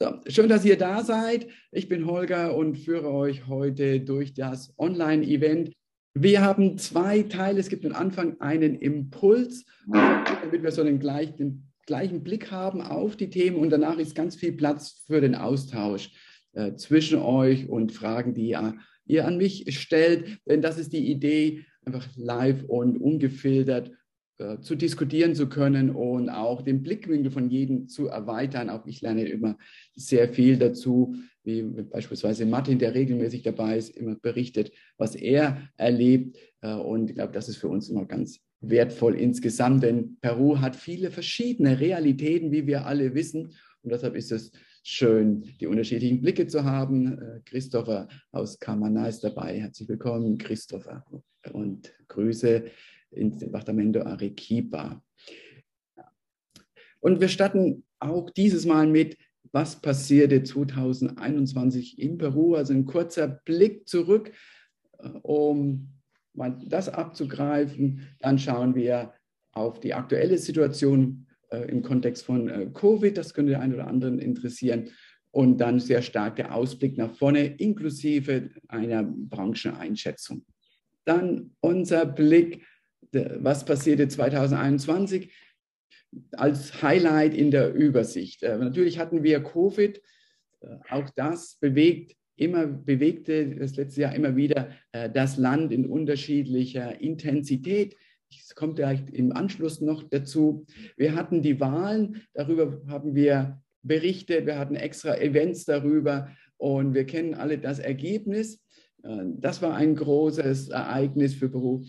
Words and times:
So, 0.00 0.14
schön, 0.28 0.48
dass 0.48 0.64
ihr 0.64 0.78
da 0.78 1.02
seid. 1.02 1.48
Ich 1.72 1.88
bin 1.88 2.06
Holger 2.06 2.54
und 2.54 2.78
führe 2.78 3.10
euch 3.10 3.48
heute 3.48 3.98
durch 3.98 4.32
das 4.32 4.72
Online-Event. 4.78 5.72
Wir 6.14 6.40
haben 6.40 6.78
zwei 6.78 7.22
Teile. 7.22 7.58
Es 7.58 7.68
gibt 7.68 7.84
am 7.84 7.94
Anfang 7.94 8.40
einen 8.40 8.76
Impuls, 8.76 9.64
damit 9.92 10.62
wir 10.62 10.70
so 10.70 10.84
den 10.84 11.00
gleichen, 11.00 11.36
den 11.36 11.72
gleichen 11.84 12.22
Blick 12.22 12.52
haben 12.52 12.80
auf 12.80 13.16
die 13.16 13.28
Themen 13.28 13.56
und 13.56 13.70
danach 13.70 13.98
ist 13.98 14.14
ganz 14.14 14.36
viel 14.36 14.52
Platz 14.52 15.02
für 15.04 15.20
den 15.20 15.34
Austausch 15.34 16.12
äh, 16.52 16.76
zwischen 16.76 17.18
euch 17.18 17.68
und 17.68 17.90
Fragen, 17.90 18.34
die 18.34 18.50
ihr, 18.50 18.76
ihr 19.04 19.26
an 19.26 19.36
mich 19.36 19.76
stellt. 19.76 20.38
Denn 20.46 20.62
das 20.62 20.78
ist 20.78 20.92
die 20.92 21.10
Idee, 21.10 21.64
einfach 21.84 22.06
live 22.14 22.62
und 22.68 22.98
ungefiltert 22.98 23.90
äh, 24.38 24.60
zu 24.60 24.76
diskutieren 24.76 25.34
zu 25.34 25.48
können 25.48 25.90
und 25.90 26.30
auch 26.30 26.62
den 26.62 26.82
Blickwinkel 26.82 27.32
von 27.32 27.50
jedem 27.50 27.88
zu 27.88 28.06
erweitern. 28.06 28.70
Auch 28.70 28.86
ich 28.86 29.00
lerne 29.00 29.26
immer 29.26 29.58
sehr 29.96 30.28
viel 30.28 30.56
dazu, 30.56 31.16
wie 31.42 31.62
beispielsweise 31.62 32.46
Martin, 32.46 32.78
der 32.78 32.94
regelmäßig 32.94 33.42
dabei 33.42 33.76
ist, 33.76 33.96
immer 33.96 34.14
berichtet, 34.14 34.70
was 34.96 35.16
er 35.16 35.68
erlebt. 35.76 36.36
Äh, 36.60 36.74
und 36.74 37.10
ich 37.10 37.16
glaube, 37.16 37.32
das 37.32 37.48
ist 37.48 37.56
für 37.56 37.66
uns 37.66 37.88
immer 37.88 38.06
ganz 38.06 38.38
wertvoll 38.60 39.16
insgesamt, 39.16 39.82
denn 39.82 40.18
Peru 40.20 40.60
hat 40.60 40.76
viele 40.76 41.10
verschiedene 41.10 41.80
Realitäten, 41.80 42.52
wie 42.52 42.66
wir 42.66 42.86
alle 42.86 43.14
wissen. 43.14 43.54
Und 43.82 43.92
deshalb 43.92 44.14
ist 44.14 44.30
es 44.30 44.52
schön, 44.84 45.42
die 45.60 45.66
unterschiedlichen 45.66 46.20
Blicke 46.20 46.46
zu 46.46 46.62
haben. 46.62 47.18
Äh, 47.18 47.40
Christopher 47.44 48.06
aus 48.30 48.60
Kamana 48.60 49.08
ist 49.08 49.24
dabei. 49.24 49.58
Herzlich 49.60 49.88
willkommen, 49.88 50.38
Christopher. 50.38 51.04
Und 51.52 51.92
Grüße 52.06 52.64
ins 53.10 53.38
Departamento 53.38 54.02
Arequipa. 54.02 55.02
Und 57.00 57.20
wir 57.20 57.28
starten 57.28 57.84
auch 58.00 58.30
dieses 58.30 58.66
Mal 58.66 58.86
mit, 58.86 59.16
was 59.52 59.80
passierte 59.80 60.42
2021 60.42 61.98
in 61.98 62.18
Peru. 62.18 62.54
Also 62.54 62.74
ein 62.74 62.84
kurzer 62.84 63.28
Blick 63.28 63.88
zurück, 63.88 64.32
äh, 64.98 65.08
um 65.22 65.88
das 66.66 66.88
abzugreifen. 66.88 68.06
Dann 68.20 68.38
schauen 68.38 68.74
wir 68.74 69.12
auf 69.52 69.80
die 69.80 69.94
aktuelle 69.94 70.38
Situation 70.38 71.26
äh, 71.50 71.68
im 71.70 71.82
Kontext 71.82 72.24
von 72.24 72.48
äh, 72.48 72.70
Covid. 72.72 73.16
Das 73.16 73.34
könnte 73.34 73.52
den 73.52 73.60
einen 73.60 73.74
oder 73.74 73.86
anderen 73.86 74.18
interessieren. 74.18 74.90
Und 75.30 75.58
dann 75.58 75.78
sehr 75.78 76.02
stark 76.02 76.36
der 76.36 76.54
Ausblick 76.54 76.96
nach 76.96 77.14
vorne, 77.14 77.46
inklusive 77.46 78.50
einer 78.68 79.02
Brancheneinschätzung. 79.04 80.44
Dann 81.04 81.54
unser 81.60 82.06
Blick 82.06 82.64
was 83.12 83.64
passierte 83.64 84.08
2021 84.08 85.30
als 86.32 86.82
Highlight 86.82 87.34
in 87.34 87.50
der 87.50 87.74
Übersicht. 87.74 88.42
Äh, 88.42 88.58
natürlich 88.58 88.98
hatten 88.98 89.22
wir 89.22 89.42
Covid, 89.42 90.00
äh, 90.60 90.66
auch 90.90 91.10
das 91.10 91.56
bewegt 91.60 92.14
immer 92.36 92.68
bewegte 92.68 93.56
das 93.56 93.74
letzte 93.74 94.02
Jahr 94.02 94.14
immer 94.14 94.36
wieder 94.36 94.70
äh, 94.92 95.10
das 95.10 95.38
Land 95.38 95.72
in 95.72 95.86
unterschiedlicher 95.86 97.00
Intensität. 97.00 97.96
Es 98.30 98.54
kommt 98.54 98.76
vielleicht 98.76 99.10
im 99.10 99.32
Anschluss 99.32 99.80
noch 99.80 100.04
dazu. 100.04 100.64
Wir 100.96 101.16
hatten 101.16 101.42
die 101.42 101.58
Wahlen, 101.58 102.22
darüber 102.34 102.80
haben 102.86 103.14
wir 103.14 103.60
berichtet, 103.82 104.46
wir 104.46 104.58
hatten 104.58 104.76
extra 104.76 105.16
Events 105.16 105.64
darüber 105.64 106.30
und 106.58 106.94
wir 106.94 107.06
kennen 107.06 107.34
alle 107.34 107.58
das 107.58 107.78
Ergebnis. 107.78 108.62
Das 109.02 109.62
war 109.62 109.74
ein 109.74 109.94
großes 109.94 110.68
Ereignis 110.68 111.34
für 111.34 111.48
Peru 111.48 111.84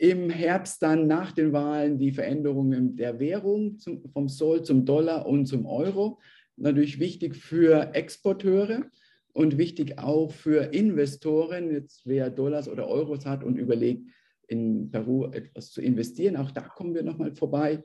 im 0.00 0.30
Herbst 0.30 0.82
dann 0.82 1.06
nach 1.06 1.32
den 1.32 1.52
Wahlen 1.52 1.98
die 1.98 2.12
Veränderungen 2.12 2.96
der 2.96 3.20
Währung 3.20 3.78
zum, 3.78 4.08
vom 4.08 4.30
Sol 4.30 4.62
zum 4.62 4.86
Dollar 4.86 5.26
und 5.26 5.44
zum 5.44 5.66
Euro. 5.66 6.18
Natürlich 6.56 6.98
wichtig 7.00 7.36
für 7.36 7.94
Exporteure 7.94 8.86
und 9.34 9.58
wichtig 9.58 9.98
auch 9.98 10.32
für 10.32 10.72
Investoren. 10.72 11.70
Jetzt 11.70 12.06
wer 12.06 12.30
Dollars 12.30 12.66
oder 12.66 12.88
Euros 12.88 13.26
hat 13.26 13.44
und 13.44 13.58
überlegt, 13.58 14.06
in 14.48 14.90
Peru 14.90 15.26
etwas 15.26 15.70
zu 15.70 15.82
investieren, 15.82 16.36
auch 16.36 16.50
da 16.50 16.62
kommen 16.62 16.94
wir 16.94 17.02
nochmal 17.02 17.32
vorbei. 17.34 17.84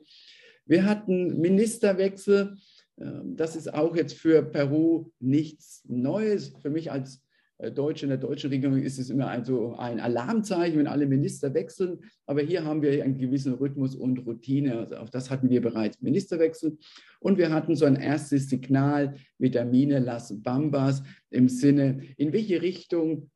Wir 0.64 0.86
hatten 0.86 1.38
Ministerwechsel. 1.38 2.56
Ähm, 2.98 3.36
das 3.36 3.56
ist 3.56 3.74
auch 3.74 3.94
jetzt 3.94 4.14
für 4.14 4.42
Peru 4.42 5.10
nichts 5.20 5.84
Neues. 5.86 6.54
Für 6.62 6.70
mich 6.70 6.90
als 6.90 7.25
Deutsche, 7.58 8.04
in 8.04 8.10
der 8.10 8.18
deutschen 8.18 8.50
Regierung 8.50 8.82
ist 8.82 8.98
es 8.98 9.08
immer 9.08 9.28
also 9.28 9.76
ein 9.76 9.98
Alarmzeichen, 9.98 10.78
wenn 10.78 10.86
alle 10.86 11.06
Minister 11.06 11.54
wechseln. 11.54 12.00
Aber 12.26 12.42
hier 12.42 12.64
haben 12.64 12.82
wir 12.82 13.02
einen 13.02 13.16
gewissen 13.16 13.54
Rhythmus 13.54 13.94
und 13.94 14.26
Routine. 14.26 14.78
Also 14.78 14.96
auch 14.96 15.08
das 15.08 15.30
hatten 15.30 15.48
wir 15.48 15.62
bereits 15.62 16.02
Ministerwechsel. 16.02 16.76
Und 17.18 17.38
wir 17.38 17.50
hatten 17.50 17.74
so 17.74 17.86
ein 17.86 17.96
erstes 17.96 18.50
Signal 18.50 19.14
Vitamine 19.38 20.00
Las 20.00 20.42
Bambas 20.42 21.02
im 21.30 21.48
Sinne, 21.48 22.02
in 22.18 22.34
welche 22.34 22.60
Richtung 22.60 23.30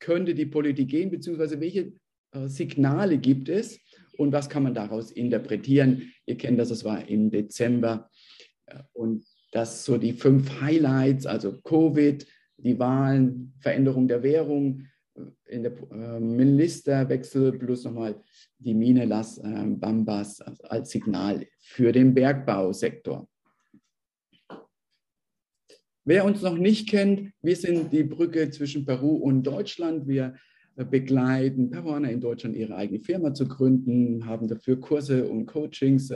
könnte 0.00 0.34
die 0.34 0.46
Politik 0.46 0.90
gehen, 0.90 1.10
beziehungsweise 1.10 1.60
welche 1.60 1.94
äh, 2.32 2.46
Signale 2.46 3.16
gibt 3.16 3.48
es 3.48 3.80
und 4.18 4.32
was 4.32 4.50
kann 4.50 4.64
man 4.64 4.74
daraus 4.74 5.10
interpretieren. 5.10 6.12
Ihr 6.26 6.36
kennt 6.36 6.58
das, 6.58 6.68
das 6.68 6.84
war 6.84 7.08
im 7.08 7.30
Dezember. 7.30 8.10
Äh, 8.66 8.80
und 8.92 9.24
das 9.50 9.86
so 9.86 9.96
die 9.96 10.12
fünf 10.12 10.60
Highlights, 10.60 11.24
also 11.24 11.58
Covid, 11.62 12.26
die 12.58 12.78
Wahlen, 12.78 13.54
Veränderung 13.60 14.08
der 14.08 14.22
Währung, 14.22 14.86
äh, 15.14 15.20
in 15.46 15.62
der 15.62 15.72
äh, 15.90 16.20
Ministerwechsel 16.20 17.52
plus 17.58 17.84
nochmal 17.84 18.20
die 18.58 18.74
Mine 18.74 19.06
Las 19.06 19.38
äh, 19.38 19.64
Bambas 19.66 20.40
als 20.40 20.90
Signal 20.90 21.46
für 21.58 21.92
den 21.92 22.12
Bergbausektor. 22.14 23.28
Wer 26.04 26.24
uns 26.24 26.42
noch 26.42 26.56
nicht 26.56 26.88
kennt, 26.88 27.32
wir 27.42 27.56
sind 27.56 27.92
die 27.92 28.04
Brücke 28.04 28.50
zwischen 28.50 28.86
Peru 28.86 29.16
und 29.16 29.42
Deutschland. 29.42 30.08
Wir 30.08 30.36
begleiten 30.74 31.70
Peruaner 31.70 32.10
in 32.10 32.20
Deutschland, 32.20 32.56
ihre 32.56 32.76
eigene 32.76 33.00
Firma 33.00 33.34
zu 33.34 33.46
gründen, 33.46 34.24
haben 34.24 34.48
dafür 34.48 34.80
Kurse 34.80 35.28
und 35.28 35.44
Coachings. 35.44 36.10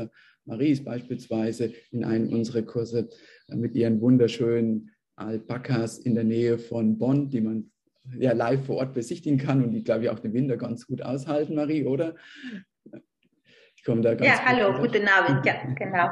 Marie 0.47 0.71
ist 0.71 0.85
beispielsweise 0.85 1.75
in 1.91 2.05
einem 2.05 2.33
unserer 2.33 2.63
Kurse 2.63 3.11
mit 3.49 3.75
ihren 3.77 4.01
wunderschönen 4.01 4.92
Alpakas 5.27 5.99
in 5.99 6.15
der 6.15 6.25
Nähe 6.25 6.59
von 6.59 6.99
Bonn, 6.99 7.31
die 7.31 7.41
man 7.41 7.71
ja 8.19 8.33
live 8.33 8.67
vor 8.67 8.77
Ort 8.77 8.95
besichtigen 8.95 9.39
kann 9.39 9.63
und 9.63 9.73
die, 9.73 9.85
glaube 9.85 10.05
ich, 10.05 10.11
auch 10.11 10.19
den 10.19 10.33
Winter 10.35 10.57
ganz 10.57 10.87
gut 10.87 11.03
aushalten, 11.03 11.55
Marie, 11.55 11.85
oder? 11.85 12.15
Ich 13.77 13.85
komme 13.85 14.01
da 14.01 14.15
ganz 14.15 14.29
Ja, 14.29 14.45
hallo, 14.45 14.77
runter. 14.77 14.83
guten 14.99 15.09
Abend, 15.09 15.45
ja, 15.45 15.55
genau. 15.75 16.09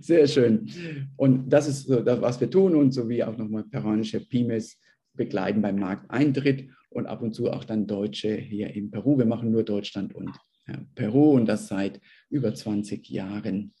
Sehr 0.00 0.26
schön. 0.26 0.68
Und 1.16 1.48
das 1.48 1.68
ist 1.68 1.86
so 1.86 2.00
das, 2.00 2.20
was 2.20 2.40
wir 2.40 2.50
tun 2.50 2.74
und 2.74 2.92
sowie 2.92 3.22
auch 3.22 3.36
nochmal 3.36 3.64
peruanische 3.64 4.20
Pimes 4.20 4.80
begleiten 5.14 5.62
beim 5.62 5.78
Markteintritt 5.78 6.68
und 6.90 7.06
ab 7.06 7.22
und 7.22 7.34
zu 7.34 7.50
auch 7.50 7.64
dann 7.64 7.86
Deutsche 7.86 8.34
hier 8.34 8.74
in 8.74 8.90
Peru. 8.90 9.16
Wir 9.18 9.26
machen 9.26 9.50
nur 9.52 9.62
Deutschland 9.62 10.14
und 10.14 10.30
ja, 10.66 10.78
Peru 10.94 11.32
und 11.32 11.46
das 11.46 11.68
seit 11.68 12.00
über 12.30 12.54
20 12.54 13.08
Jahren 13.10 13.74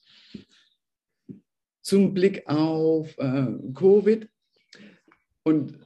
zum 1.80 2.14
Blick 2.14 2.46
auf 2.46 3.16
äh, 3.18 3.46
Covid. 3.74 4.28
Und 5.44 5.78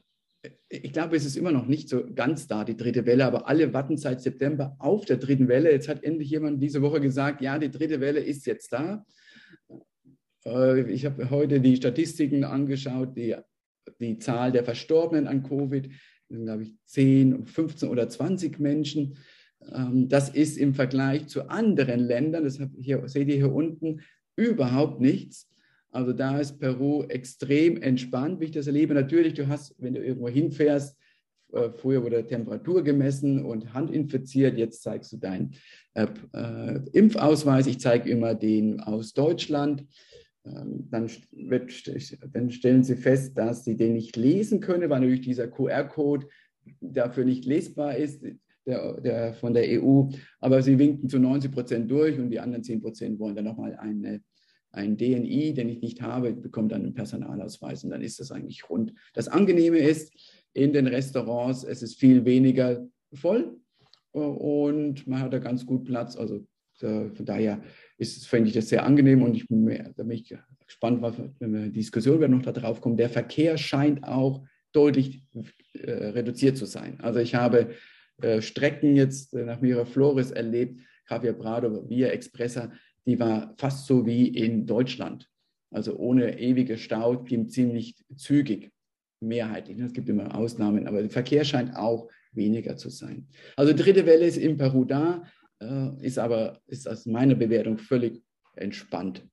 ich 0.68 0.92
glaube, 0.92 1.16
es 1.16 1.24
ist 1.24 1.36
immer 1.36 1.52
noch 1.52 1.66
nicht 1.66 1.88
so 1.88 2.04
ganz 2.14 2.46
da, 2.46 2.64
die 2.64 2.76
dritte 2.76 3.06
Welle, 3.06 3.24
aber 3.24 3.48
alle 3.48 3.72
warten 3.72 3.96
seit 3.96 4.20
September 4.20 4.76
auf 4.78 5.04
der 5.04 5.16
dritten 5.16 5.48
Welle. 5.48 5.70
Jetzt 5.70 5.88
hat 5.88 6.04
endlich 6.04 6.30
jemand 6.30 6.62
diese 6.62 6.82
Woche 6.82 7.00
gesagt, 7.00 7.40
ja, 7.40 7.58
die 7.58 7.70
dritte 7.70 8.00
Welle 8.00 8.20
ist 8.20 8.46
jetzt 8.46 8.72
da. 8.72 9.04
Äh, 10.44 10.90
ich 10.90 11.04
habe 11.04 11.30
heute 11.30 11.60
die 11.60 11.76
Statistiken 11.76 12.44
angeschaut, 12.44 13.16
die, 13.16 13.36
die 14.00 14.18
Zahl 14.18 14.52
der 14.52 14.64
Verstorbenen 14.64 15.26
an 15.26 15.42
Covid, 15.42 15.90
glaube 16.28 16.62
ich, 16.64 16.74
10, 16.86 17.46
15 17.46 17.88
oder 17.88 18.08
20 18.08 18.58
Menschen. 18.58 19.18
Ähm, 19.72 20.08
das 20.08 20.28
ist 20.28 20.58
im 20.58 20.74
Vergleich 20.74 21.26
zu 21.26 21.48
anderen 21.48 22.00
Ländern, 22.00 22.44
das 22.44 22.60
hier, 22.78 23.08
seht 23.08 23.28
ihr 23.28 23.36
hier 23.36 23.52
unten, 23.52 24.00
überhaupt 24.36 25.00
nichts. 25.00 25.48
Also 25.96 26.12
da 26.12 26.38
ist 26.38 26.60
Peru 26.60 27.04
extrem 27.04 27.80
entspannt, 27.80 28.38
wie 28.38 28.44
ich 28.44 28.50
das 28.50 28.66
erlebe. 28.66 28.92
Natürlich, 28.92 29.32
du 29.32 29.48
hast, 29.48 29.74
wenn 29.78 29.94
du 29.94 30.04
irgendwo 30.04 30.28
hinfährst, 30.28 30.94
äh, 31.54 31.70
früher 31.70 32.02
wurde 32.02 32.26
Temperatur 32.26 32.84
gemessen 32.84 33.42
und 33.42 33.72
Hand 33.72 33.90
infiziert, 33.90 34.58
jetzt 34.58 34.82
zeigst 34.82 35.12
du 35.12 35.16
deinen 35.16 35.54
äh, 35.94 36.06
äh, 36.34 36.80
Impfausweis. 36.92 37.66
Ich 37.66 37.80
zeige 37.80 38.10
immer 38.10 38.34
den 38.34 38.80
aus 38.80 39.14
Deutschland. 39.14 39.86
Ähm, 40.44 40.86
dann, 40.90 41.10
wird, 41.32 41.72
dann 42.34 42.50
stellen 42.50 42.84
sie 42.84 42.96
fest, 42.96 43.38
dass 43.38 43.64
sie 43.64 43.76
den 43.76 43.94
nicht 43.94 44.16
lesen 44.16 44.60
können, 44.60 44.90
weil 44.90 45.00
natürlich 45.00 45.22
dieser 45.22 45.48
QR-Code 45.48 46.26
dafür 46.80 47.24
nicht 47.24 47.46
lesbar 47.46 47.96
ist. 47.96 48.22
Der, 48.66 49.00
der, 49.00 49.32
von 49.34 49.54
der 49.54 49.80
EU, 49.80 50.08
aber 50.40 50.60
sie 50.60 50.76
winken 50.76 51.08
zu 51.08 51.20
90 51.20 51.52
Prozent 51.52 51.88
durch 51.88 52.18
und 52.18 52.30
die 52.30 52.40
anderen 52.40 52.64
10 52.64 52.82
Prozent 52.82 53.20
wollen 53.20 53.36
dann 53.36 53.44
nochmal 53.44 53.76
eine 53.76 54.20
ein 54.76 54.96
DNI, 54.96 55.54
den 55.54 55.68
ich 55.68 55.80
nicht 55.80 56.02
habe, 56.02 56.32
bekomme 56.32 56.68
dann 56.68 56.82
einen 56.82 56.94
Personalausweis 56.94 57.84
und 57.84 57.90
dann 57.90 58.02
ist 58.02 58.20
das 58.20 58.30
eigentlich 58.30 58.68
rund. 58.68 58.92
Das 59.14 59.28
Angenehme 59.28 59.78
ist, 59.78 60.12
in 60.52 60.72
den 60.72 60.86
Restaurants, 60.86 61.64
es 61.64 61.82
ist 61.82 62.00
viel 62.00 62.24
weniger 62.24 62.86
voll 63.12 63.58
und 64.12 65.06
man 65.06 65.20
hat 65.20 65.32
da 65.32 65.38
ganz 65.38 65.66
gut 65.66 65.84
Platz. 65.84 66.16
Also 66.16 66.46
von 66.78 67.24
daher 67.24 67.62
ist, 67.98 68.26
finde 68.26 68.48
ich 68.48 68.54
das 68.54 68.68
sehr 68.68 68.84
angenehm 68.84 69.22
und 69.22 69.34
ich 69.34 69.46
bin 69.48 69.64
mich 69.64 70.34
gespannt, 70.66 71.02
wenn 71.38 71.52
wir 71.52 71.68
Diskussion 71.68 72.20
werden, 72.20 72.38
noch 72.38 72.52
darauf 72.52 72.80
kommen, 72.80 72.96
der 72.96 73.10
Verkehr 73.10 73.58
scheint 73.58 74.04
auch 74.04 74.46
deutlich 74.72 75.22
äh, 75.74 75.90
reduziert 75.90 76.56
zu 76.56 76.66
sein. 76.66 77.00
Also 77.00 77.20
ich 77.20 77.34
habe 77.34 77.70
äh, 78.22 78.40
Strecken 78.42 78.96
jetzt 78.96 79.34
äh, 79.34 79.44
nach 79.44 79.60
Miraflores 79.60 80.30
erlebt, 80.30 80.80
Javier 81.08 81.34
Prado, 81.34 81.88
Via 81.88 82.08
Expressa, 82.08 82.72
die 83.06 83.18
war 83.18 83.54
fast 83.56 83.86
so 83.86 84.06
wie 84.06 84.28
in 84.28 84.66
Deutschland. 84.66 85.28
Also 85.70 85.96
ohne 85.96 86.38
ewige 86.38 86.78
Stau, 86.78 87.22
ging 87.22 87.48
ziemlich 87.48 87.96
zügig, 88.16 88.70
mehrheitlich. 89.20 89.78
Es 89.78 89.92
gibt 89.92 90.08
immer 90.08 90.34
Ausnahmen, 90.34 90.86
aber 90.86 91.00
der 91.00 91.10
Verkehr 91.10 91.44
scheint 91.44 91.74
auch 91.76 92.08
weniger 92.32 92.76
zu 92.76 92.90
sein. 92.90 93.28
Also 93.56 93.72
dritte 93.72 94.06
Welle 94.06 94.26
ist 94.26 94.36
in 94.36 94.56
Peru 94.56 94.84
da, 94.84 95.24
äh, 95.60 95.90
ist 96.00 96.18
aber 96.18 96.60
ist 96.66 96.88
aus 96.88 97.06
meiner 97.06 97.34
Bewertung 97.34 97.78
völlig 97.78 98.22
entspannt. 98.54 99.26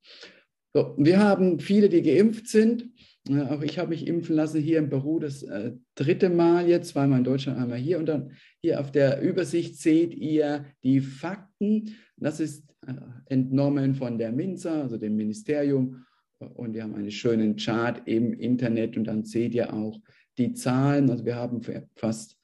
So, 0.73 0.95
wir 0.97 1.19
haben 1.19 1.59
viele, 1.59 1.89
die 1.89 2.01
geimpft 2.01 2.47
sind. 2.47 2.89
Auch 3.31 3.61
ich 3.61 3.79
habe 3.79 3.91
mich 3.91 4.05
impfen 4.05 4.35
lassen 4.35 4.59
hier 4.59 4.79
in 4.79 4.89
Peru 4.89 5.17
das 5.17 5.43
äh, 5.43 5.71
dritte 5.95 6.29
Mal 6.29 6.67
jetzt, 6.67 6.89
zweimal 6.89 7.19
in 7.19 7.23
Deutschland, 7.23 7.57
einmal 7.57 7.77
hier. 7.77 7.97
Und 7.97 8.07
dann 8.07 8.31
hier 8.61 8.81
auf 8.81 8.91
der 8.91 9.21
Übersicht 9.21 9.79
seht 9.79 10.13
ihr 10.13 10.65
die 10.83 10.99
Fakten. 10.99 11.95
Das 12.17 12.41
ist 12.41 12.65
äh, 12.85 12.93
entnommen 13.27 13.95
von 13.95 14.17
der 14.17 14.33
MINSA, 14.33 14.81
also 14.81 14.97
dem 14.97 15.15
Ministerium. 15.15 16.05
Und 16.39 16.73
wir 16.73 16.83
haben 16.83 16.95
einen 16.95 17.11
schönen 17.11 17.55
Chart 17.55 18.01
im 18.05 18.33
Internet 18.33 18.97
und 18.97 19.05
dann 19.05 19.23
seht 19.23 19.55
ihr 19.55 19.73
auch 19.73 20.01
die 20.37 20.51
Zahlen. 20.51 21.09
Also 21.09 21.23
wir 21.23 21.35
haben 21.35 21.61
fast 21.95 22.37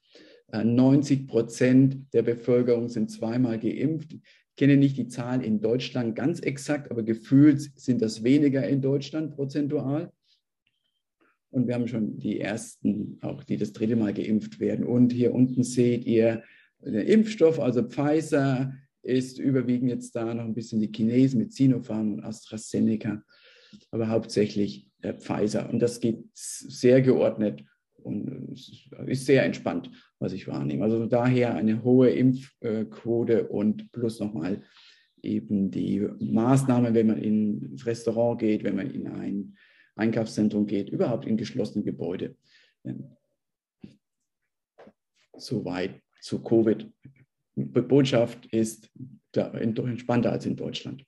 90 0.50 1.20
äh, 1.20 1.26
Prozent 1.26 2.12
der 2.14 2.22
Bevölkerung 2.22 2.88
sind 2.88 3.10
zweimal 3.10 3.58
geimpft. 3.58 4.14
Ich 4.14 4.20
kenne 4.56 4.78
nicht 4.78 4.96
die 4.96 5.08
Zahlen 5.08 5.42
in 5.42 5.60
Deutschland 5.60 6.16
ganz 6.16 6.40
exakt, 6.40 6.90
aber 6.90 7.02
gefühlt 7.02 7.60
sind 7.78 8.00
das 8.00 8.24
weniger 8.24 8.66
in 8.66 8.80
Deutschland 8.80 9.34
prozentual. 9.34 10.10
Und 11.50 11.66
wir 11.66 11.74
haben 11.74 11.88
schon 11.88 12.18
die 12.18 12.40
ersten, 12.40 13.18
auch 13.22 13.42
die 13.42 13.56
das 13.56 13.72
dritte 13.72 13.96
Mal 13.96 14.14
geimpft 14.14 14.60
werden. 14.60 14.84
Und 14.84 15.12
hier 15.12 15.34
unten 15.34 15.64
seht 15.64 16.04
ihr 16.04 16.42
den 16.80 16.94
Impfstoff, 16.94 17.60
also 17.60 17.82
Pfizer 17.82 18.74
ist 19.02 19.38
überwiegend 19.38 19.90
jetzt 19.90 20.14
da 20.14 20.32
noch 20.34 20.44
ein 20.44 20.54
bisschen 20.54 20.80
die 20.80 20.92
Chinesen 20.94 21.40
mit 21.40 21.52
Sinopharm 21.52 22.14
und 22.14 22.24
AstraZeneca, 22.24 23.22
aber 23.90 24.08
hauptsächlich 24.08 24.88
der 25.02 25.14
Pfizer. 25.14 25.70
Und 25.70 25.80
das 25.80 26.00
geht 26.00 26.24
sehr 26.34 27.00
geordnet 27.02 27.64
und 28.02 28.52
ist 29.06 29.26
sehr 29.26 29.44
entspannt, 29.44 29.90
was 30.18 30.32
ich 30.32 30.48
wahrnehme. 30.48 30.84
Also 30.84 31.06
daher 31.06 31.54
eine 31.54 31.82
hohe 31.82 32.10
Impfquote 32.10 33.48
und 33.48 33.90
plus 33.92 34.20
nochmal 34.20 34.62
eben 35.22 35.70
die 35.70 36.06
Maßnahmen, 36.18 36.94
wenn 36.94 37.06
man 37.06 37.18
ins 37.18 37.84
Restaurant 37.84 38.40
geht, 38.40 38.64
wenn 38.64 38.76
man 38.76 38.90
in 38.90 39.06
ein 39.06 39.56
Einkaufszentrum 39.96 40.66
geht, 40.66 40.88
überhaupt 40.90 41.26
in 41.26 41.36
geschlossene 41.36 41.84
Gebäude. 41.84 42.36
Soweit 45.36 46.00
zu 46.20 46.42
Covid. 46.42 46.90
Botschaft 47.56 48.46
ist 48.46 48.90
entspannter 49.34 50.32
als 50.32 50.46
in 50.46 50.56
Deutschland. 50.56 51.04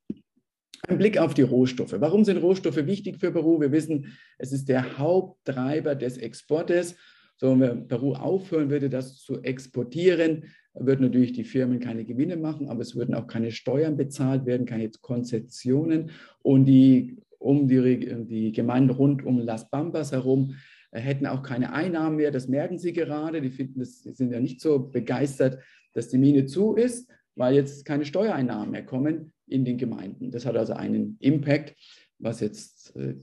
Ein 0.88 0.98
Blick 0.98 1.16
auf 1.16 1.32
die 1.34 1.42
Rohstoffe. 1.42 1.94
Warum 1.98 2.24
sind 2.24 2.38
Rohstoffe 2.38 2.86
wichtig 2.86 3.18
für 3.20 3.30
Peru? 3.30 3.60
Wir 3.60 3.70
wissen, 3.70 4.16
es 4.38 4.52
ist 4.52 4.68
der 4.68 4.98
Haupttreiber 4.98 5.94
des 5.94 6.18
Exportes. 6.18 6.96
So, 7.36 7.58
wenn 7.58 7.86
Peru 7.88 8.14
aufhören 8.14 8.68
würde, 8.68 8.90
das 8.90 9.18
zu 9.18 9.42
exportieren, 9.42 10.44
würden 10.74 11.02
natürlich 11.02 11.32
die 11.32 11.44
Firmen 11.44 11.80
keine 11.80 12.04
Gewinne 12.04 12.36
machen, 12.36 12.68
aber 12.68 12.80
es 12.80 12.96
würden 12.96 13.14
auch 13.14 13.26
keine 13.26 13.52
Steuern 13.52 13.96
bezahlt 13.96 14.46
werden, 14.46 14.66
keine 14.66 14.90
Konzessionen. 14.90 16.10
Und 16.42 16.64
die 16.64 17.16
um 17.42 17.68
die, 17.68 18.26
die 18.26 18.52
Gemeinden 18.52 18.90
rund 18.90 19.24
um 19.24 19.38
Las 19.38 19.70
Bambas 19.70 20.12
herum 20.12 20.56
äh, 20.90 21.00
hätten 21.00 21.26
auch 21.26 21.42
keine 21.42 21.72
Einnahmen 21.72 22.16
mehr. 22.16 22.30
Das 22.30 22.48
merken 22.48 22.78
sie 22.78 22.92
gerade. 22.92 23.40
Die 23.40 23.50
finden, 23.50 23.80
das 23.80 24.02
sind 24.02 24.30
ja 24.32 24.40
nicht 24.40 24.60
so 24.60 24.78
begeistert, 24.78 25.58
dass 25.92 26.08
die 26.08 26.18
Mine 26.18 26.46
zu 26.46 26.74
ist, 26.74 27.10
weil 27.34 27.54
jetzt 27.54 27.84
keine 27.84 28.04
Steuereinnahmen 28.04 28.70
mehr 28.70 28.84
kommen 28.84 29.32
in 29.46 29.64
den 29.64 29.78
Gemeinden. 29.78 30.30
Das 30.30 30.46
hat 30.46 30.56
also 30.56 30.74
einen 30.74 31.16
Impact, 31.20 31.74
was 32.18 32.40
jetzt 32.40 32.94
äh, 32.96 33.14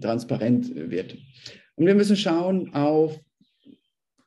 transparent 0.00 0.74
wird. 0.74 1.16
Und 1.76 1.86
wir 1.86 1.94
müssen 1.94 2.16
schauen 2.16 2.74
auf, 2.74 3.20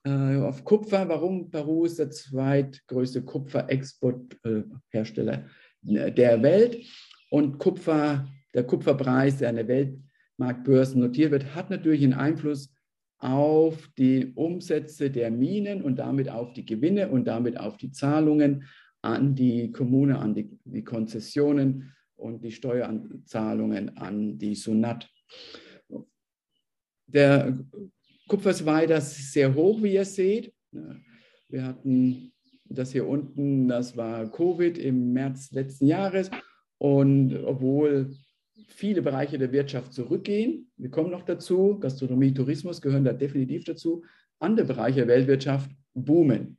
äh, 0.04 0.38
auf 0.38 0.64
Kupfer. 0.64 1.08
Warum 1.10 1.52
Peru 1.52 1.86
ist 1.86 2.00
der 2.00 2.10
zweitgrößte 2.10 3.24
Kupferexporthersteller 3.24 5.46
äh, 5.88 6.12
der 6.12 6.42
Welt. 6.42 6.84
Und 7.30 7.60
Kupfer 7.60 8.28
der 8.54 8.64
Kupferpreis, 8.64 9.38
der 9.38 9.50
an 9.50 9.56
der 9.56 9.68
Weltmarktbörse 9.68 11.00
notiert 11.00 11.32
wird, 11.32 11.56
hat 11.56 11.70
natürlich 11.70 12.04
einen 12.04 12.14
Einfluss 12.14 12.74
auf 13.20 13.88
die 13.98 14.32
Umsätze 14.34 15.12
der 15.12 15.30
Minen 15.30 15.84
und 15.84 16.00
damit 16.00 16.30
auf 16.30 16.54
die 16.54 16.66
Gewinne 16.66 17.10
und 17.10 17.26
damit 17.26 17.58
auf 17.58 17.78
die 17.78 17.92
Zahlungen 17.92 18.66
an 19.02 19.36
die 19.36 19.72
Kommune, 19.72 20.18
an 20.20 20.34
die, 20.34 20.58
die 20.66 20.84
Konzessionen 20.84 21.94
und 22.16 22.44
die 22.44 22.52
Steuerzahlungen 22.52 23.98
an 23.98 24.38
die 24.38 24.56
Sunat. 24.56 25.10
Der 27.08 27.60
Kupfer 28.28 28.52
ist 28.52 28.66
weiter 28.66 29.02
sehr 29.02 29.54
hoch, 29.54 29.82
wie 29.84 29.94
ihr 29.94 30.06
seht. 30.06 30.54
Wir 31.50 31.66
hatten 31.66 32.32
das 32.66 32.92
hier 32.92 33.08
unten, 33.08 33.68
das 33.68 33.98
war 33.98 34.32
Covid 34.32 34.78
im 34.78 35.14
März 35.14 35.52
letzten 35.52 35.88
Jahres. 35.88 36.32
Und 36.78 37.36
obwohl 37.44 38.16
viele 38.72 39.02
Bereiche 39.02 39.38
der 39.38 39.52
Wirtschaft 39.52 39.94
zurückgehen. 39.94 40.72
Wir 40.78 40.90
kommen 40.90 41.12
noch 41.12 41.24
dazu. 41.24 41.78
Gastronomie, 41.80 42.34
Tourismus 42.34 42.82
gehören 42.82 43.04
da 43.04 43.14
definitiv 43.14 43.64
dazu. 43.66 44.04
Andere 44.40 44.66
Bereiche 44.66 45.06
der 45.06 45.08
Weltwirtschaft 45.08 45.70
boomen. 45.94 46.58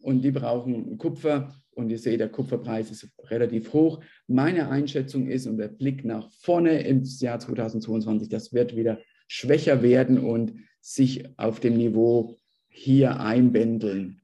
Und 0.00 0.22
die 0.22 0.30
brauchen 0.30 0.98
Kupfer. 0.98 1.54
Und 1.72 1.90
ihr 1.90 1.98
seht, 1.98 2.20
der 2.20 2.28
Kupferpreis 2.28 2.90
ist 2.90 3.08
relativ 3.24 3.72
hoch. 3.72 4.00
Meine 4.26 4.68
Einschätzung 4.68 5.26
ist, 5.28 5.46
und 5.46 5.58
der 5.58 5.68
Blick 5.68 6.04
nach 6.04 6.30
vorne 6.30 6.82
ins 6.82 7.20
Jahr 7.20 7.40
2022, 7.40 8.28
das 8.28 8.52
wird 8.52 8.76
wieder 8.76 9.00
schwächer 9.26 9.82
werden 9.82 10.18
und 10.18 10.54
sich 10.80 11.38
auf 11.38 11.60
dem 11.60 11.76
Niveau 11.76 12.36
hier 12.68 13.18
einbändeln. 13.18 14.20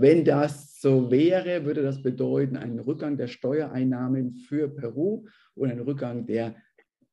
Wenn 0.00 0.24
das 0.24 0.80
so 0.80 1.10
wäre, 1.10 1.66
würde 1.66 1.82
das 1.82 2.00
bedeuten 2.00 2.56
einen 2.56 2.78
Rückgang 2.78 3.18
der 3.18 3.26
Steuereinnahmen 3.26 4.32
für 4.32 4.66
Peru 4.66 5.26
und 5.54 5.70
einen 5.70 5.82
Rückgang 5.82 6.24
der 6.24 6.56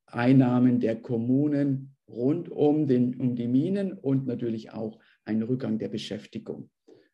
Einnahmen 0.06 0.80
der 0.80 0.96
Kommunen 0.96 1.94
rund 2.08 2.48
um, 2.48 2.86
den, 2.86 3.20
um 3.20 3.36
die 3.36 3.46
Minen 3.46 3.92
und 3.92 4.26
natürlich 4.26 4.72
auch 4.72 4.98
einen 5.26 5.42
Rückgang 5.42 5.78
der 5.78 5.88
Beschäftigung 5.88 6.70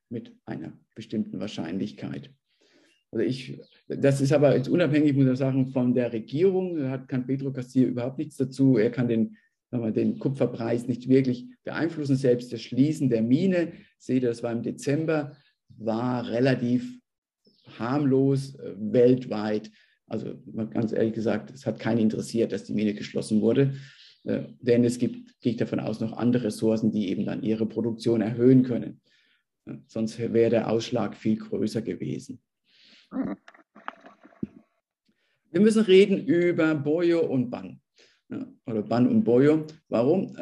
mit 0.09 0.33
einer 0.45 0.79
bestimmten 0.95 1.41
Wahrscheinlichkeit. 1.41 2.31
Also 3.11 3.25
ich, 3.25 3.61
das 3.89 4.21
ist 4.21 4.33
aber 4.33 4.57
jetzt 4.57 4.69
unabhängig, 4.69 5.15
muss 5.15 5.27
ich 5.27 5.39
sagen, 5.39 5.67
von 5.73 5.93
der 5.93 6.13
Regierung. 6.13 6.77
Da 6.77 6.99
kann 6.99 7.27
Pedro 7.27 7.53
Castillo 7.53 7.89
überhaupt 7.89 8.19
nichts 8.19 8.37
dazu. 8.37 8.79
Er 8.79 8.93
kann 8.93 9.09
den, 9.09 9.37
wir, 9.73 9.91
den 9.91 10.21
Kupferpreis 10.21 10.87
nicht 10.87 11.09
wirklich 11.09 11.49
beeinflussen. 11.65 12.15
Selbst 12.15 12.53
das 12.53 12.63
Schließen 12.63 13.09
der 13.09 13.23
Mine, 13.23 13.73
seht 13.99 14.23
ihr, 14.23 14.29
das 14.29 14.45
war 14.45 14.53
im 14.53 14.63
Dezember, 14.63 15.37
war 15.69 16.29
relativ 16.29 16.99
harmlos 17.79 18.55
äh, 18.57 18.75
weltweit. 18.77 19.71
Also 20.07 20.35
ganz 20.71 20.93
ehrlich 20.93 21.15
gesagt, 21.15 21.51
es 21.51 21.67
hat 21.67 21.79
keinen 21.79 21.99
interessiert, 21.99 22.53
dass 22.53 22.65
die 22.65 22.75
Mine 22.75 22.95
geschlossen 22.95 23.41
wurde. 23.41 23.75
Äh, 24.25 24.43
denn 24.61 24.85
es 24.85 24.99
gibt, 24.99 25.41
gehe 25.41 25.53
ich 25.53 25.59
davon 25.59 25.81
aus, 25.81 26.01
noch 26.01 26.17
andere 26.17 26.45
Ressourcen, 26.45 26.93
die 26.93 27.09
eben 27.09 27.25
dann 27.25 27.43
ihre 27.43 27.67
Produktion 27.67 28.21
erhöhen 28.21 28.63
können. 28.63 29.01
Äh, 29.67 29.77
sonst 29.87 30.19
wäre 30.19 30.51
der 30.51 30.71
Ausschlag 30.71 31.17
viel 31.17 31.37
größer 31.37 31.83
gewesen. 31.83 32.41
Wir 35.51 35.61
müssen 35.61 35.83
reden 35.83 36.25
über 36.27 36.75
Boyo 36.75 37.21
und 37.21 37.51
Ban. 37.51 37.81
Oder 38.67 38.83
Ban 38.83 39.07
und 39.07 39.23
Boyo. 39.23 39.65
Warum? 39.89 40.35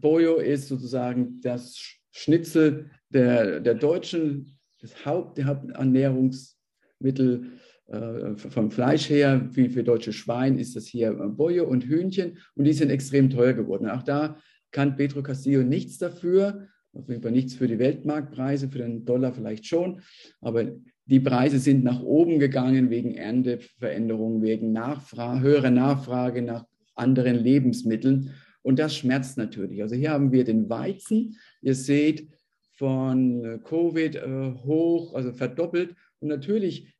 Boyo 0.00 0.38
ist 0.38 0.66
sozusagen 0.66 1.40
das 1.40 1.76
Schnitzel 2.10 2.90
der, 3.10 3.60
der 3.60 3.74
Deutschen, 3.74 4.55
das 4.86 5.04
Haupt, 5.04 5.38
der 5.38 5.46
Haupternährungsmittel 5.46 7.52
äh, 7.88 8.36
vom 8.36 8.70
Fleisch 8.70 9.10
her, 9.10 9.48
wie 9.52 9.68
für 9.68 9.82
deutsche 9.82 10.12
Schwein, 10.12 10.58
ist 10.58 10.76
das 10.76 10.86
hier 10.86 11.12
Boje 11.12 11.64
und 11.64 11.84
Hühnchen 11.84 12.38
und 12.54 12.64
die 12.64 12.72
sind 12.72 12.90
extrem 12.90 13.30
teuer 13.30 13.52
geworden. 13.52 13.88
Auch 13.88 14.02
da 14.02 14.36
kann 14.70 14.96
Pedro 14.96 15.22
Castillo 15.22 15.62
nichts 15.62 15.98
dafür, 15.98 16.68
auf 16.92 17.08
jeden 17.08 17.22
Fall 17.22 17.32
nichts 17.32 17.54
für 17.54 17.66
die 17.66 17.78
Weltmarktpreise, 17.78 18.68
für 18.68 18.78
den 18.78 19.04
Dollar 19.04 19.32
vielleicht 19.32 19.66
schon, 19.66 20.00
aber 20.40 20.72
die 21.04 21.20
Preise 21.20 21.58
sind 21.58 21.84
nach 21.84 22.02
oben 22.02 22.38
gegangen 22.38 22.90
wegen 22.90 23.14
Ernteveränderungen, 23.14 24.42
wegen 24.42 24.72
Nachfrage, 24.72 25.40
höherer 25.40 25.70
Nachfrage 25.70 26.42
nach 26.42 26.64
anderen 26.94 27.36
Lebensmitteln 27.36 28.32
und 28.62 28.78
das 28.78 28.96
schmerzt 28.96 29.38
natürlich. 29.38 29.82
Also 29.82 29.94
hier 29.94 30.10
haben 30.10 30.32
wir 30.32 30.44
den 30.44 30.68
Weizen, 30.68 31.36
ihr 31.62 31.74
seht 31.74 32.28
von 32.76 33.60
Covid 33.64 34.16
äh, 34.16 34.54
hoch, 34.64 35.14
also 35.14 35.32
verdoppelt 35.32 35.94
und 36.20 36.28
natürlich 36.28 36.96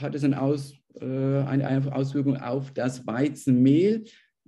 hat 0.00 0.14
es 0.14 0.24
eine, 0.24 0.40
Aus, 0.40 0.74
äh, 1.00 1.04
eine 1.04 1.94
Auswirkung 1.94 2.36
auf 2.36 2.72
das 2.72 3.06
Weizenmehl. 3.06 4.04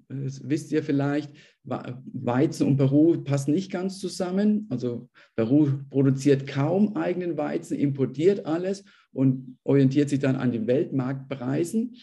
das 0.09 0.49
wisst 0.49 0.73
ihr 0.73 0.83
vielleicht, 0.83 1.33
Weizen 1.65 2.67
und 2.67 2.77
Peru 2.77 3.23
passen 3.25 3.53
nicht 3.53 3.73
ganz 3.73 3.99
zusammen. 3.99 4.69
Also 4.71 5.09
Peru 5.35 5.69
produziert 5.91 6.47
kaum 6.47 6.97
eigenen 6.97 7.37
Weizen, 7.37 7.77
importiert 7.77 8.47
alles 8.47 8.85
und 9.13 9.59
orientiert 9.65 10.09
sich 10.09 10.21
dann 10.21 10.37
an 10.37 10.53
den 10.53 10.67
Weltmarktpreisen. 10.69 11.97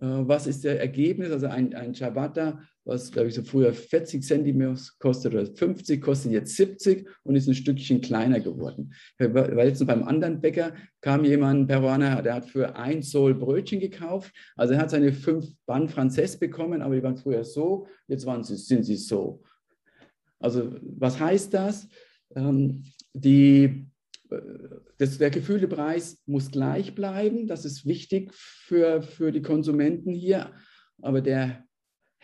Äh, 0.00 0.06
was 0.06 0.46
ist 0.46 0.64
der 0.64 0.80
Ergebnis? 0.80 1.30
Also 1.30 1.46
ein, 1.48 1.74
ein 1.74 1.94
Ciabatta, 1.94 2.60
was 2.84 3.12
glaube 3.12 3.28
ich 3.28 3.34
so 3.34 3.42
früher 3.42 3.72
40 3.72 4.22
Zentimeter 4.22 4.80
kostet 4.98 5.34
oder 5.34 5.46
50, 5.46 6.00
kostet 6.00 6.32
jetzt 6.32 6.56
70 6.56 7.08
und 7.22 7.36
ist 7.36 7.46
ein 7.46 7.54
Stückchen 7.54 8.00
kleiner 8.00 8.40
geworden. 8.40 8.92
Weil 9.18 9.68
jetzt 9.68 9.86
beim 9.86 10.02
anderen 10.02 10.40
Bäcker 10.40 10.74
kam 11.00 11.24
jemand, 11.24 11.68
Peruaner, 11.68 12.22
der 12.22 12.34
hat 12.34 12.46
für 12.46 12.76
ein 12.76 13.02
Sol 13.02 13.34
Brötchen 13.34 13.80
gekauft. 13.80 14.34
Also 14.56 14.74
er 14.74 14.80
hat 14.80 14.90
seine 14.90 15.12
fünf 15.12 15.46
Ban 15.66 15.88
Frances 15.88 16.38
bekommen, 16.38 16.82
aber 16.82 16.96
die 16.96 17.02
waren 17.02 17.16
früher 17.16 17.44
so, 17.44 17.86
jetzt 18.08 18.26
waren 18.26 18.42
sie, 18.42 18.56
sind 18.56 18.84
sie 18.84 18.96
so. 18.96 19.42
Also 20.40 20.74
was 20.82 21.20
heißt 21.20 21.54
das? 21.54 21.88
Ähm, 22.34 22.84
die 23.14 23.86
das, 24.98 25.18
der 25.18 25.30
gefühlte 25.30 25.68
Preis 25.68 26.22
muss 26.26 26.50
gleich 26.50 26.94
bleiben. 26.94 27.46
Das 27.46 27.64
ist 27.64 27.86
wichtig 27.86 28.32
für, 28.34 29.02
für 29.02 29.32
die 29.32 29.42
Konsumenten 29.42 30.12
hier. 30.12 30.52
Aber 31.00 31.20
der 31.20 31.64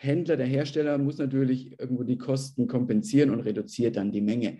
Händler, 0.01 0.37
der 0.37 0.45
Hersteller 0.45 0.97
muss 0.97 1.17
natürlich 1.17 1.77
irgendwo 1.77 2.03
die 2.03 2.17
Kosten 2.17 2.67
kompensieren 2.67 3.31
und 3.31 3.41
reduziert 3.41 3.97
dann 3.97 4.13
die 4.13 4.21
Menge. 4.21 4.59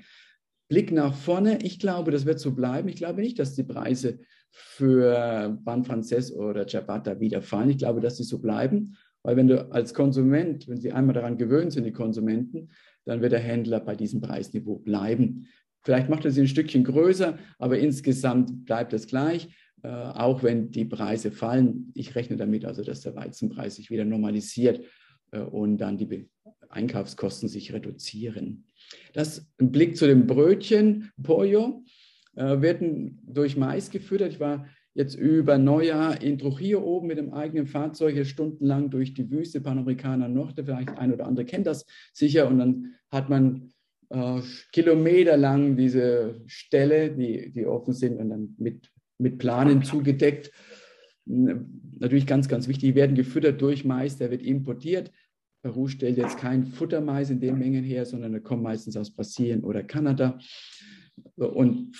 Blick 0.68 0.92
nach 0.92 1.16
vorne. 1.16 1.60
Ich 1.64 1.80
glaube, 1.80 2.12
das 2.12 2.26
wird 2.26 2.40
so 2.40 2.54
bleiben. 2.54 2.90
Ich 2.90 2.98
glaube 2.98 3.22
nicht, 3.22 3.40
dass 3.40 3.56
die 3.56 3.64
Preise 3.64 4.20
für 4.52 5.58
Ban 5.64 5.86
Frances 5.86 6.34
oder 6.34 6.68
Ciabatta 6.68 7.22
wieder 7.22 7.42
fallen. 7.42 7.70
Ich 7.70 7.78
glaube, 7.78 8.02
dass 8.02 8.18
sie 8.18 8.24
so 8.24 8.40
bleiben. 8.40 8.98
Weil 9.24 9.38
wenn 9.38 9.48
du 9.48 9.72
als 9.72 9.94
Konsument, 9.94 10.68
wenn 10.68 10.82
sie 10.82 10.92
einmal 10.92 11.16
daran 11.16 11.38
gewöhnt 11.38 11.72
sind, 11.72 11.86
die 11.86 11.94
Konsumenten, 11.94 12.70
dann 13.06 13.22
wird 13.22 13.32
der 13.32 13.40
Händler 13.40 13.80
bei 13.80 13.96
diesem 13.96 14.20
Preisniveau 14.20 14.80
bleiben. 14.80 15.48
Vielleicht 15.84 16.10
macht 16.10 16.26
er 16.26 16.32
sie 16.32 16.42
ein 16.42 16.48
Stückchen 16.48 16.84
größer, 16.84 17.38
aber 17.58 17.80
insgesamt 17.80 18.66
bleibt 18.66 18.92
es 18.92 19.08
gleich, 19.08 19.48
äh, 19.84 19.88
auch 19.88 20.44
wenn 20.44 20.72
die 20.72 20.86
Preise 20.86 21.32
fallen. 21.32 21.92
Ich 21.96 22.16
rechne 22.16 22.36
damit 22.36 22.66
also, 22.66 22.84
dass 22.84 23.02
der 23.02 23.16
Weizenpreis 23.16 23.78
sich 23.78 23.90
wieder 23.90 24.04
normalisiert 24.04 24.82
und 25.38 25.78
dann 25.78 25.98
die 25.98 26.30
Einkaufskosten 26.70 27.50
sich 27.50 27.74
reduzieren. 27.74 28.66
Das 29.14 29.48
ein 29.60 29.72
Blick 29.72 29.98
zu 29.98 30.08
dem 30.08 30.28
Brötchen 30.28 31.12
Pollo 31.22 31.84
äh, 32.36 32.62
werden 32.62 33.20
durch 33.26 33.58
Mais 33.58 33.90
gefüttert. 33.90 34.32
Ich 34.32 34.40
war 34.40 34.68
jetzt 34.94 35.16
über 35.16 35.58
Neujahr 35.58 36.22
in 36.22 36.38
Trujillo 36.38 36.82
oben 36.82 37.08
mit 37.08 37.18
dem 37.18 37.34
eigenen 37.34 37.68
Fahrzeug 37.68 38.14
hier 38.14 38.26
stundenlang 38.26 38.90
durch 38.90 39.14
die 39.14 39.30
Wüste 39.30 39.62
Panamericana 39.62 40.28
Norte. 40.28 40.64
Vielleicht 40.64 40.98
ein 40.98 41.14
oder 41.14 41.26
andere 41.26 41.46
kennt 41.46 41.68
das 41.68 41.86
sicher. 42.14 42.48
Und 42.48 42.60
dann 42.60 42.96
hat 43.10 43.30
man 43.30 43.72
äh, 44.10 44.42
kilometerlang 44.72 45.78
diese 45.78 46.42
Ställe, 46.48 47.12
die, 47.12 47.52
die 47.52 47.66
offen 47.66 47.94
sind 47.94 48.20
und 48.20 48.30
dann 48.30 48.56
mit, 48.58 48.92
mit 49.18 49.38
Planen 49.38 49.84
zugedeckt. 49.84 50.52
Natürlich 51.26 52.26
ganz, 52.26 52.48
ganz 52.48 52.68
wichtig, 52.68 52.90
die 52.90 52.96
werden 52.96 53.16
gefüttert 53.16 53.62
durch 53.62 53.86
Mais, 53.86 54.18
der 54.18 54.32
wird 54.32 54.42
importiert. 54.42 55.12
Peru 55.62 55.88
stellt 55.88 56.18
jetzt 56.18 56.38
kein 56.38 56.66
Futtermais 56.66 57.30
in 57.30 57.40
den 57.40 57.58
Mengen 57.58 57.84
her, 57.84 58.06
sondern 58.06 58.34
er 58.34 58.40
kommt 58.40 58.64
meistens 58.64 58.96
aus 58.96 59.12
Brasilien 59.12 59.64
oder 59.64 59.84
Kanada 59.84 60.40
und 61.36 61.96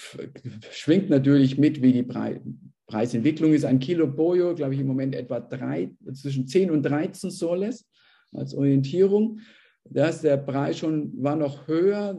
schwingt 0.72 1.10
natürlich 1.10 1.58
mit, 1.58 1.82
wie 1.82 1.94
die 1.94 2.04
Pre 2.04 2.42
Preisentwicklung 2.88 3.54
ist. 3.54 3.66
Ein 3.66 3.80
Kilo 3.80 4.08
Boyo, 4.08 4.56
glaube 4.56 4.74
ich, 4.74 4.80
im 4.80 4.88
Moment 4.88 5.14
etwa 5.14 5.40
drei, 5.40 5.92
zwischen 6.14 6.48
10 6.48 6.72
und 6.72 6.82
13 6.82 7.30
Soles 7.30 7.88
als 8.34 8.56
Orientierung. 8.56 9.40
Da 9.84 10.08
ist 10.08 10.24
der 10.24 10.38
Preis 10.38 10.80
schon, 10.80 11.12
war 11.22 11.36
noch 11.36 11.68
höher. 11.68 12.18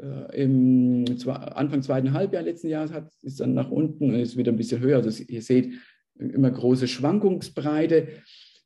Äh, 0.00 0.44
Im 0.44 1.04
Anfang 1.26 1.82
zweiten 1.82 2.12
Halbjahr 2.12 2.44
letzten 2.44 2.68
Jahres 2.68 2.92
hat, 2.92 3.10
ist 3.22 3.40
dann 3.40 3.54
nach 3.54 3.72
unten 3.72 4.10
und 4.10 4.14
ist 4.14 4.36
wieder 4.36 4.52
ein 4.52 4.56
bisschen 4.56 4.80
höher. 4.80 4.98
Also 4.98 5.24
ihr 5.24 5.42
seht 5.42 5.72
immer 6.16 6.52
große 6.52 6.86
Schwankungsbreite. 6.86 8.08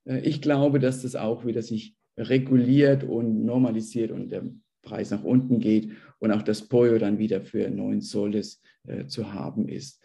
Äh, 0.05 0.21
ich 0.21 0.43
glaube, 0.43 0.79
dass 0.79 1.03
das 1.03 1.17
auch 1.17 1.45
wieder 1.45 1.63
sich 1.63 1.97
reguliert 2.17 3.05
und 3.05 3.45
normalisiert 3.45 4.11
und 4.11 4.31
der 4.31 4.45
Preis 4.83 5.11
nach 5.11 5.25
unten 5.25 5.61
geht 5.61 5.93
und 6.19 6.33
auch 6.33 6.43
das 6.43 6.69
Pollo 6.69 6.99
dann 6.99 7.19
wieder 7.19 7.41
für 7.41 7.71
9 7.71 8.01
Soles 8.01 8.61
äh, 8.87 9.07
zu 9.07 9.33
haben 9.33 9.69
ist. 9.69 10.03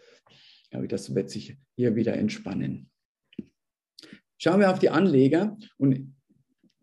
Ich 0.62 0.70
glaube, 0.70 0.88
das 0.88 1.14
wird 1.14 1.30
sich 1.30 1.56
hier 1.76 1.96
wieder 1.96 2.14
entspannen. 2.14 2.90
Schauen 4.38 4.60
wir 4.60 4.70
auf 4.70 4.78
die 4.78 4.90
Anleger 4.90 5.56
und 5.78 6.14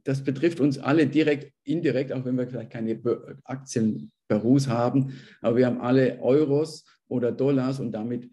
das 0.04 0.24
betrifft 0.24 0.60
uns 0.60 0.78
alle 0.78 1.08
direkt, 1.08 1.54
indirekt, 1.64 2.12
auch 2.12 2.26
wenn 2.26 2.38
wir 2.38 2.48
vielleicht 2.48 2.72
keine 2.72 3.00
Aktien 3.44 4.12
Perus 4.28 4.68
haben, 4.68 5.14
aber 5.42 5.58
wir 5.58 5.66
haben 5.68 5.82
alle 5.82 6.20
Euros 6.20 6.86
oder 7.08 7.32
Dollars 7.32 7.80
und 7.80 7.92
damit 7.92 8.30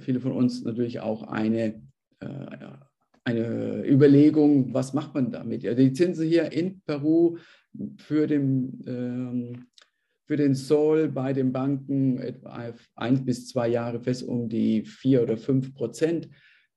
viele 0.00 0.20
von 0.20 0.32
uns 0.32 0.62
natürlich 0.62 1.00
auch 1.00 1.22
eine, 1.24 1.82
äh, 2.20 2.26
eine 3.24 3.84
Überlegung, 3.86 4.74
was 4.74 4.92
macht 4.92 5.14
man 5.14 5.30
damit? 5.30 5.62
Ja, 5.62 5.74
die 5.74 5.92
Zinsen 5.92 6.26
hier 6.26 6.52
in 6.52 6.80
Peru 6.82 7.38
für 7.96 8.26
den, 8.26 8.82
ähm, 8.86 9.66
für 10.26 10.36
den 10.36 10.54
Sol 10.54 11.08
bei 11.08 11.32
den 11.32 11.52
Banken 11.52 12.18
etwa 12.18 12.72
ein 12.94 13.24
bis 13.24 13.48
zwei 13.48 13.68
Jahre 13.68 14.00
fest 14.00 14.22
um 14.22 14.48
die 14.48 14.84
vier 14.84 15.22
oder 15.22 15.36
fünf 15.36 15.74
Prozent, 15.74 16.28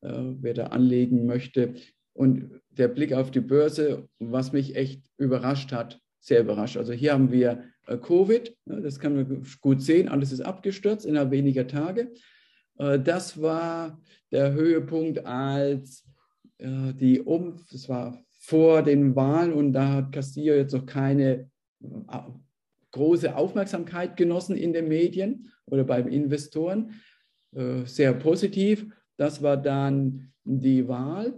äh, 0.01 0.11
wer 0.39 0.53
da 0.53 0.67
anlegen 0.67 1.25
möchte. 1.25 1.73
Und 2.13 2.61
der 2.69 2.87
Blick 2.87 3.13
auf 3.13 3.29
die 3.29 3.41
Börse, 3.41 4.07
was 4.19 4.53
mich 4.53 4.75
echt 4.75 5.03
überrascht 5.17 5.71
hat, 5.71 5.99
sehr 6.19 6.41
überrascht. 6.41 6.77
Also 6.77 6.93
hier 6.93 7.13
haben 7.13 7.31
wir 7.31 7.63
äh, 7.87 7.97
Covid, 7.97 8.55
das 8.65 8.99
kann 8.99 9.15
man 9.15 9.43
gut 9.61 9.81
sehen, 9.81 10.07
alles 10.07 10.31
ist 10.31 10.41
abgestürzt 10.41 11.05
innerhalb 11.05 11.31
weniger 11.31 11.67
Tage. 11.67 12.11
Äh, 12.77 12.99
das 12.99 13.41
war 13.41 14.01
der 14.31 14.53
Höhepunkt, 14.53 15.25
als 15.25 16.05
die 16.59 17.21
Um, 17.21 17.63
das 17.71 17.87
war 17.87 18.19
vor 18.39 18.81
den 18.81 19.15
Wahlen 19.15 19.53
und 19.53 19.73
da 19.73 19.93
hat 19.93 20.11
Castillo 20.11 20.55
jetzt 20.55 20.73
noch 20.73 20.85
keine 20.85 21.49
große 22.91 23.35
Aufmerksamkeit 23.35 24.17
genossen 24.17 24.55
in 24.55 24.73
den 24.73 24.87
Medien 24.87 25.51
oder 25.65 25.83
beim 25.83 26.07
Investoren. 26.07 26.93
Sehr 27.85 28.13
positiv. 28.13 28.87
Das 29.17 29.41
war 29.43 29.57
dann 29.57 30.31
die 30.43 30.87
Wahl 30.87 31.33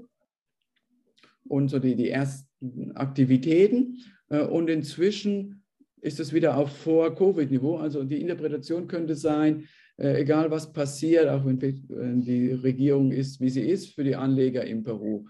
und 1.49 1.69
so 1.69 1.79
die, 1.79 1.95
die 1.95 2.09
ersten 2.09 2.91
Aktivitäten. 2.95 3.97
Äh, 4.29 4.43
und 4.43 4.69
inzwischen 4.69 5.63
ist 6.01 6.19
es 6.19 6.31
wieder 6.31 6.55
auf 6.55 6.71
Vor-Covid-Niveau. 6.77 7.77
Also 7.77 8.03
die 8.03 8.21
Interpretation 8.21 8.87
könnte 8.87 9.15
sein, 9.15 9.61
äh, 9.61 9.65
egal 9.99 10.49
was 10.49 10.71
passiert, 10.71 11.27
auch 11.27 11.45
wenn 11.45 12.21
die 12.21 12.51
Regierung 12.51 13.11
ist, 13.11 13.41
wie 13.41 13.49
sie 13.49 13.61
ist, 13.61 13.93
für 13.93 14.03
die 14.03 14.15
Anleger 14.15 14.63
in 14.63 14.83
Peru, 14.83 15.25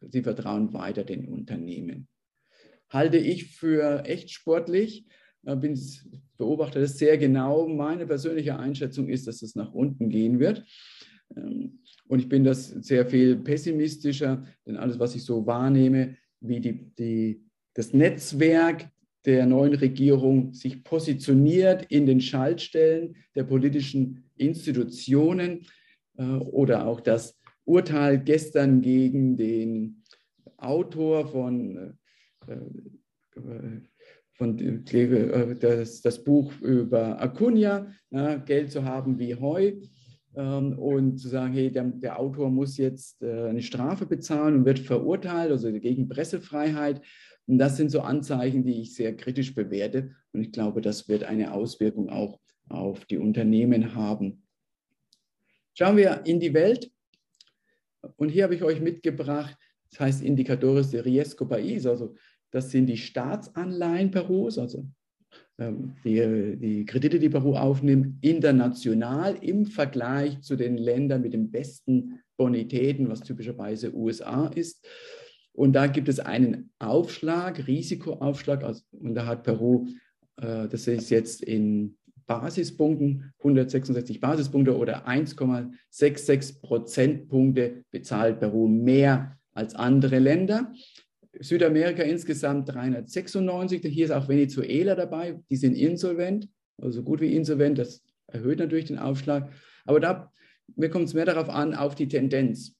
sie 0.00 0.22
vertrauen 0.22 0.72
weiter 0.72 1.04
den 1.04 1.26
Unternehmen. 1.28 2.08
Halte 2.88 3.18
ich 3.18 3.56
für 3.56 4.04
echt 4.04 4.30
sportlich, 4.30 5.06
bin, 5.42 5.78
beobachte 6.36 6.80
das 6.80 6.98
sehr 6.98 7.16
genau. 7.18 7.66
Meine 7.68 8.06
persönliche 8.06 8.58
Einschätzung 8.58 9.08
ist, 9.08 9.26
dass 9.26 9.42
es 9.42 9.54
nach 9.54 9.72
unten 9.72 10.08
gehen 10.08 10.38
wird. 10.38 10.64
Ähm, 11.36 11.80
und 12.06 12.18
ich 12.18 12.28
bin 12.28 12.44
das 12.44 12.68
sehr 12.68 13.06
viel 13.06 13.36
pessimistischer, 13.36 14.44
denn 14.66 14.76
alles, 14.76 14.98
was 14.98 15.14
ich 15.14 15.24
so 15.24 15.46
wahrnehme, 15.46 16.16
wie 16.40 16.60
die, 16.60 16.92
die, 16.98 17.44
das 17.74 17.92
Netzwerk 17.92 18.90
der 19.26 19.46
neuen 19.46 19.74
Regierung 19.74 20.54
sich 20.54 20.82
positioniert 20.82 21.84
in 21.90 22.06
den 22.06 22.20
Schaltstellen 22.20 23.16
der 23.34 23.44
politischen 23.44 24.24
Institutionen 24.36 25.66
äh, 26.16 26.22
oder 26.22 26.86
auch 26.86 27.00
das 27.00 27.38
Urteil 27.64 28.18
gestern 28.18 28.80
gegen 28.80 29.36
den 29.36 30.02
Autor 30.56 31.28
von, 31.28 31.98
äh, 32.46 32.52
äh 32.52 33.80
von 34.32 34.56
das, 35.60 36.00
das 36.00 36.24
Buch 36.24 36.58
über 36.62 37.20
Acuna, 37.20 37.92
Geld 38.46 38.72
zu 38.72 38.84
haben 38.86 39.18
wie 39.18 39.34
Heu, 39.34 39.72
ähm, 40.34 40.78
und 40.78 41.18
zu 41.18 41.28
sagen, 41.28 41.52
hey, 41.52 41.70
der, 41.70 41.84
der 41.84 42.18
Autor 42.18 42.48
muss 42.48 42.78
jetzt 42.78 43.22
eine 43.22 43.60
Strafe 43.60 44.06
bezahlen 44.06 44.54
und 44.54 44.64
wird 44.64 44.78
verurteilt, 44.78 45.50
also 45.50 45.70
gegen 45.72 46.08
Pressefreiheit. 46.08 47.02
Und 47.50 47.58
das 47.58 47.76
sind 47.76 47.90
so 47.90 48.02
Anzeichen, 48.02 48.62
die 48.62 48.80
ich 48.80 48.94
sehr 48.94 49.16
kritisch 49.16 49.56
bewerte. 49.56 50.14
Und 50.32 50.40
ich 50.40 50.52
glaube, 50.52 50.80
das 50.80 51.08
wird 51.08 51.24
eine 51.24 51.52
Auswirkung 51.52 52.08
auch 52.08 52.38
auf 52.68 53.04
die 53.06 53.18
Unternehmen 53.18 53.96
haben. 53.96 54.44
Schauen 55.74 55.96
wir 55.96 56.22
in 56.26 56.38
die 56.38 56.54
Welt. 56.54 56.92
Und 58.14 58.28
hier 58.28 58.44
habe 58.44 58.54
ich 58.54 58.62
euch 58.62 58.80
mitgebracht, 58.80 59.56
das 59.90 59.98
heißt 59.98 60.22
Indicadores 60.22 60.90
de 60.90 61.00
Riesgo 61.00 61.44
País, 61.44 61.88
also 61.88 62.14
das 62.52 62.70
sind 62.70 62.86
die 62.86 62.96
Staatsanleihen 62.96 64.12
Perus, 64.12 64.56
also 64.56 64.86
ähm, 65.58 65.96
die, 66.04 66.56
die 66.56 66.84
Kredite, 66.84 67.18
die 67.18 67.30
Peru 67.30 67.56
aufnimmt, 67.56 68.24
international 68.24 69.34
im 69.42 69.66
Vergleich 69.66 70.40
zu 70.40 70.54
den 70.54 70.78
Ländern 70.78 71.22
mit 71.22 71.32
den 71.32 71.50
besten 71.50 72.20
Bonitäten, 72.36 73.08
was 73.08 73.22
typischerweise 73.22 73.92
USA 73.92 74.46
ist. 74.46 74.86
Und 75.60 75.74
da 75.74 75.88
gibt 75.88 76.08
es 76.08 76.20
einen 76.20 76.70
Aufschlag, 76.78 77.66
Risikoaufschlag. 77.66 78.64
Also, 78.64 78.82
und 78.92 79.14
da 79.14 79.26
hat 79.26 79.42
Peru, 79.42 79.88
äh, 80.38 80.66
das 80.68 80.86
ist 80.86 81.10
jetzt 81.10 81.42
in 81.42 81.98
Basispunkten, 82.26 83.34
166 83.40 84.20
Basispunkte 84.20 84.74
oder 84.74 85.06
1,66 85.06 86.62
Prozentpunkte 86.62 87.84
bezahlt 87.90 88.40
Peru 88.40 88.68
mehr 88.68 89.38
als 89.52 89.74
andere 89.74 90.18
Länder. 90.18 90.72
Südamerika 91.38 92.04
insgesamt 92.04 92.70
396. 92.70 93.82
Hier 93.84 94.06
ist 94.06 94.12
auch 94.12 94.28
Venezuela 94.30 94.94
dabei. 94.94 95.42
Die 95.50 95.56
sind 95.56 95.74
insolvent, 95.74 96.48
also 96.78 97.02
gut 97.02 97.20
wie 97.20 97.36
insolvent. 97.36 97.76
Das 97.76 98.02
erhöht 98.28 98.60
natürlich 98.60 98.86
den 98.86 98.98
Aufschlag. 98.98 99.52
Aber 99.84 100.00
da, 100.00 100.32
mir 100.74 100.88
kommt 100.88 101.08
es 101.08 101.12
mehr 101.12 101.26
darauf 101.26 101.50
an, 101.50 101.74
auf 101.74 101.96
die 101.96 102.08
Tendenz. 102.08 102.79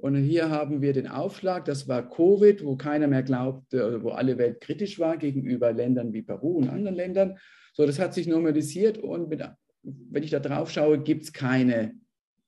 Und 0.00 0.16
hier 0.16 0.48
haben 0.48 0.80
wir 0.80 0.92
den 0.92 1.08
Aufschlag, 1.08 1.66
das 1.66 1.86
war 1.86 2.08
Covid, 2.08 2.64
wo 2.64 2.76
keiner 2.76 3.06
mehr 3.06 3.22
glaubte, 3.22 4.02
wo 4.02 4.10
alle 4.10 4.38
Welt 4.38 4.60
kritisch 4.60 4.98
war 4.98 5.18
gegenüber 5.18 5.72
Ländern 5.72 6.12
wie 6.12 6.22
Peru 6.22 6.56
und 6.56 6.68
anderen 6.70 6.96
Ländern. 6.96 7.38
So, 7.74 7.84
das 7.84 7.98
hat 7.98 8.14
sich 8.14 8.26
normalisiert 8.26 8.98
und 8.98 9.28
mit, 9.28 9.42
wenn 9.82 10.22
ich 10.22 10.30
da 10.30 10.40
drauf 10.40 10.70
schaue, 10.70 11.02
gibt 11.02 11.24
es 11.24 11.32
keine 11.32 11.94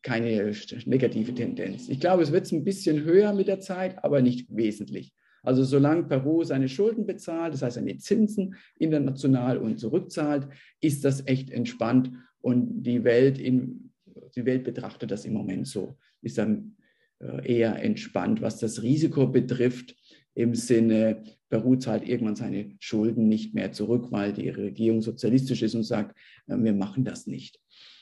keine 0.03 0.53
negative 0.85 1.33
Tendenz. 1.33 1.89
Ich 1.89 2.01
glaube, 2.01 2.23
es 2.23 2.33
wird 2.33 2.51
ein 2.51 2.65
bisschen 2.65 3.05
höher 3.05 3.33
mit 3.33 3.47
der 3.47 3.61
Zeit, 3.61 4.03
aber 4.05 4.21
nicht 4.21 4.49
wesentlich. 4.51 5.15
Also 5.45 5.65
solange 5.65 6.05
Peru 6.05 6.45
seine 6.45 6.69
Schulden 6.69 7.07
bezahlt, 7.07 7.55
das 7.55 7.63
heißt 7.63 7.77
seine 7.77 7.97
Zinsen 7.99 8.57
international 8.79 9.59
und 9.59 9.79
zurückzahlt, 9.79 10.49
ist 10.81 11.05
das 11.05 11.27
echt 11.27 11.51
entspannt 11.51 12.13
und 12.41 12.83
die 12.83 13.05
Welt, 13.05 13.39
in, 13.39 13.93
die 14.37 14.45
Welt 14.45 14.65
betrachtet 14.65 15.11
das 15.11 15.25
im 15.25 15.33
Moment 15.33 15.67
so, 15.67 15.97
ist 16.21 16.39
dann 16.39 16.77
eher 17.45 17.83
entspannt, 17.83 18.43
was 18.43 18.59
das 18.59 18.83
Risiko 18.83 19.27
betrifft, 19.27 19.97
im 20.35 20.55
Sinne, 20.55 21.25
Peru 21.51 21.77
zahlt 21.77 22.09
irgendwann 22.09 22.37
seine 22.37 22.75
Schulden 22.81 23.29
nicht 23.29 23.55
mehr 23.55 23.73
zurück, 23.73 24.07
weil 24.11 24.33
die 24.33 24.49
Regierung 24.49 25.03
sozialistisch 25.03 25.63
ist 25.63 25.75
und 25.75 25.83
sagt, 25.83 26.17
äh, 26.47 26.57
wir 26.57 26.73
machen 26.73 27.05
das 27.05 27.27
nicht. 27.27 27.61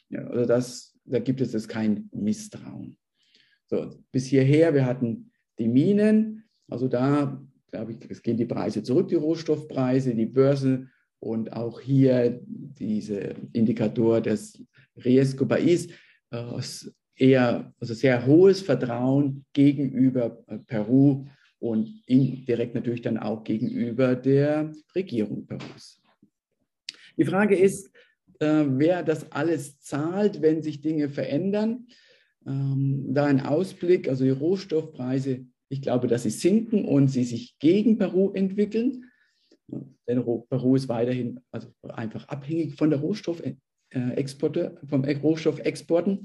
Ja, 0.09 0.25
also 0.27 0.47
das 0.47 0.91
da 1.05 1.19
gibt 1.19 1.41
es 1.41 1.53
jetzt 1.53 1.69
kein 1.69 2.09
Misstrauen. 2.13 2.97
So, 3.67 3.91
bis 4.13 4.27
hierher, 4.27 4.75
wir 4.75 4.85
hatten 4.85 5.31
die 5.59 5.69
Minen, 5.69 6.45
also 6.69 6.89
da, 6.89 7.41
glaube 7.71 7.93
ich, 7.93 8.11
es 8.11 8.23
gehen 8.23 8.37
die 8.37 8.47
Preise 8.47 8.83
zurück, 8.83 9.09
die 9.09 9.17
Rohstoffpreise, 9.17 10.15
die 10.15 10.27
Börse 10.27 10.89
und 11.21 11.53
auch 11.53 11.81
hier 11.81 12.41
dieser 12.47 13.35
Indikator 13.53 14.21
des 14.21 14.63
Riesgo 15.05 15.47
Pais, 15.47 15.89
äh, 16.31 16.61
eher, 17.21 17.73
also 17.79 17.95
sehr 17.95 18.27
hohes 18.27 18.63
Vertrauen 18.63 19.45
gegenüber 19.53 20.43
äh, 20.47 20.59
Peru 20.59 21.27
und 21.59 22.03
indirekt 22.07 22.75
natürlich 22.75 23.03
dann 23.03 23.19
auch 23.19 23.45
gegenüber 23.45 24.17
der 24.17 24.73
Regierung 24.95 25.47
Perus. 25.47 26.01
Die 27.17 27.25
Frage 27.25 27.57
ist, 27.57 27.91
äh, 28.41 28.65
wer 28.67 29.03
das 29.03 29.31
alles 29.31 29.81
zahlt, 29.81 30.41
wenn 30.41 30.63
sich 30.63 30.81
Dinge 30.81 31.11
verändern. 31.11 31.87
Ähm, 32.47 33.09
da 33.11 33.27
ein 33.27 33.43
Ausblick, 33.43 34.09
also 34.09 34.25
die 34.25 34.31
Rohstoffpreise, 34.31 35.45
ich 35.69 35.83
glaube, 35.83 36.09
dass 36.09 36.23
sie 36.23 36.31
sinken 36.31 36.87
und 36.87 37.09
sie 37.09 37.25
sich 37.25 37.59
gegen 37.59 37.99
Peru 37.99 38.33
entwickeln. 38.33 39.05
Denn 40.09 40.25
Peru 40.49 40.75
ist 40.75 40.89
weiterhin 40.89 41.41
also 41.53 41.69
einfach 41.83 42.27
abhängig 42.29 42.75
von 42.77 42.91
der 42.91 43.01
Rohstoffexporte, 43.01 44.81
vom 44.89 45.05
Rohstoffexporten. 45.05 46.25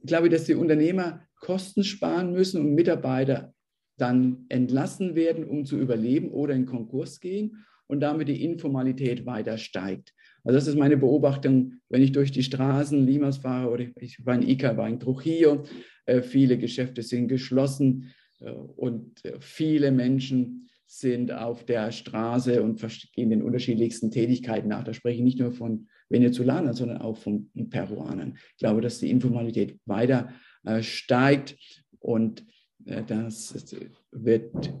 Ich 0.00 0.06
glaube, 0.06 0.28
dass 0.28 0.44
die 0.44 0.54
Unternehmer 0.54 1.26
Kosten 1.40 1.84
sparen 1.84 2.32
müssen 2.32 2.60
und 2.60 2.74
Mitarbeiter 2.74 3.54
dann 3.98 4.46
entlassen 4.48 5.14
werden, 5.14 5.44
um 5.44 5.64
zu 5.64 5.78
überleben 5.78 6.30
oder 6.30 6.54
in 6.54 6.66
Konkurs 6.66 7.20
gehen 7.20 7.64
und 7.86 8.00
damit 8.00 8.28
die 8.28 8.44
Informalität 8.44 9.26
weiter 9.26 9.58
steigt. 9.58 10.12
Also 10.44 10.58
das 10.58 10.66
ist 10.66 10.78
meine 10.78 10.96
Beobachtung, 10.96 11.74
wenn 11.88 12.02
ich 12.02 12.12
durch 12.12 12.30
die 12.30 12.42
Straßen 12.42 13.04
Limas 13.04 13.38
fahre 13.38 13.70
oder 13.70 13.86
ich 13.96 14.24
war 14.24 14.34
in 14.34 14.48
Ica, 14.48 14.76
war 14.76 14.88
in 14.88 15.00
Trujillo, 15.00 15.64
äh, 16.04 16.22
viele 16.22 16.58
Geschäfte 16.58 17.02
sind 17.02 17.28
geschlossen 17.28 18.12
äh, 18.40 18.50
und 18.50 19.24
äh, 19.24 19.40
viele 19.40 19.90
Menschen 19.90 20.68
sind 20.86 21.32
auf 21.32 21.64
der 21.64 21.90
Straße 21.90 22.62
und 22.62 22.80
gehen 23.12 23.30
den 23.30 23.42
unterschiedlichsten 23.42 24.10
Tätigkeiten 24.10 24.68
nach. 24.68 24.84
Da 24.84 24.94
spreche 24.94 25.18
ich 25.18 25.24
nicht 25.24 25.40
nur 25.40 25.52
von 25.52 25.88
Venezolanern, 26.08 26.72
sondern 26.72 26.98
auch 26.98 27.16
von 27.16 27.50
Peruanern. 27.70 28.36
Ich 28.52 28.58
glaube, 28.58 28.80
dass 28.80 28.98
die 28.98 29.10
Informalität 29.10 29.78
weiter 29.86 30.32
steigt 30.80 31.56
und 32.00 32.44
das 32.78 33.76
wird 34.12 34.74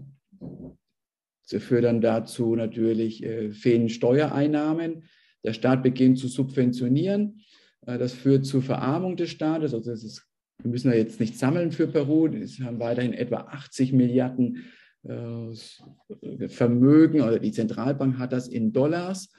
führt 1.46 1.84
dann 1.84 2.00
dazu 2.00 2.56
natürlich 2.56 3.24
fehlende 3.52 3.92
Steuereinnahmen. 3.92 5.04
Der 5.46 5.52
Staat 5.52 5.84
beginnt 5.84 6.18
zu 6.18 6.26
subventionieren. 6.26 7.40
Äh, 7.86 7.98
das 7.98 8.12
führt 8.12 8.44
zur 8.44 8.62
Verarmung 8.62 9.16
des 9.16 9.30
Staates. 9.30 9.72
Also 9.72 9.92
ist, 9.92 10.26
wir 10.62 10.70
müssen 10.70 10.90
ja 10.90 10.96
jetzt 10.96 11.20
nicht 11.20 11.38
sammeln 11.38 11.72
für 11.72 11.86
Peru. 11.86 12.26
Es 12.26 12.60
haben 12.60 12.80
weiterhin 12.80 13.12
etwa 13.12 13.36
80 13.36 13.92
Milliarden 13.92 14.64
äh, 15.04 16.48
Vermögen 16.48 17.20
oder 17.20 17.38
die 17.38 17.52
Zentralbank 17.52 18.18
hat 18.18 18.32
das 18.32 18.48
in 18.48 18.72
Dollars. 18.72 19.32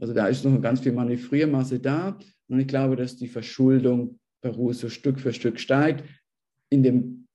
Also 0.00 0.14
da 0.14 0.26
ist 0.26 0.44
noch 0.44 0.60
ganz 0.60 0.80
viel 0.80 0.92
Manövriermasse 0.92 1.78
da. 1.78 2.18
Und 2.48 2.60
ich 2.60 2.66
glaube, 2.66 2.96
dass 2.96 3.16
die 3.16 3.28
Verschuldung 3.28 4.18
Perus 4.40 4.80
so 4.80 4.88
Stück 4.88 5.20
für 5.20 5.32
Stück 5.32 5.60
steigt. 5.60 6.04
In 6.70 6.82
dem 6.82 7.28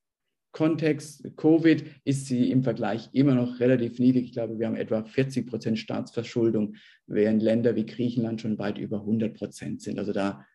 Kontext 0.52 1.36
Covid 1.36 1.84
ist 2.06 2.28
sie 2.28 2.50
im 2.50 2.64
Vergleich 2.64 3.10
immer 3.12 3.36
noch 3.36 3.60
relativ 3.60 4.00
niedrig. 4.00 4.26
Ich 4.26 4.34
glaube, 4.34 4.58
wir 4.58 4.68
haben 4.68 4.78
etwa 4.78 5.04
40 5.04 5.48
Prozent 5.48 5.80
Staatsverschuldung, 5.80 6.76
während 7.08 7.44
Länder 7.44 7.76
wie 7.76 7.86
Griechenland 7.86 8.42
schon 8.42 8.58
weit 8.58 8.78
über 8.78 9.02
100 9.02 9.34
Prozent 9.34 9.82
sind. 9.82 10.00
Also 10.00 10.14
da 10.14 10.46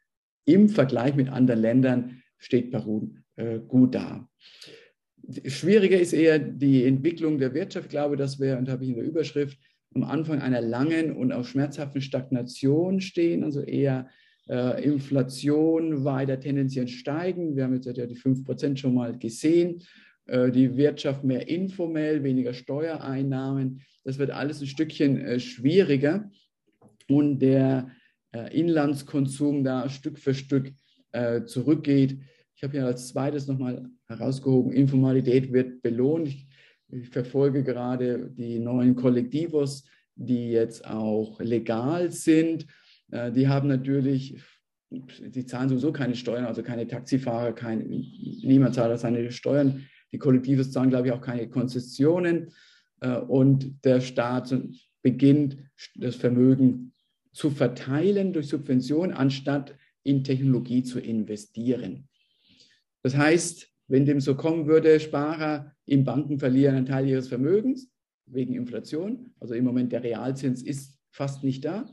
im 0.47 0.69
Vergleich 0.69 1.15
mit 1.15 1.29
anderen 1.29 1.61
Ländern 1.61 2.23
steht 2.39 2.71
Peru 2.71 3.13
äh, 3.37 3.61
gut 3.61 3.95
da. 3.95 4.27
Schwieriger 5.47 6.01
ist 6.01 6.15
eher 6.15 6.39
die 6.39 6.85
Entwicklung 6.85 7.39
der 7.39 7.55
Wirtschaft. 7.55 7.87
Ich 7.87 7.91
glaube, 7.91 8.17
dass 8.17 8.41
wir, 8.41 8.57
und 8.59 8.69
habe 8.69 8.83
ich 8.83 8.91
in 8.91 8.97
der 8.97 9.05
Überschrift, 9.05 9.59
am 9.95 10.05
Anfang 10.05 10.41
einer 10.41 10.61
langen 10.61 11.17
und 11.17 11.33
auch 11.33 11.45
schmerzhaften 11.45 12.01
Stagnation 12.01 13.01
stehen, 13.01 13.43
also 13.43 13.61
eher 13.61 14.09
äh, 14.49 14.85
Inflation 14.85 16.05
weiter 16.05 16.39
tendenziell 16.39 16.89
steigen. 16.89 17.57
Wir 17.57 17.65
haben 17.65 17.75
jetzt 17.75 17.87
ja 17.87 18.07
die 18.07 18.17
5% 18.17 18.77
schon 18.77 18.95
mal 18.95 19.19
gesehen. 19.19 19.83
Äh, 20.31 20.53
die 20.53 20.77
Wirtschaft 20.77 21.25
mehr 21.25 21.49
informell, 21.49 22.23
weniger 22.23 22.53
Steuereinnahmen. 22.53 23.83
Das 24.05 24.19
wird 24.19 24.31
alles 24.31 24.61
ein 24.61 24.67
Stückchen 24.67 25.21
äh, 25.21 25.41
schwieriger. 25.41 26.31
Und 27.09 27.41
der 27.41 27.91
äh, 28.33 28.57
Inlandskonsum 28.57 29.65
da 29.65 29.89
Stück 29.89 30.19
für 30.19 30.35
Stück 30.35 30.73
zurückgeht. 31.47 32.21
Ich 32.55 32.63
habe 32.63 32.75
hier 32.75 32.87
als 32.87 33.09
zweites 33.09 33.49
nochmal 33.49 33.91
herausgehoben, 34.07 34.71
Informalität 34.71 35.53
wird 35.53 35.83
belohnt. 35.83 36.29
Ich, 36.29 36.47
ich 36.93 37.09
verfolge 37.09 37.63
gerade 37.63 38.31
die 38.31 38.59
neuen 38.59 38.97
Kollektivos, 38.97 39.85
die 40.15 40.51
jetzt 40.51 40.87
auch 40.87 41.41
legal 41.41 42.11
sind 42.11 42.67
äh, 43.11 43.33
die 43.33 43.49
haben 43.49 43.69
natürlich, 43.69 44.41
die 44.91 45.47
zahlen 45.47 45.69
sowieso 45.69 45.93
keine 45.93 46.17
Steuern, 46.17 46.45
also 46.45 46.63
keine 46.63 46.87
Taxifahrer, 46.87 47.53
kein, 47.53 47.89
niemand 47.89 48.75
zahlt 48.75 48.99
seine 48.99 49.31
Steuern. 49.31 49.87
Die 50.13 50.19
Kollektive 50.19 50.69
zahlen, 50.69 50.91
glaube 50.91 51.09
ich, 51.09 51.13
auch 51.13 51.21
keine 51.21 51.49
Konzessionen. 51.49 52.51
Äh, 53.01 53.17
und 53.17 53.85
der 53.85 54.01
Staat 54.01 54.55
beginnt, 55.03 55.59
das 55.95 56.17
Vermögen 56.17 56.93
zu 57.33 57.51
verteilen 57.51 58.33
durch 58.33 58.49
Subventionen, 58.49 59.15
anstatt 59.15 59.77
in 60.03 60.25
Technologie 60.25 60.83
zu 60.83 60.99
investieren. 60.99 62.09
Das 63.03 63.17
heißt, 63.17 63.70
wenn 63.91 64.07
dem 64.07 64.21
so 64.21 64.37
kommen 64.37 64.69
würde, 64.69 65.01
Sparer 65.01 65.75
in 65.85 66.05
Banken 66.05 66.39
verlieren 66.39 66.77
einen 66.77 66.87
Teil 66.87 67.09
ihres 67.09 67.27
Vermögens 67.27 67.91
wegen 68.27 68.55
Inflation. 68.55 69.35
Also 69.41 69.55
im 69.55 69.65
Moment 69.65 69.91
der 69.91 70.05
Realzins 70.05 70.63
ist 70.63 70.97
fast 71.11 71.43
nicht 71.43 71.65
da. 71.65 71.93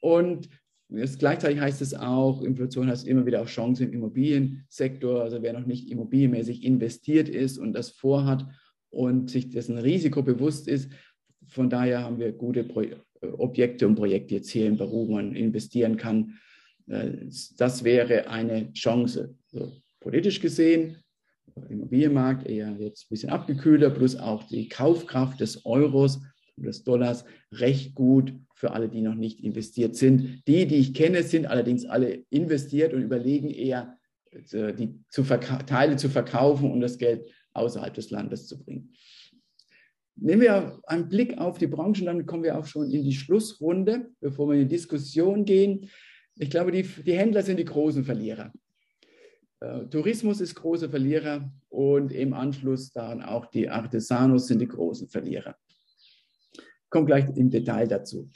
Und 0.00 0.48
es, 0.90 1.18
gleichzeitig 1.18 1.58
heißt 1.58 1.82
es 1.82 1.92
auch, 1.92 2.42
Inflation 2.42 2.88
heißt 2.88 3.04
immer 3.04 3.26
wieder 3.26 3.42
auch 3.42 3.48
Chancen 3.48 3.88
im 3.88 3.94
Immobiliensektor. 3.94 5.22
Also 5.22 5.42
wer 5.42 5.54
noch 5.54 5.66
nicht 5.66 5.90
immobilienmäßig 5.90 6.62
investiert 6.62 7.28
ist 7.28 7.58
und 7.58 7.72
das 7.72 7.90
vorhat 7.90 8.46
und 8.90 9.28
sich 9.28 9.50
dessen 9.50 9.76
Risiko 9.76 10.22
bewusst 10.22 10.68
ist, 10.68 10.92
von 11.48 11.68
daher 11.68 12.04
haben 12.04 12.20
wir 12.20 12.30
gute 12.30 12.62
Pro 12.62 12.82
Objekte 13.20 13.88
und 13.88 13.96
Projekte 13.96 14.36
jetzt 14.36 14.50
hier 14.50 14.66
in 14.66 14.76
Peru, 14.76 15.08
wo 15.08 15.14
man 15.14 15.34
investieren 15.34 15.96
kann. 15.96 16.38
Äh, 16.86 17.26
das 17.56 17.82
wäre 17.82 18.28
eine 18.28 18.72
Chance. 18.72 19.34
So, 19.48 19.72
politisch 19.98 20.38
gesehen, 20.40 20.98
Immobilienmarkt 21.68 22.46
eher 22.46 22.76
jetzt 22.78 23.04
ein 23.04 23.10
bisschen 23.10 23.30
abgekühlter, 23.30 23.90
plus 23.90 24.16
auch 24.16 24.44
die 24.44 24.68
Kaufkraft 24.68 25.40
des 25.40 25.64
Euros 25.64 26.20
des 26.56 26.84
Dollars 26.84 27.24
recht 27.52 27.94
gut 27.94 28.34
für 28.54 28.72
alle, 28.72 28.88
die 28.88 29.00
noch 29.00 29.14
nicht 29.14 29.40
investiert 29.44 29.94
sind. 29.94 30.42
Die, 30.48 30.66
die 30.66 30.76
ich 30.76 30.94
kenne, 30.94 31.22
sind 31.22 31.46
allerdings 31.46 31.84
alle 31.84 32.24
investiert 32.30 32.92
und 32.92 33.02
überlegen 33.02 33.48
eher, 33.50 33.96
äh, 34.52 34.74
die 34.74 34.98
zu 35.08 35.22
Teile 35.22 35.96
zu 35.96 36.08
verkaufen 36.08 36.70
und 36.70 36.80
das 36.80 36.98
Geld 36.98 37.26
außerhalb 37.52 37.94
des 37.94 38.10
Landes 38.10 38.46
zu 38.46 38.62
bringen. 38.62 38.92
Nehmen 40.16 40.42
wir 40.42 40.80
einen 40.86 41.08
Blick 41.08 41.38
auf 41.38 41.58
die 41.58 41.68
Branchen, 41.68 42.06
dann 42.06 42.26
kommen 42.26 42.42
wir 42.42 42.58
auch 42.58 42.66
schon 42.66 42.90
in 42.90 43.04
die 43.04 43.12
Schlussrunde, 43.12 44.10
bevor 44.20 44.48
wir 44.48 44.54
in 44.54 44.68
die 44.68 44.74
Diskussion 44.74 45.44
gehen. 45.44 45.88
Ich 46.36 46.50
glaube, 46.50 46.72
die, 46.72 46.82
die 46.82 47.12
Händler 47.12 47.42
sind 47.42 47.58
die 47.58 47.64
großen 47.64 48.04
Verlierer. 48.04 48.52
Äh, 49.60 49.86
Tourismus 49.86 50.40
ist 50.40 50.54
großer 50.54 50.88
Verlierer 50.88 51.50
und 51.68 52.12
im 52.12 52.32
Anschluss 52.32 52.92
daran 52.92 53.22
auch 53.22 53.46
die 53.46 53.68
Artesanos 53.68 54.46
sind 54.46 54.60
die 54.60 54.68
großen 54.68 55.08
Verlierer. 55.08 55.56
Kommt 56.90 57.06
gleich 57.06 57.26
im 57.36 57.50
Detail 57.50 57.86
dazu. 57.86 58.30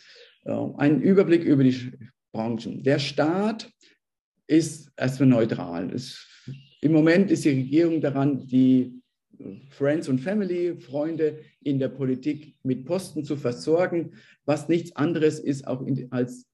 Äh, 0.45 0.53
ein 0.77 1.01
Überblick 1.01 1.45
über 1.45 1.65
die 1.65 1.93
Branchen. 2.33 2.83
Der 2.83 2.99
Staat 2.99 3.71
ist 4.47 4.91
erstmal 4.97 5.29
neutral. 5.29 5.93
Es, 5.95 6.27
Im 6.81 6.93
Moment 6.93 7.31
ist 7.31 7.45
die 7.45 7.51
Regierung 7.51 8.01
daran, 8.01 8.47
die 8.47 9.03
Friends 9.71 10.09
und 10.09 10.21
Family, 10.21 10.79
Freunde 10.79 11.41
in 11.61 11.79
der 11.79 11.89
Politik 11.89 12.57
mit 12.63 12.85
Posten 12.85 13.25
zu 13.25 13.37
versorgen, 13.37 14.15
was 14.45 14.69
nichts 14.69 14.95
anderes 14.97 15.39
ist 15.39 15.67
auch 15.67 15.83
in, 15.83 16.11
als 16.13 16.43
äh, 16.43 16.52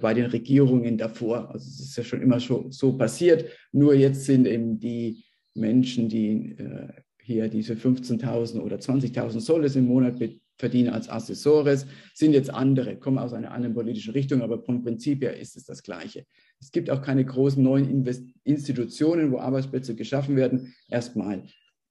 bei 0.00 0.14
den 0.14 0.26
Regierungen 0.26 0.98
davor. 0.98 1.50
Also 1.50 1.68
es 1.68 1.80
ist 1.80 1.96
ja 1.96 2.04
schon 2.04 2.22
immer 2.22 2.40
so, 2.40 2.66
so 2.70 2.96
passiert. 2.96 3.44
Nur 3.72 3.94
jetzt 3.94 4.24
sind 4.24 4.46
eben 4.46 4.78
die 4.78 5.24
Menschen, 5.54 6.08
die 6.08 6.56
äh, 6.58 6.88
hier 7.22 7.48
diese 7.48 7.74
15.000 7.74 8.60
oder 8.60 8.76
20.000 8.76 9.40
Soles 9.40 9.76
im 9.76 9.86
Monat 9.86 10.18
verdienen 10.58 10.90
als 10.90 11.08
Assessores, 11.08 11.86
sind 12.14 12.32
jetzt 12.32 12.50
andere, 12.50 12.96
kommen 12.96 13.18
aus 13.18 13.32
einer 13.32 13.52
anderen 13.52 13.74
politischen 13.74 14.12
Richtung, 14.12 14.42
aber 14.42 14.62
vom 14.62 14.82
Prinzip 14.82 15.22
her 15.22 15.36
ist 15.38 15.56
es 15.56 15.64
das 15.64 15.82
Gleiche. 15.82 16.24
Es 16.60 16.72
gibt 16.72 16.90
auch 16.90 17.00
keine 17.00 17.24
großen 17.24 17.62
neuen 17.62 17.88
Invest 17.88 18.24
Institutionen, 18.44 19.30
wo 19.30 19.38
Arbeitsplätze 19.38 19.94
geschaffen 19.94 20.36
werden. 20.36 20.74
Erstmal 20.88 21.44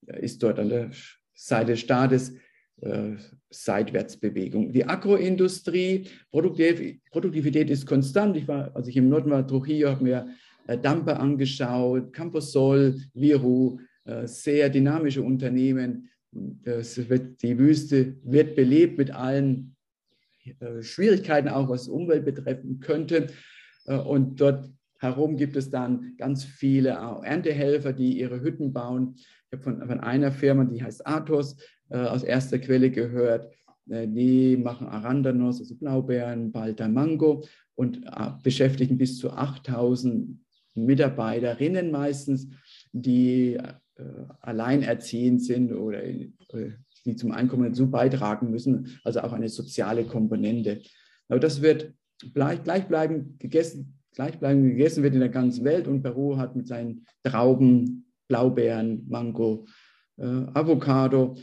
ist 0.07 0.43
dort 0.43 0.59
an 0.59 0.69
der 0.69 0.91
Seite 1.33 1.71
des 1.71 1.79
Staates 1.79 2.33
äh, 2.81 3.15
Seitwärtsbewegung. 3.49 4.71
Die 4.71 4.85
Agroindustrie, 4.85 6.07
Produktiv 6.31 6.99
Produktivität 7.11 7.69
ist 7.69 7.85
konstant. 7.85 8.37
Ich 8.37 8.47
war, 8.47 8.75
als 8.75 8.87
ich 8.87 8.97
im 8.97 9.09
Norden 9.09 9.31
war, 9.31 9.47
Trujillo, 9.47 9.89
habe 9.89 10.03
mir 10.03 10.27
äh, 10.67 10.77
Damper 10.77 11.19
angeschaut, 11.19 12.13
Camposol, 12.13 12.95
Viru, 13.13 13.79
äh, 14.05 14.27
sehr 14.27 14.69
dynamische 14.69 15.21
Unternehmen. 15.21 16.09
Wird, 16.31 17.41
die 17.41 17.57
Wüste 17.57 18.17
wird 18.23 18.55
belebt 18.55 18.97
mit 18.97 19.11
allen 19.11 19.75
äh, 20.59 20.83
Schwierigkeiten, 20.83 21.47
auch 21.47 21.69
was 21.69 21.87
Umwelt 21.87 22.25
betreffen 22.25 22.79
könnte. 22.79 23.27
Äh, 23.85 23.97
und 23.97 24.39
dort 24.39 24.69
herum 24.99 25.37
gibt 25.37 25.55
es 25.55 25.69
dann 25.69 26.15
ganz 26.17 26.43
viele 26.43 26.89
Erntehelfer, 26.89 27.93
die 27.93 28.19
ihre 28.19 28.41
Hütten 28.41 28.73
bauen. 28.73 29.15
Ich 29.15 29.53
habe 29.53 29.63
von, 29.63 29.87
von 29.87 29.99
einer 29.99 30.31
Firma, 30.31 30.65
die 30.65 30.83
heißt 30.83 31.07
Athos, 31.07 31.55
äh, 31.89 31.97
aus 31.97 32.23
erster 32.23 32.59
Quelle 32.59 32.91
gehört. 32.91 33.51
Äh, 33.89 34.07
die 34.07 34.57
machen 34.57 34.87
Arandanos, 34.87 35.59
also 35.59 35.75
Blaubeeren, 35.75 36.51
Balta 36.51 36.87
Mango 36.87 37.43
und 37.75 38.05
äh, 38.05 38.31
beschäftigen 38.43 38.97
bis 38.97 39.17
zu 39.17 39.31
8000 39.31 40.39
Mitarbeiterinnen 40.75 41.91
meistens, 41.91 42.47
die 42.91 43.55
äh, 43.55 44.03
alleinerziehend 44.41 45.43
sind 45.43 45.73
oder 45.73 46.03
äh, 46.03 46.29
die 47.05 47.15
zum 47.15 47.31
Einkommen 47.31 47.69
dazu 47.69 47.89
beitragen 47.89 48.51
müssen, 48.51 48.99
also 49.03 49.21
auch 49.21 49.33
eine 49.33 49.49
soziale 49.49 50.03
Komponente. 50.03 50.81
Aber 51.29 51.39
das 51.39 51.61
wird 51.61 51.93
gleich, 52.33 52.63
gleichbleibend 52.63 53.39
gegessen, 53.39 53.99
gleichbleibend 54.13 54.69
gegessen 54.71 55.03
wird 55.03 55.13
in 55.13 55.21
der 55.21 55.29
ganzen 55.29 55.63
Welt 55.63 55.87
und 55.87 56.01
Peru 56.03 56.37
hat 56.37 56.55
mit 56.55 56.67
seinen 56.67 57.05
Trauben, 57.23 58.05
Blaubeeren, 58.27 59.05
Mango, 59.07 59.65
äh, 60.17 60.25
Avocado, 60.25 61.37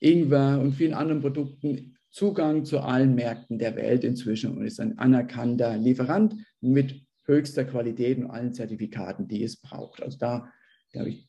Ingwer 0.00 0.60
und 0.60 0.72
vielen 0.72 0.94
anderen 0.94 1.20
Produkten 1.20 1.96
Zugang 2.10 2.64
zu 2.64 2.80
allen 2.80 3.14
Märkten 3.14 3.58
der 3.58 3.76
Welt 3.76 4.02
inzwischen 4.02 4.56
und 4.56 4.64
ist 4.64 4.80
ein 4.80 4.98
anerkannter 4.98 5.76
Lieferant 5.76 6.34
mit 6.60 7.02
höchster 7.24 7.64
Qualität 7.64 8.18
und 8.18 8.30
allen 8.30 8.54
Zertifikaten, 8.54 9.28
die 9.28 9.42
es 9.42 9.56
braucht. 9.56 10.02
Also 10.02 10.16
da, 10.18 10.50
glaube 10.92 11.10
ich, 11.10 11.28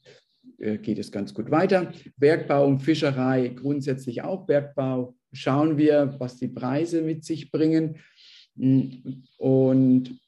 äh, 0.59 0.77
geht 0.77 0.97
es 0.99 1.11
ganz 1.11 1.33
gut 1.33 1.51
weiter. 1.51 1.91
Bergbau 2.17 2.67
und 2.67 2.79
Fischerei 2.79 3.49
grundsätzlich 3.49 4.21
auch. 4.21 4.45
Bergbau 4.45 5.15
schauen 5.33 5.77
wir, 5.77 6.15
was 6.19 6.37
die 6.37 6.47
Preise 6.47 7.01
mit 7.01 7.25
sich 7.25 7.51
bringen. 7.51 7.97
Und 9.37 10.19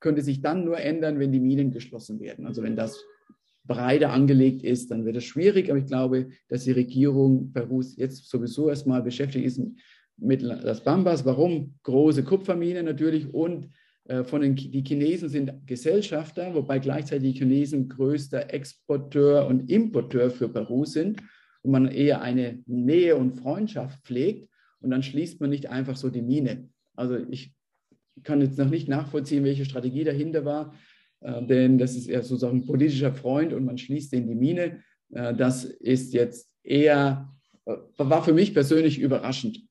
könnte 0.00 0.22
sich 0.22 0.40
dann 0.40 0.64
nur 0.64 0.78
ändern, 0.78 1.18
wenn 1.18 1.32
die 1.32 1.40
Minen 1.40 1.72
geschlossen 1.72 2.20
werden. 2.20 2.46
Also 2.46 2.62
wenn 2.62 2.76
das 2.76 3.04
breiter 3.68 4.10
angelegt 4.10 4.64
ist, 4.64 4.90
dann 4.90 5.04
wird 5.04 5.16
es 5.16 5.24
schwierig. 5.24 5.70
Aber 5.70 5.78
ich 5.78 5.86
glaube, 5.86 6.30
dass 6.48 6.64
die 6.64 6.72
Regierung 6.72 7.52
Perus 7.52 7.96
jetzt 7.96 8.28
sowieso 8.28 8.68
erstmal 8.68 9.02
beschäftigt 9.02 9.46
ist 9.46 9.62
mit 10.16 10.42
Las 10.42 10.82
Bambas. 10.82 11.24
Warum? 11.24 11.74
Große 11.84 12.24
Kupferminen 12.24 12.84
natürlich 12.84 13.32
und 13.32 13.68
äh, 14.08 14.24
von 14.24 14.40
den 14.40 14.56
die 14.56 14.82
Chinesen 14.82 15.28
sind 15.28 15.52
Gesellschafter, 15.66 16.54
wobei 16.54 16.80
gleichzeitig 16.80 17.34
die 17.34 17.38
Chinesen 17.38 17.88
größter 17.88 18.52
Exporteur 18.52 19.46
und 19.46 19.70
Importeur 19.70 20.30
für 20.30 20.48
Peru 20.48 20.84
sind 20.84 21.20
und 21.62 21.70
man 21.70 21.86
eher 21.86 22.20
eine 22.22 22.62
Nähe 22.66 23.14
und 23.14 23.38
Freundschaft 23.38 24.04
pflegt 24.04 24.48
und 24.80 24.90
dann 24.90 25.02
schließt 25.02 25.40
man 25.40 25.50
nicht 25.50 25.68
einfach 25.68 25.96
so 25.96 26.10
die 26.10 26.22
Mine. 26.22 26.68
Also 26.96 27.16
ich 27.30 27.54
kann 28.24 28.40
jetzt 28.40 28.58
noch 28.58 28.70
nicht 28.70 28.88
nachvollziehen, 28.88 29.44
welche 29.44 29.64
Strategie 29.64 30.04
dahinter 30.04 30.44
war, 30.44 30.74
äh, 31.20 31.44
denn 31.44 31.78
das 31.78 31.96
ist 31.96 32.08
ja 32.08 32.22
sozusagen 32.22 32.58
ein 32.58 32.66
politischer 32.66 33.12
Freund 33.12 33.52
und 33.52 33.64
man 33.64 33.78
schließt 33.78 34.12
den 34.12 34.28
die 34.28 34.34
Mine. 34.34 34.82
Äh, 35.12 35.34
das 35.34 35.64
ist 35.64 36.12
jetzt 36.12 36.50
eher, 36.62 37.32
äh, 37.66 37.76
war 37.96 38.24
für 38.24 38.32
mich 38.32 38.54
persönlich 38.54 38.98
überraschend. 38.98 39.62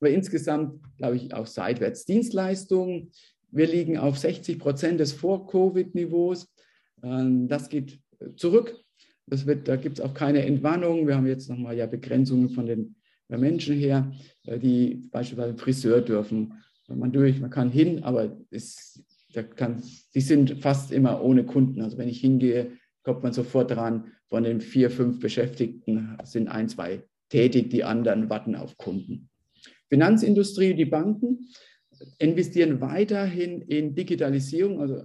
Aber 0.00 0.10
insgesamt 0.10 0.80
glaube 0.96 1.16
ich 1.16 1.32
auch 1.32 1.46
seitwärts. 1.46 2.04
Dienstleistungen, 2.04 3.12
wir 3.50 3.66
liegen 3.66 3.98
auf 3.98 4.18
60 4.18 4.58
Prozent 4.58 5.00
des 5.00 5.12
Vor-Covid-Niveaus. 5.12 6.52
Ähm, 7.02 7.48
das 7.48 7.68
geht 7.68 8.00
zurück. 8.36 8.76
Das 9.26 9.46
wird, 9.46 9.68
da 9.68 9.76
gibt 9.76 9.98
es 9.98 10.04
auch 10.04 10.14
keine 10.14 10.44
Entwarnung. 10.44 11.06
Wir 11.06 11.16
haben 11.16 11.26
jetzt 11.26 11.48
nochmal 11.48 11.76
ja 11.76 11.86
Begrenzungen 11.86 12.50
von 12.50 12.66
den 12.66 12.96
Menschen 13.28 13.76
her, 13.76 14.12
die 14.44 15.08
beispielsweise 15.10 15.56
Friseur 15.56 16.02
dürfen 16.02 16.52
man 16.88 17.12
durch, 17.12 17.40
man 17.40 17.50
kann 17.50 17.70
hin, 17.70 18.02
aber 18.02 18.36
es, 18.50 19.02
da 19.32 19.42
kann, 19.42 19.82
die 20.14 20.20
sind 20.20 20.62
fast 20.62 20.92
immer 20.92 21.22
ohne 21.22 21.44
Kunden. 21.44 21.82
Also 21.82 21.98
wenn 21.98 22.08
ich 22.08 22.20
hingehe, 22.20 22.72
kommt 23.02 23.22
man 23.22 23.32
sofort 23.32 23.70
dran, 23.70 24.12
von 24.28 24.44
den 24.44 24.60
vier, 24.60 24.90
fünf 24.90 25.20
Beschäftigten 25.20 26.16
sind 26.24 26.48
ein, 26.48 26.68
zwei 26.68 27.02
tätig, 27.28 27.70
die 27.70 27.84
anderen 27.84 28.30
warten 28.30 28.54
auf 28.54 28.76
Kunden. 28.76 29.28
Finanzindustrie, 29.88 30.74
die 30.74 30.86
Banken 30.86 31.48
investieren 32.18 32.80
weiterhin 32.80 33.62
in 33.62 33.94
Digitalisierung, 33.94 34.80
also 34.80 35.02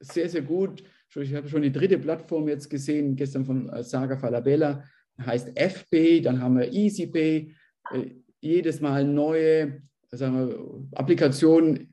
sehr, 0.00 0.28
sehr 0.28 0.42
gut. 0.42 0.82
Ich 1.16 1.34
habe 1.34 1.48
schon 1.48 1.62
die 1.62 1.72
dritte 1.72 1.98
Plattform 1.98 2.46
jetzt 2.48 2.70
gesehen, 2.70 3.16
gestern 3.16 3.44
von 3.44 3.68
äh, 3.70 3.82
Saga 3.82 4.16
Falabella, 4.16 4.84
heißt 5.20 5.58
FP, 5.58 6.20
dann 6.20 6.40
haben 6.40 6.58
wir 6.58 6.72
EasyPay, 6.72 7.52
äh, 7.92 8.10
jedes 8.40 8.80
Mal 8.80 9.04
neue 9.04 9.82
sagen 10.10 10.48
wir, 10.48 10.98
Applikationen 10.98 11.92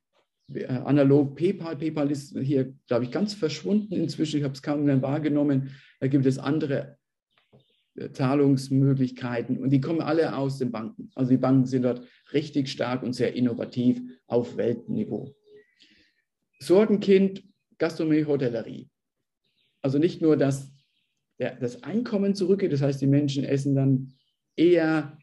analog 0.67 1.35
PayPal. 1.35 1.75
PayPal 1.75 2.11
ist 2.11 2.37
hier, 2.37 2.73
glaube 2.87 3.05
ich, 3.05 3.11
ganz 3.11 3.33
verschwunden 3.33 3.95
inzwischen. 3.95 4.37
Ich 4.37 4.43
habe 4.43 4.53
es 4.53 4.61
kaum 4.61 4.83
mehr 4.83 5.01
wahrgenommen. 5.01 5.71
Da 5.99 6.07
gibt 6.07 6.25
es 6.25 6.37
andere 6.37 6.97
äh, 7.95 8.11
Zahlungsmöglichkeiten 8.11 9.57
und 9.57 9.71
die 9.71 9.81
kommen 9.81 10.01
alle 10.01 10.35
aus 10.35 10.57
den 10.57 10.71
Banken. 10.71 11.11
Also 11.15 11.31
die 11.31 11.37
Banken 11.37 11.65
sind 11.65 11.83
dort 11.83 12.01
richtig 12.33 12.69
stark 12.69 13.03
und 13.03 13.13
sehr 13.13 13.33
innovativ 13.33 14.01
auf 14.27 14.57
Weltniveau. 14.57 15.35
Sorgenkind, 16.59 17.43
Gastronomie, 17.77 18.25
Hotellerie. 18.25 18.89
Also 19.81 19.97
nicht 19.97 20.21
nur, 20.21 20.37
dass 20.37 20.71
der, 21.39 21.55
das 21.55 21.83
Einkommen 21.83 22.33
zurückgeht, 22.33 22.71
das 22.71 22.81
heißt, 22.81 23.01
die 23.01 23.07
Menschen 23.07 23.43
essen 23.43 23.75
dann 23.75 24.13
eher 24.55 25.17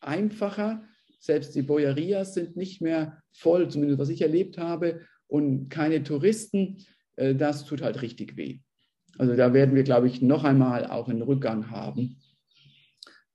einfacher, 0.00 0.84
selbst 1.26 1.54
die 1.54 1.62
Boyerias 1.62 2.34
sind 2.34 2.56
nicht 2.56 2.80
mehr 2.80 3.20
voll, 3.32 3.68
zumindest 3.68 4.00
was 4.00 4.08
ich 4.08 4.22
erlebt 4.22 4.58
habe, 4.58 5.00
und 5.28 5.68
keine 5.68 6.02
Touristen. 6.02 6.78
Äh, 7.16 7.34
das 7.34 7.64
tut 7.64 7.82
halt 7.82 8.00
richtig 8.02 8.36
weh. 8.36 8.60
Also 9.18 9.34
da 9.34 9.52
werden 9.52 9.74
wir, 9.74 9.82
glaube 9.82 10.06
ich, 10.08 10.22
noch 10.22 10.44
einmal 10.44 10.86
auch 10.86 11.08
einen 11.08 11.22
Rückgang 11.22 11.70
haben. 11.70 12.16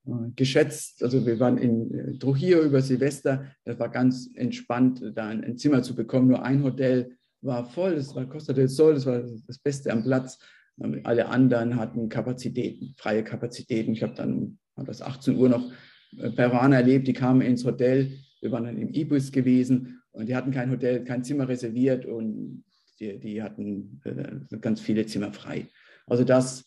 Äh, 0.06 0.32
geschätzt, 0.36 1.04
also 1.04 1.25
wir 1.25 1.39
waren 1.39 1.58
in 1.58 1.93
äh, 1.93 2.17
Trujillo 2.17 2.63
über 2.63 2.82
Silvester, 2.82 3.45
das 3.65 3.80
war 3.80 3.89
ganz 3.89 4.30
entspannt, 4.36 5.01
da 5.15 5.27
ein 5.27 5.58
Zimmer 5.58 5.84
zu 5.84 5.95
bekommen. 5.95 6.30
Nur 6.30 6.43
ein 6.43 6.63
Hotel 6.63 7.17
war 7.41 7.65
voll, 7.65 7.95
das 7.95 8.15
war 8.15 8.27
Costa 8.27 8.54
del 8.54 8.67
Sol, 8.67 8.95
das 8.95 9.06
war 9.06 9.23
das 9.47 9.60
Beste 9.60 9.91
am 9.91 10.04
Platz. 10.04 10.39
Ähm, 10.82 11.01
alle 11.04 11.27
anderen 11.27 11.75
hatten 11.75 12.10
Kapazitäten, 12.10 12.93
freie 12.97 13.23
Kapazitäten. 13.23 13.93
Ich 13.93 14.04
habe 14.04 14.13
dann 14.15 14.58
das 14.75 15.01
18 15.01 15.36
Uhr 15.36 15.49
noch 15.49 15.71
Peruaner 16.17 16.78
erlebt, 16.78 17.08
die 17.08 17.13
kamen 17.13 17.41
ins 17.41 17.65
Hotel, 17.65 18.12
wir 18.41 18.52
waren 18.52 18.65
dann 18.65 18.78
im 18.78 18.93
Ibis 18.93 19.32
gewesen 19.32 20.02
und 20.12 20.28
die 20.28 20.36
hatten 20.36 20.52
kein 20.52 20.71
Hotel, 20.71 21.04
kein 21.04 21.24
Zimmer 21.24 21.47
reserviert 21.47 22.06
und 22.06 22.63
die, 23.00 23.19
die 23.19 23.41
hatten 23.41 24.02
äh, 24.04 24.58
ganz 24.58 24.82
viele 24.82 25.06
Zimmer 25.06 25.32
frei. 25.32 25.67
Also 26.08 26.24
das 26.24 26.65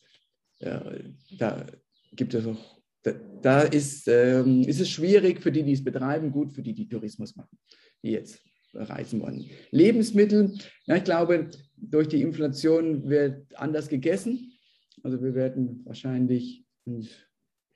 da 1.39 1.67
gibt 2.13 2.35
es 2.35 2.47
auch, 2.47 2.81
da, 3.03 3.13
da 3.43 3.61
ist, 3.63 4.09
ähm, 4.09 4.63
ist 4.63 4.81
es 4.81 4.89
schwierig 4.89 5.43
für 5.43 5.53
die, 5.53 5.63
die 5.63 5.73
es 5.73 5.85
betreiben, 5.85 6.31
gut 6.31 6.53
für 6.53 6.63
die, 6.63 6.73
die 6.73 6.89
Tourismus 6.89 7.37
machen, 7.37 7.59
die 8.03 8.13
jetzt 8.13 8.43
reisen 8.73 9.21
wollen. 9.21 9.45
Lebensmittel, 9.71 10.57
ja, 10.87 10.97
ich 10.97 11.05
glaube, 11.05 11.51
durch 11.77 12.09
die 12.09 12.23
Inflation 12.23 13.09
wird 13.09 13.47
anders 13.57 13.89
gegessen. 13.89 14.53
Also 15.03 15.23
wir 15.23 15.35
werden 15.35 15.83
wahrscheinlich 15.85 16.65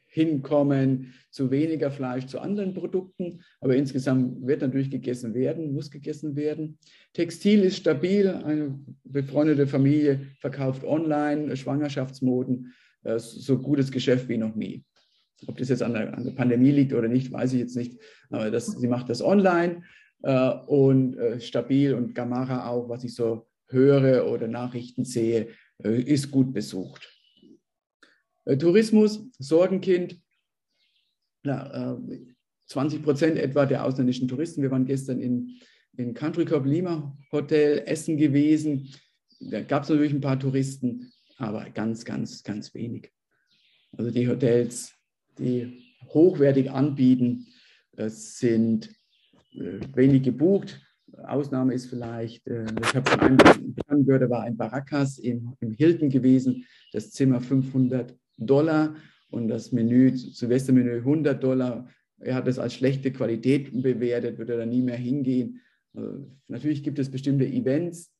hinkommen 0.08 1.14
zu 1.30 1.50
weniger 1.50 1.90
Fleisch, 1.90 2.26
zu 2.26 2.40
anderen 2.40 2.74
Produkten. 2.74 3.42
Aber 3.60 3.76
insgesamt 3.76 4.46
wird 4.46 4.62
natürlich 4.62 4.90
gegessen 4.90 5.34
werden, 5.34 5.72
muss 5.72 5.90
gegessen 5.90 6.34
werden. 6.34 6.78
Textil 7.12 7.62
ist 7.62 7.76
stabil. 7.76 8.28
Eine 8.28 8.78
befreundete 9.04 9.66
Familie 9.66 10.20
verkauft 10.40 10.84
online 10.84 11.56
Schwangerschaftsmoden. 11.56 12.72
So 13.16 13.58
gutes 13.58 13.92
Geschäft 13.92 14.28
wie 14.28 14.38
noch 14.38 14.56
nie. 14.56 14.84
Ob 15.46 15.56
das 15.56 15.68
jetzt 15.68 15.82
an 15.82 15.92
der, 15.92 16.16
an 16.16 16.24
der 16.24 16.32
Pandemie 16.32 16.72
liegt 16.72 16.92
oder 16.92 17.06
nicht, 17.06 17.30
weiß 17.30 17.52
ich 17.52 17.60
jetzt 17.60 17.76
nicht. 17.76 18.00
Aber 18.30 18.50
das, 18.50 18.66
sie 18.66 18.88
macht 18.88 19.08
das 19.08 19.22
online 19.22 19.82
äh, 20.22 20.50
und 20.66 21.16
äh, 21.16 21.40
stabil 21.40 21.94
und 21.94 22.14
Gamara 22.14 22.68
auch, 22.68 22.88
was 22.88 23.04
ich 23.04 23.14
so 23.14 23.46
höre 23.68 24.26
oder 24.30 24.48
Nachrichten 24.48 25.04
sehe, 25.04 25.48
äh, 25.84 26.00
ist 26.00 26.30
gut 26.30 26.52
besucht. 26.52 27.08
Äh, 28.48 28.56
Tourismus, 28.56 29.20
Sorgenkind, 29.38 30.18
na, 31.42 32.00
20 32.66 32.98
äh, 32.98 33.02
Prozent 33.02 33.38
etwa 33.38 33.66
der 33.66 33.84
ausländischen 33.84 34.26
Touristen. 34.26 34.62
Wir 34.62 34.70
waren 34.70 34.87
gestern 34.87 35.20
in, 35.20 35.61
in 35.96 36.14
Country 36.14 36.46
Club 36.46 36.64
Lima 36.64 37.16
Hotel 37.30 37.82
Essen 37.84 38.16
gewesen. 38.16 38.88
Da 39.38 39.61
gab 39.61 39.82
es 39.82 39.90
natürlich 39.90 40.14
ein 40.14 40.22
paar 40.22 40.40
Touristen, 40.40 41.12
aber 41.37 41.68
ganz, 41.70 42.04
ganz, 42.06 42.42
ganz 42.42 42.74
wenig. 42.74 43.12
Also 43.92 44.11
die 44.11 44.26
Hotels, 44.28 44.94
die 45.38 45.84
hochwertig 46.08 46.70
anbieten, 46.70 47.46
sind 48.06 48.90
wenig 49.52 50.22
gebucht. 50.22 50.80
Ausnahme 51.24 51.74
ist 51.74 51.87
vielleicht, 51.87 52.46
ich 52.46 52.94
habe 52.94 53.11
von 53.11 53.20
einem 53.20 54.04
gehört, 54.04 54.22
da 54.22 54.30
war 54.30 54.42
ein 54.42 54.56
Baracas 54.56 55.18
im, 55.18 55.54
im 55.61 55.72
Hilton 55.72 56.11
gewesen, 56.11 56.64
das 56.92 57.11
Zimmer 57.11 57.40
500 57.40 58.14
Dollar 58.38 58.96
und 59.31 59.48
das 59.48 59.72
Menü, 59.72 60.16
Silvestermenü 60.16 60.98
100 60.98 61.42
Dollar. 61.42 61.88
Er 62.20 62.35
hat 62.35 62.46
das 62.46 62.59
als 62.59 62.74
schlechte 62.74 63.12
Qualität 63.12 63.70
bewertet, 63.83 64.38
würde 64.38 64.57
da 64.57 64.66
nie 64.66 64.83
mehr 64.83 64.96
hingehen. 64.96 65.61
Also, 65.94 66.27
natürlich 66.48 66.83
gibt 66.83 66.98
es 66.98 67.11
bestimmte 67.11 67.46
Events, 67.46 68.12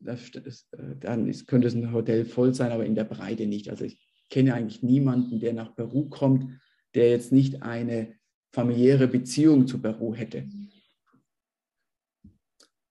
das, 0.00 0.30
das, 0.30 0.68
dann 1.00 1.26
ist, 1.26 1.46
könnte 1.46 1.68
es 1.68 1.74
ein 1.74 1.92
Hotel 1.92 2.24
voll 2.24 2.54
sein, 2.54 2.72
aber 2.72 2.84
in 2.84 2.94
der 2.94 3.04
Breite 3.04 3.46
nicht. 3.46 3.70
Also 3.70 3.84
ich 3.84 4.06
kenne 4.30 4.54
eigentlich 4.54 4.82
niemanden, 4.82 5.40
der 5.40 5.52
nach 5.52 5.74
Peru 5.74 6.08
kommt, 6.08 6.60
der 6.94 7.10
jetzt 7.10 7.32
nicht 7.32 7.62
eine 7.62 8.14
familiäre 8.52 9.08
Beziehung 9.08 9.66
zu 9.66 9.80
Peru 9.80 10.14
hätte. 10.14 10.48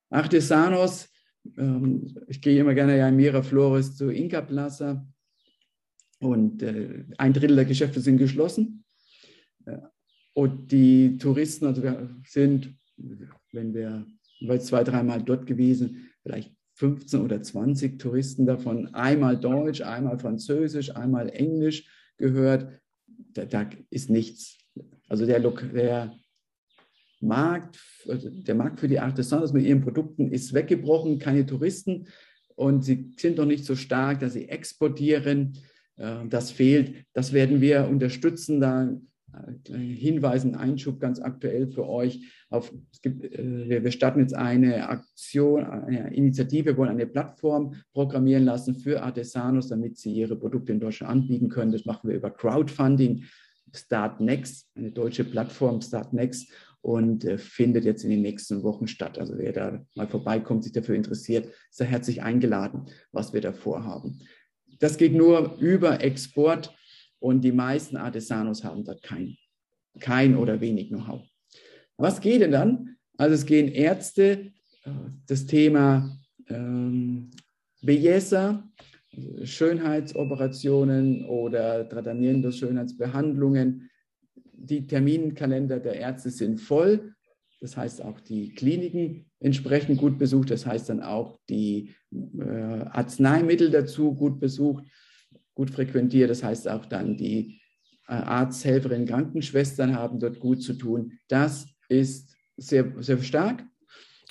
Artesanos, 0.10 1.10
ähm, 1.58 2.16
ich 2.28 2.42
gehe 2.42 2.60
immer 2.60 2.74
gerne 2.74 2.98
ja 2.98 3.08
in 3.08 3.16
Miraflores 3.16 3.96
zu 3.96 4.10
Inca 4.10 4.42
Plaza. 4.42 5.06
Und 6.20 6.64
äh, 6.64 7.04
ein 7.18 7.34
Drittel 7.34 7.56
der 7.56 7.66
Geschäfte 7.66 8.00
sind 8.02 8.18
geschlossen. 8.18 8.84
Äh, 9.66 9.78
und 10.34 10.72
die 10.72 11.18
Touristen, 11.18 11.66
also 11.66 11.82
wir 11.82 12.10
sind, 12.28 12.76
wenn 13.52 13.74
wir, 13.74 14.06
wir 14.42 14.60
zwei, 14.60 14.84
dreimal 14.84 15.24
dort 15.24 15.46
gewesen, 15.46 16.10
vielleicht 16.24 16.54
15 16.76 17.22
oder 17.22 17.42
20 17.42 18.00
Touristen 18.00 18.46
davon, 18.46 18.94
einmal 18.94 19.40
Deutsch, 19.40 19.82
einmal 19.82 20.20
Französisch, 20.20 20.94
einmal 20.94 21.30
Englisch 21.30 21.88
gehört. 22.18 22.82
Da, 23.34 23.46
da 23.46 23.70
ist 23.90 24.10
nichts. 24.10 24.58
Also 25.08 25.26
der, 25.26 25.40
der 25.40 26.14
Markt, 27.22 27.80
also 28.08 28.30
der 28.30 28.56
Markt 28.56 28.80
für 28.80 28.90
die 28.90 29.00
Artisans 29.00 29.54
mit 29.54 29.66
ihren 29.66 29.82
Produkten 29.82 30.32
ist 30.32 30.54
weggebrochen, 30.54 31.20
keine 31.20 31.46
Touristen 31.46 32.08
und 32.56 32.84
sie 32.84 33.14
sind 33.18 33.38
noch 33.38 33.46
nicht 33.46 33.66
so 33.66 33.76
stark, 33.76 34.20
dass 34.20 34.34
sie 34.34 34.50
exportieren. 34.50 35.58
Äh, 35.98 36.28
das 36.28 36.52
fehlt. 36.52 37.06
Das 37.14 37.34
werden 37.34 37.62
wir 37.62 37.88
unterstützen. 37.88 38.60
Da 38.60 38.90
äh, 39.70 39.78
Hinweisen, 39.78 40.56
Einschub 40.56 41.00
ganz 41.00 41.20
aktuell 41.20 41.68
für 41.68 41.88
euch. 41.88 42.22
Auf, 42.50 42.74
es 42.92 43.02
gibt, 43.02 43.24
äh, 43.24 43.84
wir 43.84 43.92
starten 43.92 44.20
jetzt 44.20 44.36
eine 44.36 44.88
Aktion, 44.90 45.64
eine 45.64 46.14
Initiative, 46.14 46.66
wir 46.66 46.78
wollen 46.78 46.90
eine 46.90 47.08
Plattform 47.08 47.76
programmieren 47.94 48.46
lassen 48.46 48.76
für 48.76 49.04
Artesanos, 49.04 49.70
damit 49.70 49.98
sie 49.98 50.14
ihre 50.14 50.36
Produkte 50.36 50.72
in 50.72 50.80
Deutschland 50.80 51.12
anbieten 51.12 51.50
können. 51.50 51.72
Das 51.72 51.86
machen 51.86 52.10
wir 52.10 52.16
über 52.16 52.32
Crowdfunding. 52.32 53.24
Start 53.74 54.22
Next, 54.22 54.70
eine 54.76 54.92
deutsche 54.92 55.26
Plattform, 55.26 55.82
Start 55.82 56.14
Next, 56.14 56.50
und 56.82 57.28
findet 57.42 57.84
jetzt 57.84 58.04
in 58.06 58.12
den 58.12 58.22
nächsten 58.22 58.64
Wochen 58.64 58.88
statt. 58.88 59.18
Also 59.20 59.38
wer 59.38 59.52
da 59.52 59.84
mal 59.96 60.08
vorbeikommt, 60.08 60.64
sich 60.64 60.72
dafür 60.72 60.96
interessiert, 60.96 61.48
ist 61.70 61.82
da 61.82 61.84
herzlich 61.84 62.22
eingeladen, 62.22 62.86
was 63.12 63.34
wir 63.34 63.42
da 63.42 63.52
vorhaben. 63.52 64.22
Das 64.80 64.98
geht 64.98 65.14
nur 65.14 65.58
über 65.60 66.02
Export 66.02 66.76
und 67.20 67.42
die 67.42 67.52
meisten 67.52 67.98
Artesanos 67.98 68.64
haben 68.64 68.84
dort 68.84 69.02
kein, 69.02 69.38
kein 70.00 70.36
oder 70.36 70.60
wenig 70.62 70.90
Know-how. 70.90 71.22
Was 71.98 72.20
geht 72.22 72.42
denn 72.42 72.52
dann? 72.52 72.98
Also 73.18 73.36
es 73.36 73.46
gehen 73.46 73.70
Ärzte, 73.70 74.52
äh, 74.84 74.92
das 75.28 75.46
Thema 75.46 76.18
ähm, 76.50 77.32
Belleza, 77.82 78.64
Schönheitsoperationen 79.44 81.26
oder 81.26 81.88
Tratamiento, 81.88 82.52
Schönheitsbehandlungen. 82.52 83.90
Die 84.52 84.86
Terminkalender 84.88 85.80
der 85.80 85.96
Ärzte 85.96 86.32
sind 86.32 86.60
voll. 86.60 87.16
Das 87.62 87.78
heißt 87.78 88.04
auch 88.04 88.20
die 88.20 88.54
Kliniken 88.54 89.26
entsprechend 89.40 89.98
gut 89.98 90.18
besucht. 90.18 90.52
Das 90.52 90.66
heißt 90.66 90.90
dann 90.90 91.02
auch 91.02 91.40
die 91.50 91.96
äh, 92.12 92.44
Arzneimittel 92.44 93.72
dazu 93.72 94.14
gut 94.14 94.40
besucht, 94.40 94.86
gut 95.54 95.72
frequentiert. 95.72 96.30
Das 96.30 96.44
heißt 96.44 96.68
auch 96.68 96.86
dann 96.86 97.18
die 97.18 97.62
äh, 98.08 98.14
Arzthelferinnen, 98.14 99.08
Krankenschwestern 99.08 99.96
haben 99.96 100.20
dort 100.20 100.40
gut 100.40 100.62
zu 100.62 100.74
tun. 100.74 101.14
Das 101.28 101.68
ist 101.90 102.36
sehr, 102.58 102.94
sehr 103.02 103.22
stark. 103.22 103.64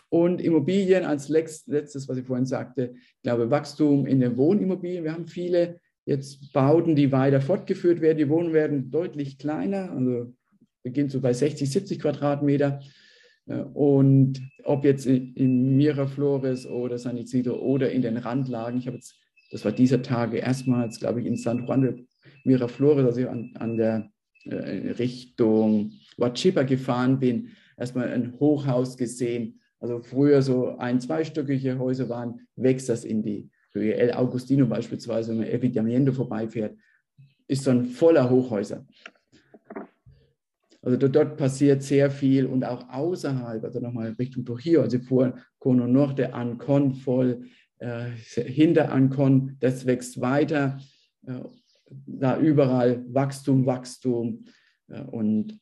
Und 0.09 0.41
Immobilien 0.41 1.05
als 1.05 1.29
letztes, 1.29 2.09
was 2.09 2.17
ich 2.17 2.25
vorhin 2.25 2.47
sagte, 2.47 2.95
ich 2.95 3.23
glaube, 3.23 3.51
Wachstum 3.51 4.07
in 4.07 4.21
den 4.21 4.37
Wohnimmobilien. 4.37 5.03
Wir 5.03 5.13
haben 5.13 5.27
viele 5.27 5.81
jetzt 6.07 6.53
Bauten, 6.53 6.95
die 6.95 7.11
weiter 7.11 7.41
fortgeführt 7.41 8.01
werden. 8.01 8.19
Die 8.19 8.29
Wohnungen 8.29 8.53
werden 8.53 8.91
deutlich 8.93 9.39
kleiner, 9.39 9.91
also 9.91 10.33
beginnt 10.85 11.11
so 11.11 11.21
bei 11.21 11.33
60, 11.33 11.69
70 11.69 11.99
Quadratmeter. 11.99 12.81
Äh, 13.47 13.57
und 13.57 14.41
ob 14.65 14.85
jetzt 14.85 15.07
in 15.07 15.77
Miraflores 15.77 16.67
oder 16.67 16.99
San 16.99 17.17
Isidro 17.17 17.57
oder 17.57 17.91
in 17.91 18.03
den 18.03 18.17
Randlagen, 18.17 18.79
ich 18.79 18.87
habe 18.87 18.97
jetzt, 18.97 19.15
das 19.51 19.65
war 19.65 19.73
dieser 19.73 20.03
Tage 20.03 20.39
erstmals, 20.39 21.01
glaube 21.01 21.21
ich, 21.21 21.27
in 21.27 21.37
San 21.37 21.67
Juan 21.67 21.83
de 21.83 22.07
Miraflores, 22.45 23.05
also 23.05 23.29
an, 23.29 23.53
an 23.59 23.77
der 23.77 24.11
äh, 24.45 24.93
Richtung 24.99 25.93
Huachipa 26.19 26.63
gefahren 26.63 27.19
bin, 27.19 27.51
erstmal 27.77 28.09
ein 28.09 28.39
Hochhaus 28.39 28.97
gesehen. 28.97 29.61
Also 29.81 30.01
früher 30.01 30.43
so 30.43 30.77
ein-, 30.79 31.01
zweistöckige 31.01 31.79
Häuser 31.79 32.09
waren, 32.09 32.41
wächst 32.57 32.89
das 32.89 33.05
in 33.05 33.23
die 33.23 33.51
Höhe. 33.73 33.95
El 33.95 34.13
Augustino 34.13 34.67
beispielsweise, 34.67 35.31
wenn 35.31 35.39
man 35.39 35.47
Epidamiendo 35.49 36.13
vorbeifährt, 36.13 36.77
ist 37.47 37.67
dann 37.67 37.85
voller 37.87 38.31
Hochhäuser. 38.31 38.87
Also 40.85 40.99
dort, 40.99 41.17
dort, 41.17 41.37
passiert 41.39 41.83
sehr 41.83 42.11
viel 42.11 42.45
und 42.45 42.63
auch 42.63 42.87
außerhalb, 42.91 43.65
also 43.65 43.81
nochmal 43.81 44.15
Richtung 44.19 44.45
Trujillo, 44.45 44.83
also 44.83 44.99
vor 44.99 45.35
Cono 45.59 45.87
Norte, 45.87 46.35
Ancon 46.35 46.95
voll, 46.95 47.47
äh, 47.79 48.11
hinter 48.11 48.93
Ancon, 48.93 49.57
das 49.61 49.87
wächst 49.87 50.21
weiter, 50.21 50.79
äh, 51.27 51.41
da 52.07 52.39
überall 52.39 53.03
Wachstum, 53.09 53.65
Wachstum 53.65 54.45
äh, 54.89 55.01
und 55.01 55.59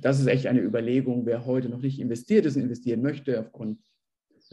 das 0.00 0.20
ist 0.20 0.28
echt 0.28 0.46
eine 0.46 0.60
Überlegung, 0.60 1.26
wer 1.26 1.44
heute 1.44 1.68
noch 1.68 1.82
nicht 1.82 1.98
investiert 1.98 2.46
ist, 2.46 2.56
investieren 2.56 3.02
möchte 3.02 3.40
aufgrund 3.40 3.80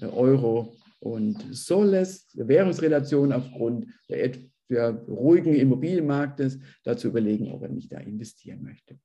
Euro 0.02 0.74
und 1.02 1.38
Soles, 1.52 2.30
Währungsrelation 2.34 3.32
aufgrund 3.32 3.86
der, 4.10 4.32
der 4.70 4.90
ruhigen 5.08 5.54
Immobilienmarktes, 5.54 6.58
dazu 6.84 7.10
überlegen, 7.10 7.52
ob 7.52 7.62
er 7.62 7.70
nicht 7.70 7.92
da 7.92 8.00
investieren 8.00 8.64
möchte. 8.64 8.98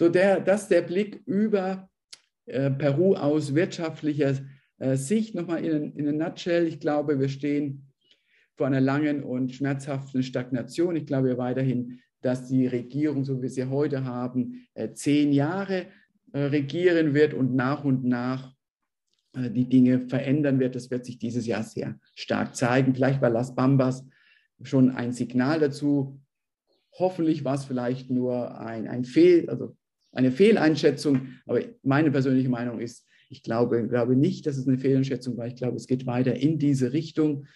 So 0.00 0.08
der, 0.08 0.40
das 0.40 0.66
der 0.66 0.80
Blick 0.80 1.20
über 1.26 1.90
äh, 2.46 2.70
Peru 2.70 3.16
aus 3.16 3.54
wirtschaftlicher 3.54 4.34
äh, 4.78 4.96
Sicht. 4.96 5.34
Nochmal 5.34 5.62
in, 5.62 5.94
in 5.94 6.08
a 6.08 6.12
nutshell. 6.12 6.66
Ich 6.66 6.80
glaube, 6.80 7.20
wir 7.20 7.28
stehen 7.28 7.92
vor 8.56 8.68
einer 8.68 8.80
langen 8.80 9.22
und 9.22 9.54
schmerzhaften 9.54 10.22
Stagnation. 10.22 10.96
Ich 10.96 11.04
glaube 11.04 11.36
weiterhin, 11.36 12.00
dass 12.22 12.48
die 12.48 12.66
Regierung, 12.66 13.24
so 13.24 13.36
wie 13.36 13.42
wir 13.42 13.50
sie 13.50 13.66
heute 13.66 14.06
haben, 14.06 14.66
äh, 14.72 14.90
zehn 14.94 15.34
Jahre 15.34 15.88
äh, 16.32 16.44
regieren 16.44 17.12
wird 17.12 17.34
und 17.34 17.54
nach 17.54 17.84
und 17.84 18.02
nach 18.02 18.54
äh, 19.34 19.50
die 19.50 19.68
Dinge 19.68 20.08
verändern 20.08 20.60
wird. 20.60 20.76
Das 20.76 20.90
wird 20.90 21.04
sich 21.04 21.18
dieses 21.18 21.46
Jahr 21.46 21.62
sehr 21.62 22.00
stark 22.14 22.56
zeigen. 22.56 22.94
Vielleicht 22.94 23.20
bei 23.20 23.28
Las 23.28 23.54
Bambas 23.54 24.06
schon 24.62 24.92
ein 24.92 25.12
Signal 25.12 25.60
dazu. 25.60 26.18
Hoffentlich 26.98 27.44
war 27.44 27.56
es 27.56 27.66
vielleicht 27.66 28.08
nur 28.08 28.58
ein, 28.58 28.88
ein 28.88 29.04
Fehl, 29.04 29.50
also 29.50 29.76
eine 30.12 30.32
Fehleinschätzung, 30.32 31.28
aber 31.46 31.60
meine 31.82 32.10
persönliche 32.10 32.48
Meinung 32.48 32.80
ist, 32.80 33.06
ich 33.28 33.42
glaube, 33.42 33.86
glaube 33.86 34.16
nicht, 34.16 34.46
dass 34.46 34.56
es 34.56 34.66
eine 34.66 34.78
Fehleinschätzung 34.78 35.36
war. 35.36 35.46
Ich 35.46 35.54
glaube, 35.54 35.76
es 35.76 35.86
geht 35.86 36.04
weiter 36.06 36.34
in 36.34 36.58
diese 36.58 36.92
Richtung. 36.92 37.46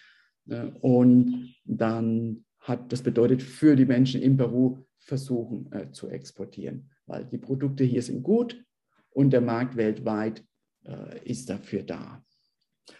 Äh, 0.49 0.67
und 0.79 1.53
dann 1.65 2.45
hat 2.59 2.91
das 2.91 3.01
bedeutet 3.01 3.43
für 3.43 3.75
die 3.75 3.85
Menschen 3.85 4.21
in 4.21 4.37
Peru 4.37 4.79
versuchen 4.99 5.71
äh, 5.71 5.91
zu 5.91 6.09
exportieren, 6.09 6.89
weil 7.05 7.25
die 7.25 7.37
Produkte 7.37 7.83
hier 7.83 8.01
sind 8.01 8.23
gut 8.23 8.63
und 9.11 9.31
der 9.31 9.41
Markt 9.41 9.75
weltweit 9.75 10.43
äh, 10.85 11.19
ist 11.29 11.49
dafür 11.49 11.83
da. 11.83 12.23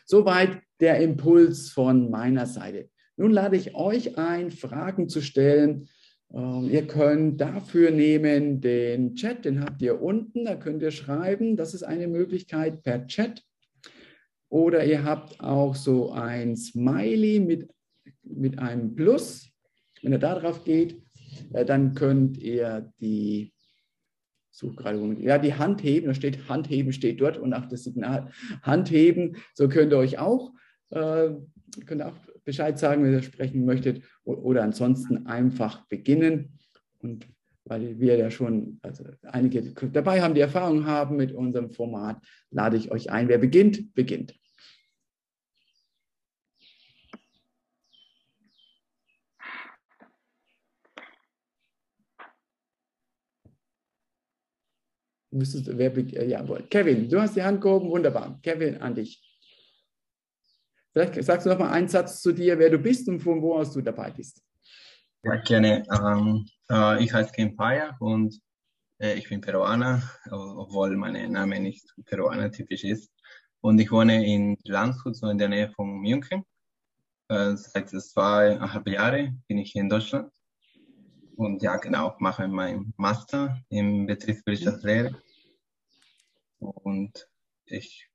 Soweit 0.06 0.62
der 0.80 1.00
Impuls 1.00 1.70
von 1.70 2.12
meiner 2.12 2.46
Seite. 2.46 2.90
Nun 3.18 3.32
lade 3.32 3.56
ich 3.56 3.76
euch 3.76 4.18
ein, 4.18 4.52
Fragen 4.52 5.08
zu 5.08 5.22
stellen. 5.22 5.88
Ähm, 6.36 6.70
ihr 6.70 6.86
könnt 6.86 7.40
dafür 7.40 7.92
nehmen 7.92 8.60
den 8.60 9.16
Chat, 9.16 9.46
den 9.46 9.62
habt 9.62 9.82
ihr 9.82 10.02
unten, 10.02 10.46
da 10.46 10.56
könnt 10.56 10.82
ihr 10.82 10.92
schreiben. 10.92 11.56
Das 11.56 11.74
ist 11.74 11.84
eine 11.84 12.08
Möglichkeit 12.08 12.84
per 12.84 13.08
Chat. 13.08 13.42
Oder 14.50 14.86
ihr 14.86 15.04
habt 15.04 15.40
auch 15.40 15.76
so 15.76 16.12
ein 16.12 16.56
Smiley 16.56 17.40
mit, 17.40 17.70
mit 18.24 18.60
einem 18.60 18.96
Plus. 18.96 19.50
Wenn 20.02 20.12
ihr 20.12 20.20
da 20.20 20.38
drauf 20.38 20.66
geht, 20.66 21.02
äh, 21.54 21.64
dann 21.64 21.96
könnt 21.96 22.38
ihr 22.38 22.92
die 23.00 23.54
suche 24.52 24.76
gerade, 24.76 25.18
ja, 25.20 25.38
die 25.38 25.54
Hand 25.54 25.84
heben, 25.84 26.08
da 26.08 26.14
steht 26.14 26.48
Handheben 26.48 26.94
steht 26.94 27.20
dort 27.20 27.38
und 27.38 27.54
auch 27.54 27.66
das 27.66 27.84
Signal 27.84 28.32
Handheben, 28.62 29.36
so 29.54 29.68
könnt 29.68 29.92
ihr 29.92 29.98
euch 29.98 30.18
auch, 30.18 30.54
äh, 30.92 31.32
könnt 31.86 32.02
auch 32.02 32.16
Bescheid 32.46 32.80
sagen, 32.80 33.04
wenn 33.04 33.14
ihr 33.14 33.24
sprechen 33.24 33.66
möchtet 33.66 34.04
oder 34.24 34.64
ansonsten 34.64 35.26
einfach 35.28 35.86
beginnen 35.88 36.60
und 37.00 37.28
weil 37.66 38.00
wir 38.00 38.16
ja 38.16 38.30
schon 38.30 38.78
also 38.84 39.04
einige 39.24 39.64
dabei 39.92 40.22
haben, 40.22 40.36
die 40.36 40.42
Erfahrung 40.42 40.86
haben 40.86 41.18
mit 41.18 41.32
unserem 41.32 41.72
Format, 41.72 42.22
lade 42.52 42.78
ich 42.78 42.92
euch 42.92 43.10
ein. 43.10 43.28
Wer 43.28 43.40
beginnt, 43.40 43.96
beginnt. 43.96 44.36
müsstest, 55.36 55.78
wer, 55.78 55.96
äh, 55.98 56.28
ja, 56.28 56.44
Kevin, 56.70 57.10
du 57.10 57.22
hast 57.22 57.36
die 57.36 57.44
Hand 57.44 57.62
gehoben, 57.62 57.90
wunderbar. 57.90 58.40
Kevin, 58.42 58.78
an 58.78 58.96
dich. 58.96 59.22
Vielleicht 60.96 61.22
sagst 61.26 61.46
du 61.46 61.50
noch 61.50 61.60
mal 61.60 61.72
einen 61.72 61.90
Satz 61.90 62.22
zu 62.22 62.32
dir, 62.32 62.58
wer 62.58 62.70
du 62.70 62.78
bist 62.78 63.10
und 63.10 63.20
von 63.20 63.42
wo 63.42 63.56
aus 63.56 63.74
du 63.74 63.82
dabei 63.82 64.12
bist. 64.12 64.42
Ja, 65.24 65.36
gerne. 65.42 65.84
Ähm, 65.92 66.48
äh, 66.72 67.04
ich 67.04 67.12
heiße 67.12 67.34
Ken 67.34 67.54
Paya 67.54 67.98
und 68.00 68.40
äh, 69.02 69.16
ich 69.16 69.28
bin 69.28 69.42
Peruaner, 69.42 70.02
obwohl 70.32 70.96
mein 70.96 71.34
Name 71.34 71.60
nicht 71.60 71.86
Peruaner 72.06 72.50
typisch 72.50 72.86
ist. 72.86 73.12
Und 73.60 73.78
ich 73.80 73.92
wohne 73.92 74.26
in 74.26 74.56
Landshut, 74.64 75.18
so 75.18 75.28
in 75.28 75.38
der 75.38 75.50
Nähe 75.50 75.70
von 75.72 76.00
München. 76.00 76.46
Äh, 77.28 77.58
seit 77.58 77.90
zweieinhalb 77.90 78.88
Jahren 78.88 79.44
bin 79.50 79.58
ich 79.58 79.74
hier 79.74 79.82
in 79.82 79.90
Deutschland. 79.90 80.32
Und 81.36 81.62
ja, 81.62 81.76
genau, 81.76 82.16
mache 82.20 82.48
meinen 82.48 82.94
Master 82.96 83.62
in 83.68 84.06
Betriebswirtschaftslehre. 84.06 85.22
Und 86.60 87.28
ich, 87.66 88.10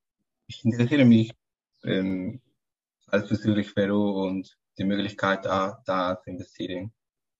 ich 0.47 0.64
interessiere 0.64 1.05
mich 1.05 1.31
ähm, 1.85 2.40
als 3.12 3.29
bezüglich 3.29 3.75
Peru 3.75 4.25
und 4.25 4.57
die 4.79 4.85
Möglichkeit 4.85 5.44
da, 5.44 5.83
da 5.87 6.20
zu 6.23 6.31
investieren 6.31 6.92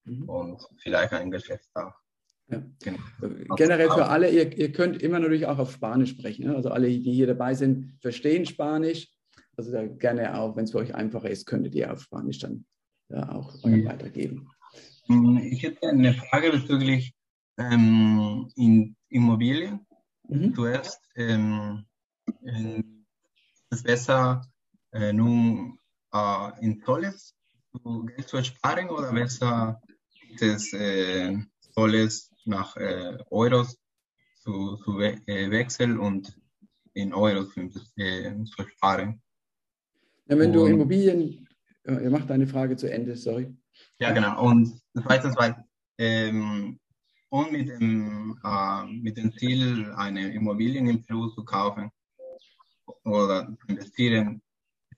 mhm. 0.03 0.29
und 0.29 0.61
vielleicht 0.77 1.13
ein 1.13 1.31
Geschäft 1.31 1.69
auch. 1.73 1.93
Ja. 2.49 2.61
Genau. 2.83 3.55
Generell 3.55 3.89
für 3.89 4.07
alle, 4.07 4.29
ihr, 4.29 4.57
ihr 4.57 4.71
könnt 4.73 5.01
immer 5.01 5.19
natürlich 5.19 5.45
auch 5.45 5.57
auf 5.57 5.71
Spanisch 5.71 6.11
sprechen. 6.11 6.47
Ne? 6.47 6.55
Also 6.55 6.69
alle, 6.69 6.87
die 6.87 7.13
hier 7.13 7.27
dabei 7.27 7.53
sind, 7.53 7.97
verstehen 8.01 8.45
Spanisch. 8.45 9.07
Also 9.55 9.71
gerne 9.97 10.37
auch, 10.37 10.55
wenn 10.55 10.65
es 10.65 10.71
für 10.71 10.79
euch 10.79 10.93
einfacher 10.93 11.29
ist, 11.29 11.45
könntet 11.45 11.75
ihr 11.75 11.91
auf 11.91 12.01
Spanisch 12.01 12.39
dann 12.39 12.65
ja, 13.09 13.31
auch 13.31 13.63
mhm. 13.63 13.85
weitergeben. 13.85 14.49
Ich 15.41 15.63
hätte 15.63 15.89
eine 15.89 16.13
Frage 16.13 16.51
bezüglich 16.51 17.13
ähm, 17.57 18.49
in 18.55 18.95
Immobilien. 19.09 19.85
Mhm. 20.27 20.53
Zuerst 20.53 21.01
ähm, 21.15 21.85
äh, 22.43 22.79
ist 22.79 22.83
es 23.69 23.83
besser, 23.83 24.41
äh, 24.91 25.13
nun 25.13 25.79
äh, 26.13 26.49
in 26.61 26.81
Tolles 26.81 27.35
Geld 27.83 28.27
zu 28.27 28.43
sparen 28.43 28.89
oder 28.89 29.11
besser 29.13 29.81
ist 30.29 30.41
es 30.41 30.73
äh, 30.73 31.37
Tolles 31.73 32.31
nach 32.45 32.75
äh, 32.77 33.17
Euros 33.29 33.77
zu, 34.43 34.77
zu 34.77 34.97
we 34.97 35.21
äh, 35.27 35.49
wechseln 35.49 35.97
und 35.99 36.37
in 36.93 37.13
Euros 37.13 37.55
äh, 37.57 38.33
zu 38.43 38.67
sparen? 38.67 39.21
Ja, 40.27 40.37
wenn 40.37 40.51
du 40.51 40.65
Immobilien, 40.65 41.47
ihr 41.85 42.09
macht 42.09 42.29
deine 42.29 42.47
Frage 42.47 42.75
zu 42.75 42.91
Ende, 42.91 43.15
sorry. 43.15 43.55
Ja, 43.99 44.11
genau. 44.11 44.43
Und 44.43 44.81
zweitens, 44.93 45.35
weil 45.37 45.55
ähm, 45.97 46.79
und 47.29 47.51
mit 47.51 47.69
dem, 47.69 48.37
äh, 48.43 48.85
mit 48.85 49.17
dem 49.17 49.31
Ziel, 49.33 49.91
eine 49.95 50.33
Immobilie 50.33 50.79
in 50.79 51.03
Peru 51.03 51.29
zu 51.29 51.45
kaufen 51.45 51.89
oder 53.03 53.55
zu 53.57 53.67
investieren, 53.67 54.41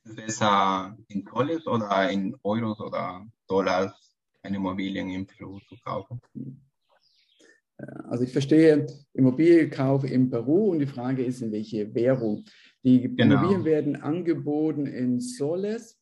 besser 0.03 0.97
in 1.07 1.23
Dollars 1.25 1.65
oder 1.67 2.09
in 2.09 2.35
Euros 2.43 2.79
oder 2.79 3.25
Dollars 3.47 3.93
eine 4.41 4.57
Immobilie 4.57 5.01
in 5.01 5.25
Peru 5.25 5.59
zu 5.67 5.75
kaufen? 5.83 6.21
Also 8.09 8.23
ich 8.23 8.31
verstehe 8.31 8.87
Immobilienkauf 9.13 10.03
in 10.03 10.29
Peru 10.29 10.71
und 10.71 10.79
die 10.79 10.87
Frage 10.87 11.23
ist, 11.23 11.41
in 11.41 11.51
welche 11.51 11.93
Währung. 11.93 12.45
Die 12.83 13.15
genau. 13.15 13.35
Immobilien 13.35 13.65
werden 13.65 13.95
angeboten 13.95 14.85
in 14.85 15.19
Soles 15.19 15.99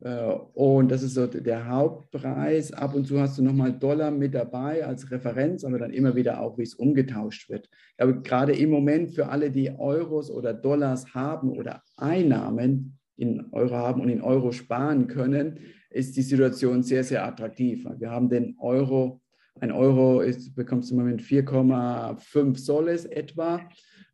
äh, 0.00 0.32
und 0.54 0.90
das 0.90 1.02
ist 1.02 1.14
so 1.14 1.26
der 1.26 1.68
Hauptpreis. 1.68 2.72
Ab 2.72 2.94
und 2.94 3.06
zu 3.06 3.20
hast 3.20 3.38
du 3.38 3.42
nochmal 3.42 3.78
Dollar 3.78 4.10
mit 4.10 4.34
dabei 4.34 4.84
als 4.84 5.10
Referenz, 5.10 5.64
aber 5.64 5.78
dann 5.78 5.92
immer 5.92 6.16
wieder 6.16 6.40
auch, 6.40 6.58
wie 6.58 6.62
es 6.62 6.74
umgetauscht 6.74 7.48
wird. 7.48 7.68
Aber 7.98 8.12
gerade 8.14 8.54
im 8.54 8.70
Moment 8.70 9.12
für 9.12 9.28
alle, 9.28 9.50
die 9.50 9.70
Euros 9.70 10.30
oder 10.30 10.52
Dollars 10.52 11.14
haben 11.14 11.50
oder 11.50 11.82
Einnahmen 11.96 12.98
in 13.16 13.46
Euro 13.52 13.74
haben 13.74 14.00
und 14.00 14.08
in 14.08 14.22
Euro 14.22 14.52
sparen 14.52 15.06
können, 15.06 15.58
ist 15.90 16.16
die 16.16 16.22
Situation 16.22 16.82
sehr, 16.82 17.04
sehr 17.04 17.24
attraktiv. 17.24 17.86
Wir 17.98 18.10
haben 18.10 18.28
den 18.28 18.56
Euro, 18.58 19.20
ein 19.60 19.72
Euro 19.72 20.20
ist, 20.20 20.54
bekommst 20.54 20.90
du 20.90 20.94
im 20.94 21.00
Moment 21.00 21.22
4,5 21.22 22.58
Soles 22.58 23.04
etwa 23.04 23.60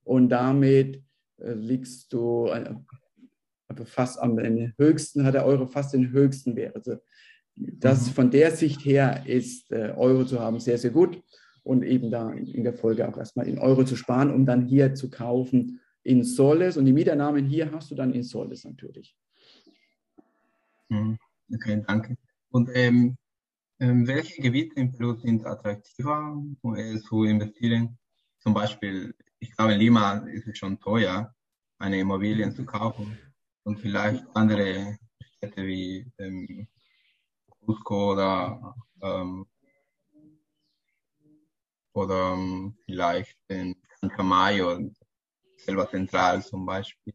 und 0.05 0.29
damit 0.29 1.03
äh, 1.39 1.53
liegst 1.53 2.13
du 2.13 2.49
äh, 2.49 2.75
fast 3.85 4.21
am 4.21 4.39
höchsten, 4.79 5.25
hat 5.25 5.35
der 5.35 5.47
Euro 5.47 5.67
fast 5.67 5.95
den 5.95 6.11
höchsten 6.11 6.57
Wert. 6.57 6.75
Also 6.75 6.97
das 7.55 8.09
mhm. 8.09 8.13
von 8.13 8.31
der 8.31 8.51
Sicht 8.51 8.85
her 8.85 9.23
ist 9.27 9.71
äh, 9.71 9.93
Euro 9.97 10.25
zu 10.25 10.41
haben 10.41 10.59
sehr, 10.59 10.79
sehr 10.79 10.91
gut 10.91 11.23
und 11.63 11.85
eben 11.85 12.11
da 12.11 12.31
in 12.33 12.65
der 12.65 12.73
Folge 12.73 13.07
auch 13.07 13.19
erstmal 13.19 13.47
in 13.47 13.59
Euro 13.59 13.85
zu 13.85 13.97
sparen, 13.97 14.33
um 14.33 14.47
dann 14.47 14.67
hier 14.67 14.95
zu 14.95 15.11
kaufen 15.11 15.81
in 16.09 16.25
Soles 16.25 16.79
und 16.79 16.87
die 16.87 16.93
Mieteinnahmen 16.93 17.45
hier 17.45 17.71
hast 17.71 17.91
du 17.91 17.95
dann 17.95 18.15
in 18.15 18.23
Soles 18.23 18.65
natürlich. 18.65 19.15
Mhm. 20.89 21.19
Okay, 21.53 21.85
danke. 21.87 22.17
Und 22.51 22.71
ähm, 22.73 23.17
ähm, 23.79 24.07
welche 24.07 24.41
Gebiete 24.41 24.75
in 24.77 24.91
Peru 24.91 25.15
sind 25.17 25.45
attraktiver 25.47 26.33
um 26.63 26.77
zu 27.03 27.25
investieren? 27.25 27.99
Zum 28.39 28.55
Beispiel, 28.55 29.15
ich 29.39 29.55
glaube, 29.55 29.75
in 29.75 29.81
Lima 29.81 30.19
ist 30.29 30.47
es 30.47 30.57
schon 30.57 30.81
teuer, 30.81 31.35
eine 31.79 32.01
Immobilie 32.01 32.51
zu 32.55 32.65
kaufen 32.65 33.19
und 33.65 33.79
vielleicht 33.79 34.25
andere 34.35 34.99
Städte 35.37 35.67
wie 35.67 36.11
ähm, 36.17 36.67
Cusco 37.67 38.13
oder, 38.13 38.75
ähm, 39.03 39.47
oder 41.93 42.33
ähm, 42.33 42.79
vielleicht 42.87 43.37
in 43.49 43.77
Cancamayo, 44.01 44.91
selber 45.59 45.89
zentral 45.89 46.43
zum 46.43 46.65
Beispiel. 46.65 47.13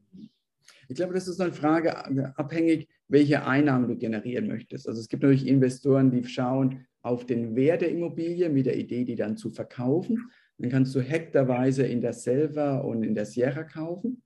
Ich 0.87 0.95
glaube, 0.95 1.13
das 1.13 1.27
ist 1.27 1.39
eine 1.39 1.53
Frage 1.53 1.95
abhängig, 2.37 2.87
welche 3.07 3.45
Einnahmen 3.45 3.87
du 3.87 3.95
generieren 3.95 4.47
möchtest. 4.47 4.87
Also 4.87 4.99
es 4.99 5.07
gibt 5.07 5.23
natürlich 5.23 5.47
Investoren, 5.47 6.11
die 6.11 6.23
schauen 6.25 6.85
auf 7.01 7.25
den 7.25 7.55
Wert 7.55 7.81
der 7.81 7.91
Immobilie 7.91 8.49
mit 8.49 8.65
der 8.65 8.77
Idee, 8.77 9.03
die 9.03 9.15
dann 9.15 9.37
zu 9.37 9.49
verkaufen. 9.51 10.29
Dann 10.57 10.69
kannst 10.69 10.93
du 10.95 11.01
hektarweise 11.01 11.83
in 11.85 12.01
der 12.01 12.13
Selva 12.13 12.77
und 12.77 13.03
in 13.03 13.15
der 13.15 13.25
Sierra 13.25 13.63
kaufen. 13.63 14.21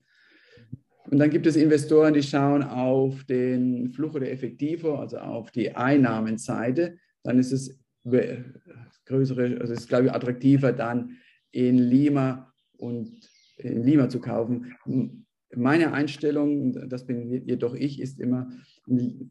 Und 1.09 1.19
dann 1.19 1.29
gibt 1.29 1.47
es 1.47 1.55
Investoren, 1.55 2.13
die 2.13 2.23
schauen 2.23 2.63
auf 2.63 3.23
den 3.23 3.89
Fluch 3.91 4.15
oder 4.15 4.29
Effektivo, 4.29 4.95
also 4.95 5.17
auf 5.17 5.51
die 5.51 5.73
Einnahmenseite. 5.73 6.97
Dann 7.23 7.39
ist 7.39 7.51
es 7.51 7.79
größere, 9.05 9.57
also 9.61 9.73
ist, 9.73 9.87
glaube 9.87 10.07
ich, 10.07 10.11
attraktiver, 10.11 10.73
dann 10.73 11.17
in 11.51 11.77
Lima 11.77 12.53
und 12.77 13.26
in 13.57 13.83
Lima 13.83 14.09
zu 14.09 14.19
kaufen. 14.19 14.75
Meine 15.55 15.93
Einstellung, 15.93 16.73
das 16.89 17.05
bin 17.05 17.31
jedoch 17.45 17.73
ich, 17.73 18.01
ist 18.01 18.19
immer, 18.19 18.49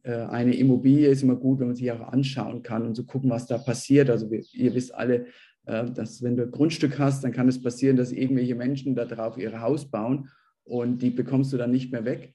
äh, 0.02 0.12
eine 0.12 0.56
Immobilie 0.56 1.08
ist 1.08 1.22
immer 1.22 1.36
gut, 1.36 1.60
wenn 1.60 1.68
man 1.68 1.76
sich 1.76 1.90
auch 1.92 2.00
anschauen 2.00 2.62
kann 2.62 2.86
und 2.86 2.94
so 2.94 3.04
gucken, 3.04 3.30
was 3.30 3.46
da 3.46 3.58
passiert. 3.58 4.08
Also 4.08 4.30
ihr 4.30 4.74
wisst 4.74 4.94
alle, 4.94 5.26
äh, 5.66 5.90
dass 5.90 6.22
wenn 6.22 6.36
du 6.36 6.44
ein 6.44 6.50
Grundstück 6.50 6.98
hast, 6.98 7.22
dann 7.22 7.32
kann 7.32 7.48
es 7.48 7.60
passieren, 7.60 7.96
dass 7.96 8.12
irgendwelche 8.12 8.54
Menschen 8.54 8.94
da 8.94 9.04
drauf 9.04 9.36
ihr 9.36 9.60
Haus 9.60 9.90
bauen 9.90 10.30
und 10.64 11.02
die 11.02 11.10
bekommst 11.10 11.52
du 11.52 11.58
dann 11.58 11.70
nicht 11.70 11.92
mehr 11.92 12.04
weg. 12.04 12.34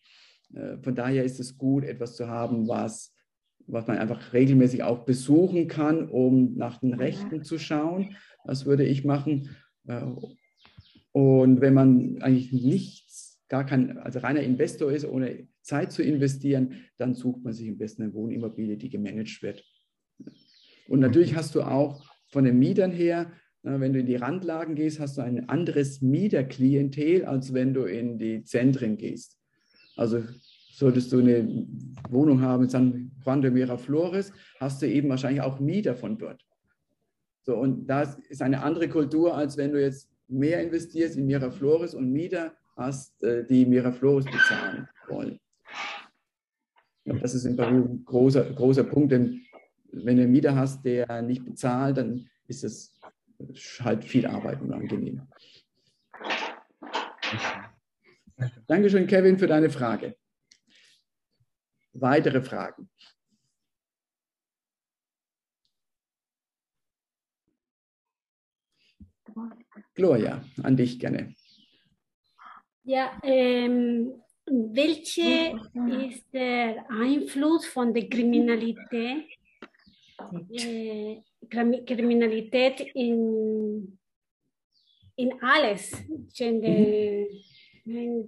Äh, 0.53 0.77
von 0.77 0.95
daher 0.95 1.23
ist 1.23 1.39
es 1.39 1.57
gut, 1.57 1.83
etwas 1.83 2.15
zu 2.15 2.27
haben, 2.27 2.67
was, 2.67 3.15
was 3.67 3.87
man 3.87 3.97
einfach 3.97 4.33
regelmäßig 4.33 4.83
auch 4.83 5.05
besuchen 5.05 5.67
kann, 5.67 6.07
um 6.07 6.55
nach 6.55 6.79
den 6.79 6.93
Rechten 6.93 7.43
zu 7.43 7.57
schauen. 7.57 8.15
Das 8.45 8.65
würde 8.65 8.85
ich 8.85 9.05
machen. 9.05 9.49
Und 11.11 11.61
wenn 11.61 11.73
man 11.73 12.21
eigentlich 12.21 12.53
nichts, 12.53 13.41
gar 13.49 13.65
kein, 13.65 13.97
also 13.97 14.19
reiner 14.19 14.41
Investor 14.41 14.91
ist, 14.91 15.05
ohne 15.05 15.47
Zeit 15.61 15.91
zu 15.91 16.03
investieren, 16.03 16.75
dann 16.97 17.13
sucht 17.13 17.43
man 17.43 17.53
sich 17.53 17.69
am 17.69 17.77
besten 17.77 18.03
eine 18.03 18.13
Wohnimmobilie, 18.13 18.77
die 18.77 18.89
gemanagt 18.89 19.41
wird. 19.41 19.63
Und 20.87 20.99
natürlich 20.99 21.35
hast 21.35 21.55
du 21.55 21.61
auch 21.61 22.03
von 22.29 22.45
den 22.45 22.59
Mietern 22.59 22.91
her, 22.91 23.31
wenn 23.63 23.93
du 23.93 23.99
in 23.99 24.05
die 24.05 24.15
Randlagen 24.15 24.75
gehst, 24.75 24.99
hast 24.99 25.17
du 25.17 25.21
ein 25.21 25.47
anderes 25.49 26.01
Mieterklientel, 26.01 27.25
als 27.25 27.53
wenn 27.53 27.73
du 27.73 27.83
in 27.83 28.17
die 28.17 28.43
Zentren 28.43 28.97
gehst. 28.97 29.37
Also 29.95 30.23
solltest 30.73 31.11
du 31.11 31.19
eine 31.19 31.67
Wohnung 32.09 32.41
haben 32.41 32.63
in 32.63 32.69
San 32.69 33.11
Juan 33.23 33.41
de 33.41 33.51
Miraflores, 33.51 34.33
hast 34.59 34.81
du 34.81 34.87
eben 34.87 35.09
wahrscheinlich 35.09 35.41
auch 35.41 35.59
Mieter 35.59 35.95
von 35.95 36.17
dort. 36.17 36.43
So, 37.43 37.55
und 37.55 37.85
das 37.87 38.17
ist 38.29 38.41
eine 38.41 38.63
andere 38.63 38.89
Kultur, 38.89 39.35
als 39.35 39.57
wenn 39.57 39.71
du 39.71 39.81
jetzt 39.81 40.10
mehr 40.31 40.61
investierst 40.61 41.17
in 41.17 41.25
Miraflores 41.25 41.93
und 41.93 42.11
Mieter 42.11 42.55
hast, 42.75 43.21
äh, 43.23 43.45
die 43.45 43.65
Miraflores 43.65 44.25
bezahlen 44.25 44.87
wollen. 45.07 45.39
Ja, 47.05 47.13
das 47.15 47.33
ist 47.33 47.45
in 47.45 47.55
Peru 47.55 47.83
ein 47.85 48.05
großer, 48.05 48.43
großer 48.53 48.83
Punkt, 48.83 49.11
denn 49.11 49.41
wenn 49.91 50.17
du 50.17 50.23
einen 50.23 50.31
Mieter 50.31 50.55
hast, 50.55 50.83
der 50.85 51.21
nicht 51.21 51.43
bezahlt, 51.43 51.97
dann 51.97 52.29
ist 52.47 52.63
es 52.63 52.99
halt 53.79 54.05
viel 54.05 54.25
Arbeit 54.25 54.61
und 54.61 54.71
angenehm. 54.71 55.21
Dankeschön, 58.67 59.07
Kevin, 59.07 59.37
für 59.37 59.47
deine 59.47 59.69
Frage. 59.69 60.15
Weitere 61.93 62.41
Fragen? 62.41 62.89
Gloria, 70.01 70.43
an 70.63 70.75
dich 70.75 70.97
gerne. 70.97 71.35
Ja, 72.83 73.21
ähm, 73.21 74.13
welche 74.47 75.53
ist 76.07 76.25
der 76.33 76.89
Einfluss 76.89 77.67
von 77.67 77.93
der 77.93 78.09
Kriminalität, 78.09 79.27
äh, 80.53 81.17
Kriminalität 81.85 82.81
in, 82.95 83.99
in 85.17 85.33
alles 85.39 85.93
in, 86.39 86.61
der, 86.63 87.27
in, 87.85 88.27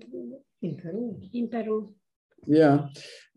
in, 0.62 0.78
Peru. 0.78 1.20
in 1.32 1.50
Peru? 1.50 1.96
Ja, 2.46 2.92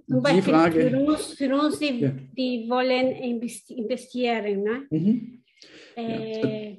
Beispiel 0.06 0.42
die 0.42 0.50
Frage. 0.50 0.90
Für 0.90 1.06
uns, 1.06 1.32
für 1.32 1.56
uns 1.58 1.78
die, 1.78 2.00
ja. 2.00 2.12
die 2.36 2.68
wollen 2.68 3.12
investieren. 3.12 4.62
Ne? 4.62 4.86
Mhm. 4.90 5.42
Äh, 5.96 6.72
ja. 6.72 6.76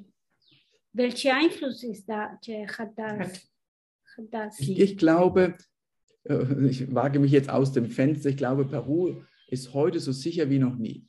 Welcher 0.98 1.36
Einfluss 1.36 1.84
ist 1.84 2.08
da, 2.08 2.32
hat 2.32 2.98
das? 2.98 3.48
Hat 4.16 4.24
das? 4.32 4.58
Ich, 4.58 4.80
ich 4.80 4.98
glaube, 4.98 5.54
äh, 6.24 6.66
ich 6.68 6.92
wage 6.92 7.20
mich 7.20 7.30
jetzt 7.30 7.48
aus 7.48 7.72
dem 7.72 7.86
Fenster, 7.86 8.30
ich 8.30 8.36
glaube, 8.36 8.64
Peru 8.64 9.22
ist 9.46 9.72
heute 9.74 10.00
so 10.00 10.10
sicher 10.10 10.50
wie 10.50 10.58
noch 10.58 10.74
nie. 10.74 11.06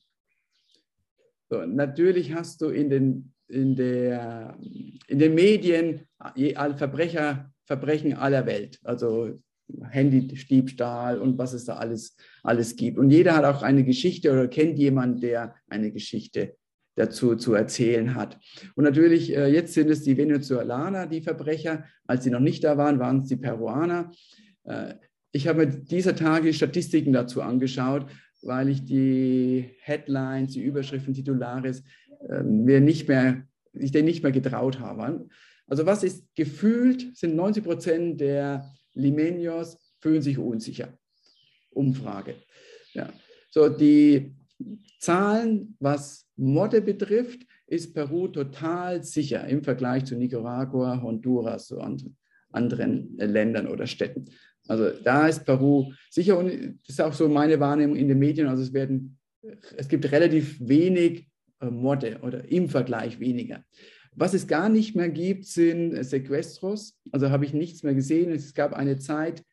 So, 1.50 1.66
natürlich 1.66 2.36
hast 2.36 2.62
du 2.62 2.68
in 2.70 2.92
den, 2.92 3.34
in, 3.48 3.76
der, 3.76 4.56
in 5.08 5.18
den 5.18 5.34
Medien 5.34 6.08
Verbrecher, 6.76 7.52
Verbrechen 7.64 8.14
aller 8.14 8.46
Welt, 8.46 8.80
also 8.84 9.40
Handystiebstahl 9.90 11.18
und 11.18 11.40
was 11.40 11.54
es 11.54 11.66
da 11.66 11.78
alles, 11.78 12.16
alles 12.44 12.76
gibt. 12.76 13.00
Und 13.00 13.10
jeder 13.10 13.36
hat 13.36 13.46
auch 13.46 13.64
eine 13.64 13.84
Geschichte 13.84 14.32
oder 14.32 14.48
kennt 14.48 14.78
jemanden, 14.78 15.20
der 15.20 15.56
eine 15.68 15.92
Geschichte 15.92 16.59
dazu 17.00 17.36
zu 17.36 17.54
erzählen 17.54 18.14
hat. 18.16 18.38
Und 18.76 18.84
natürlich, 18.84 19.36
äh, 19.36 19.48
jetzt 19.48 19.74
sind 19.74 19.90
es 19.90 20.04
die 20.04 20.18
Venezuelaner, 20.18 21.08
die 21.08 21.22
Verbrecher. 21.22 21.86
Als 22.06 22.24
sie 22.24 22.30
noch 22.30 22.42
nicht 22.42 22.64
da 22.64 22.78
waren, 22.78 23.00
waren 23.00 23.22
es 23.22 23.30
die 23.30 23.38
Peruaner. 23.38 24.12
Äh, 24.66 24.96
ich 25.32 25.48
habe 25.48 25.66
mir 25.66 25.68
dieser 25.68 26.16
Tage 26.16 26.54
Statistiken 26.54 27.14
dazu 27.14 27.42
angeschaut, 27.42 28.08
weil 28.42 28.68
ich 28.70 28.84
die 28.84 29.70
Headlines, 29.82 30.54
die 30.54 30.62
Überschriften, 30.62 31.14
Titulares 31.14 31.84
äh, 32.28 32.44
mir 32.44 32.82
nicht 32.82 33.08
mehr, 33.08 33.44
ich 33.74 33.92
denen 33.92 34.06
nicht 34.06 34.24
mehr 34.24 34.32
getraut 34.32 34.80
habe. 34.80 35.28
Also 35.68 35.86
was 35.86 36.04
ist 36.04 36.26
gefühlt, 36.36 37.16
sind 37.16 37.36
90 37.36 37.64
Prozent 37.64 38.22
der 38.22 38.70
Limenios 38.94 39.78
fühlen 40.00 40.22
sich 40.22 40.38
unsicher. 40.38 40.98
Umfrage. 41.70 42.36
Ja. 42.94 43.14
So, 43.52 43.70
die 43.70 44.36
Zahlen, 45.00 45.76
was 45.80 46.28
Morde 46.36 46.82
betrifft, 46.82 47.46
ist 47.68 47.94
Peru 47.94 48.28
total 48.28 49.04
sicher 49.04 49.48
im 49.48 49.64
Vergleich 49.64 50.06
zu 50.06 50.16
Nicaragua, 50.16 51.02
Honduras 51.02 51.72
und 51.72 52.10
anderen 52.52 53.16
Ländern 53.18 53.68
oder 53.68 53.88
Städten. 53.88 54.26
Also 54.68 54.92
da 55.04 55.28
ist 55.28 55.46
Peru 55.46 55.92
sicher 56.10 56.38
und 56.38 56.48
das 56.86 56.90
ist 56.90 57.02
auch 57.02 57.14
so 57.14 57.28
meine 57.30 57.60
Wahrnehmung 57.60 57.96
in 57.96 58.08
den 58.08 58.20
Medien. 58.20 58.48
Also 58.48 58.64
es 58.64 58.74
werden, 58.74 59.18
es 59.78 59.88
gibt 59.88 60.12
relativ 60.12 60.60
wenig 60.60 61.28
äh, 61.62 61.70
Morde 61.70 62.20
oder 62.22 62.50
im 62.50 62.70
Vergleich 62.70 63.20
weniger. 63.20 63.64
Was 64.16 64.34
es 64.34 64.48
gar 64.48 64.70
nicht 64.70 64.96
mehr 64.96 65.10
gibt, 65.10 65.46
sind 65.46 66.04
Sequestros. 66.04 67.00
Also 67.12 67.30
habe 67.30 67.46
ich 67.46 67.54
nichts 67.54 67.84
mehr 67.84 67.94
gesehen. 67.94 68.32
Es 68.32 68.54
gab 68.54 68.74
eine 68.74 68.98
Zeit, 68.98 69.44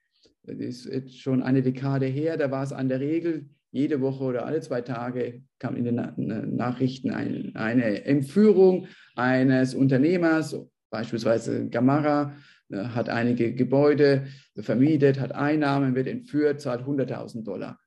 das 0.43 0.57
ist 0.57 0.87
jetzt 0.87 1.21
schon 1.21 1.43
eine 1.43 1.63
Dekade 1.63 2.07
her, 2.07 2.37
da 2.37 2.51
war 2.51 2.63
es 2.63 2.73
an 2.73 2.89
der 2.89 3.01
Regel, 3.01 3.49
jede 3.77 4.01
Woche 4.01 4.25
oder 4.25 4.47
alle 4.47 4.61
zwei 4.61 4.81
Tage 4.81 5.43
kam 5.59 5.77
in 5.77 5.85
den 5.85 6.57
Nachrichten 6.57 7.11
ein, 7.11 7.55
eine 7.55 8.05
Entführung 8.05 8.89
eines 9.15 9.75
Unternehmers, 9.75 10.57
beispielsweise 10.91 11.69
Gamara, 11.69 12.35
äh, 12.71 12.85
hat 12.85 13.09
einige 13.09 13.55
Gebäude 13.55 14.27
vermietet, 14.59 15.21
hat 15.21 15.33
Einnahmen, 15.33 15.95
wird 15.95 16.07
entführt, 16.07 16.61
zahlt 16.61 16.83
100.000 16.83 17.45
Dollar. 17.45 17.79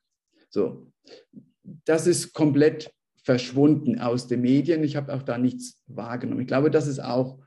So, 0.49 0.91
das 1.85 2.07
ist 2.07 2.33
komplett 2.33 2.91
verschwunden 3.23 3.99
aus 3.99 4.27
den 4.27 4.41
Medien. 4.41 4.83
Ich 4.83 4.95
habe 4.95 5.13
auch 5.13 5.23
da 5.23 5.37
nichts 5.37 5.83
wahrgenommen. 5.87 6.41
Ich 6.41 6.47
glaube, 6.47 6.71
das 6.71 6.87
ist 6.87 6.99
auch, 6.99 7.39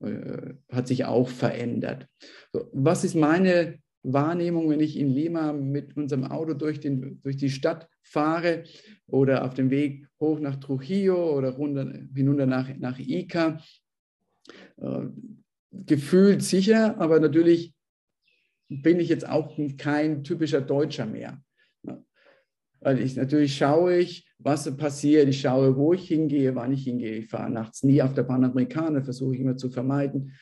äh, 0.00 0.54
hat 0.72 0.88
sich 0.88 1.04
auch 1.04 1.28
verändert. 1.28 2.06
So, 2.52 2.68
was 2.72 3.04
ist 3.04 3.14
meine 3.14 3.78
Wahrnehmung, 4.02 4.70
wenn 4.70 4.80
ich 4.80 4.98
in 4.98 5.08
Lima 5.08 5.52
mit 5.52 5.96
unserem 5.96 6.24
Auto 6.24 6.54
durch, 6.54 6.80
den, 6.80 7.20
durch 7.22 7.36
die 7.36 7.50
Stadt 7.50 7.88
fahre 8.02 8.64
oder 9.06 9.44
auf 9.44 9.54
dem 9.54 9.70
Weg 9.70 10.06
hoch 10.18 10.40
nach 10.40 10.56
Trujillo 10.56 11.36
oder 11.36 11.50
runter, 11.50 11.92
hinunter 12.14 12.46
nach, 12.46 12.68
nach 12.78 12.98
Ica? 12.98 13.60
Äh, 14.78 15.06
gefühlt 15.72 16.42
sicher, 16.42 16.98
aber 16.98 17.20
natürlich 17.20 17.74
bin 18.68 19.00
ich 19.00 19.08
jetzt 19.08 19.28
auch 19.28 19.56
kein 19.76 20.24
typischer 20.24 20.60
Deutscher 20.60 21.06
mehr. 21.06 21.42
Weil 22.80 23.00
ich 23.00 23.16
natürlich 23.16 23.56
schaue 23.56 23.98
ich, 23.98 24.26
was 24.38 24.74
passiert, 24.76 25.28
ich 25.28 25.40
schaue, 25.40 25.76
wo 25.76 25.92
ich 25.92 26.08
hingehe, 26.08 26.54
wann 26.54 26.72
ich 26.72 26.84
hingehe. 26.84 27.16
Ich 27.16 27.28
fahre 27.28 27.50
nachts 27.50 27.82
nie 27.82 28.00
auf 28.00 28.14
der 28.14 28.22
Panamerikaner, 28.22 29.02
versuche 29.02 29.34
ich 29.34 29.40
immer 29.40 29.56
zu 29.56 29.68
vermeiden, 29.68 30.32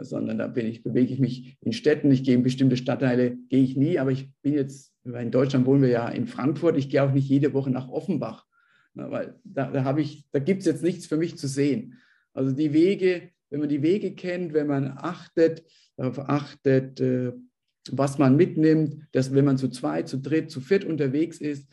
sondern 0.00 0.38
da 0.38 0.46
bin 0.46 0.66
ich, 0.66 0.82
bewege 0.82 1.12
ich 1.12 1.18
mich 1.18 1.56
in 1.60 1.72
Städten. 1.72 2.10
Ich 2.10 2.24
gehe 2.24 2.34
in 2.34 2.42
bestimmte 2.42 2.76
Stadtteile, 2.76 3.36
gehe 3.48 3.62
ich 3.62 3.76
nie, 3.76 3.98
aber 3.98 4.10
ich 4.10 4.30
bin 4.42 4.54
jetzt, 4.54 4.92
in 5.04 5.30
Deutschland 5.30 5.66
wohnen 5.66 5.82
wir 5.82 5.88
ja 5.88 6.08
in 6.08 6.26
Frankfurt, 6.26 6.76
ich 6.76 6.90
gehe 6.90 7.02
auch 7.02 7.12
nicht 7.12 7.28
jede 7.28 7.54
Woche 7.54 7.70
nach 7.70 7.88
Offenbach, 7.88 8.46
weil 8.94 9.34
da, 9.44 9.70
da, 9.70 9.92
da 9.92 10.38
gibt 10.40 10.60
es 10.60 10.66
jetzt 10.66 10.82
nichts 10.82 11.06
für 11.06 11.16
mich 11.16 11.38
zu 11.38 11.48
sehen. 11.48 11.98
Also 12.34 12.52
die 12.52 12.72
Wege, 12.72 13.30
wenn 13.50 13.60
man 13.60 13.68
die 13.68 13.82
Wege 13.82 14.14
kennt, 14.14 14.52
wenn 14.52 14.66
man 14.66 14.92
achtet, 14.98 15.64
darauf 15.96 16.18
achtet, 16.18 17.00
äh, 17.00 17.32
was 17.90 18.18
man 18.18 18.36
mitnimmt, 18.36 19.06
dass 19.12 19.32
wenn 19.32 19.44
man 19.44 19.56
zu 19.56 19.68
zweit, 19.68 20.08
zu 20.08 20.18
dritt, 20.18 20.50
zu 20.50 20.60
viert 20.60 20.84
unterwegs 20.84 21.40
ist, 21.40 21.68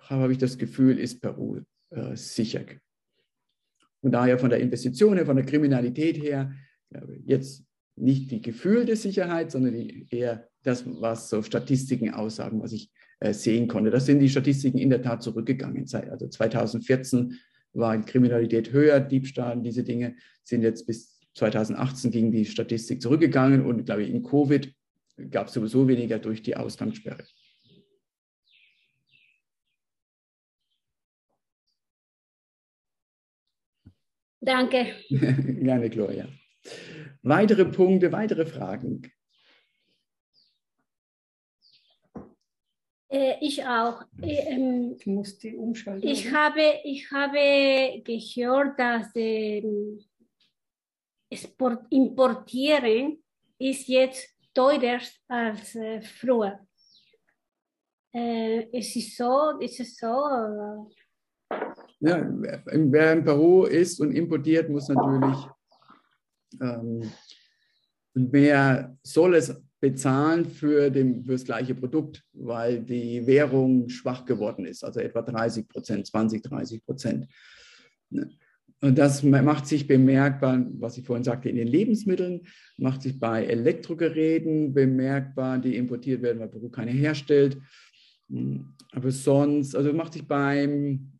habe 0.00 0.32
ich 0.32 0.38
das 0.38 0.58
Gefühl, 0.58 0.98
ist 0.98 1.20
Peru 1.20 1.60
äh, 1.90 2.16
sicher. 2.16 2.64
Und 4.00 4.12
daher 4.12 4.38
von 4.38 4.50
der 4.50 4.58
Investition 4.58 5.14
her, 5.14 5.26
von 5.26 5.36
der 5.36 5.46
Kriminalität 5.46 6.20
her, 6.20 6.52
jetzt 7.24 7.64
nicht 7.96 8.30
die 8.30 8.40
gefühlte 8.40 8.96
Sicherheit, 8.96 9.50
sondern 9.50 9.74
die, 9.74 10.06
eher 10.10 10.48
das, 10.62 10.84
was 10.86 11.28
so 11.28 11.42
Statistiken 11.42 12.10
aussagen, 12.10 12.62
was 12.62 12.72
ich 12.72 12.90
äh, 13.20 13.32
sehen 13.32 13.68
konnte. 13.68 13.90
Das 13.90 14.06
sind 14.06 14.20
die 14.20 14.28
Statistiken 14.28 14.78
in 14.78 14.90
der 14.90 15.02
Tat 15.02 15.22
zurückgegangen. 15.22 15.86
Also 15.92 16.28
2014 16.28 17.38
war 17.74 18.00
Kriminalität 18.02 18.72
höher, 18.72 19.00
Diebstahl, 19.00 19.60
diese 19.62 19.84
Dinge 19.84 20.16
sind 20.42 20.62
jetzt 20.62 20.86
bis 20.86 21.18
2018 21.34 22.10
ging 22.10 22.30
die 22.30 22.44
Statistik 22.44 23.00
zurückgegangen 23.00 23.64
und 23.64 23.86
glaube 23.86 24.02
ich, 24.02 24.10
in 24.10 24.22
Covid 24.22 24.74
gab 25.30 25.48
es 25.48 25.54
sowieso 25.54 25.88
weniger 25.88 26.18
durch 26.18 26.42
die 26.42 26.56
Ausgangssperre. 26.56 27.24
Danke. 34.40 34.96
Gerne, 35.08 35.88
Gloria. 35.88 36.28
Weitere 37.22 37.64
Punkte, 37.64 38.12
weitere 38.12 38.46
Fragen? 38.46 39.02
Äh, 43.08 43.34
ich 43.40 43.62
auch. 43.64 44.02
Äh, 44.22 44.54
ähm, 44.54 44.96
du 44.98 45.10
musst 45.10 45.42
die 45.42 45.54
umschalten. 45.54 46.08
Ich 46.08 46.32
habe, 46.32 46.80
ich 46.84 47.10
habe 47.12 48.02
gehört, 48.02 48.78
dass 48.78 49.10
ähm, 49.14 50.00
Sport 51.32 51.86
importieren 51.90 53.22
ist 53.58 53.86
jetzt 53.88 54.34
teurer 54.54 55.00
als 55.28 55.74
äh, 55.76 56.00
früher. 56.00 56.58
Äh, 58.14 58.78
ist 58.78 58.96
es 58.96 59.16
so? 59.16 59.58
Ist 59.60 59.80
es 59.80 59.96
so? 59.96 60.88
Ja, 62.00 62.26
wer 62.28 62.66
in 62.72 62.90
Peru 63.24 63.64
ist 63.64 64.00
und 64.00 64.12
importiert, 64.12 64.68
muss 64.68 64.88
natürlich 64.88 65.36
ähm, 66.60 67.10
mehr 68.14 68.96
soll 69.02 69.34
es 69.34 69.54
bezahlen 69.80 70.44
für, 70.44 70.90
dem, 70.90 71.24
für 71.24 71.32
das 71.32 71.44
gleiche 71.44 71.74
Produkt, 71.74 72.22
weil 72.32 72.80
die 72.80 73.26
Währung 73.26 73.88
schwach 73.88 74.24
geworden 74.24 74.64
ist, 74.64 74.84
also 74.84 75.00
etwa 75.00 75.22
30 75.22 75.68
Prozent, 75.68 76.06
20, 76.06 76.42
30 76.42 76.84
Prozent. 76.84 77.26
Und 78.80 78.98
das 78.98 79.22
macht 79.22 79.66
sich 79.66 79.86
bemerkbar, 79.86 80.66
was 80.78 80.98
ich 80.98 81.04
vorhin 81.04 81.24
sagte, 81.24 81.48
in 81.48 81.56
den 81.56 81.68
Lebensmitteln, 81.68 82.42
macht 82.78 83.02
sich 83.02 83.18
bei 83.18 83.44
Elektrogeräten 83.44 84.74
bemerkbar, 84.74 85.58
die 85.58 85.76
importiert 85.76 86.22
werden, 86.22 86.40
weil 86.40 86.48
Peru 86.48 86.68
keine 86.68 86.90
herstellt. 86.90 87.58
Aber 88.92 89.10
sonst, 89.10 89.76
also 89.76 89.92
macht 89.92 90.14
sich 90.14 90.26
beim 90.26 91.11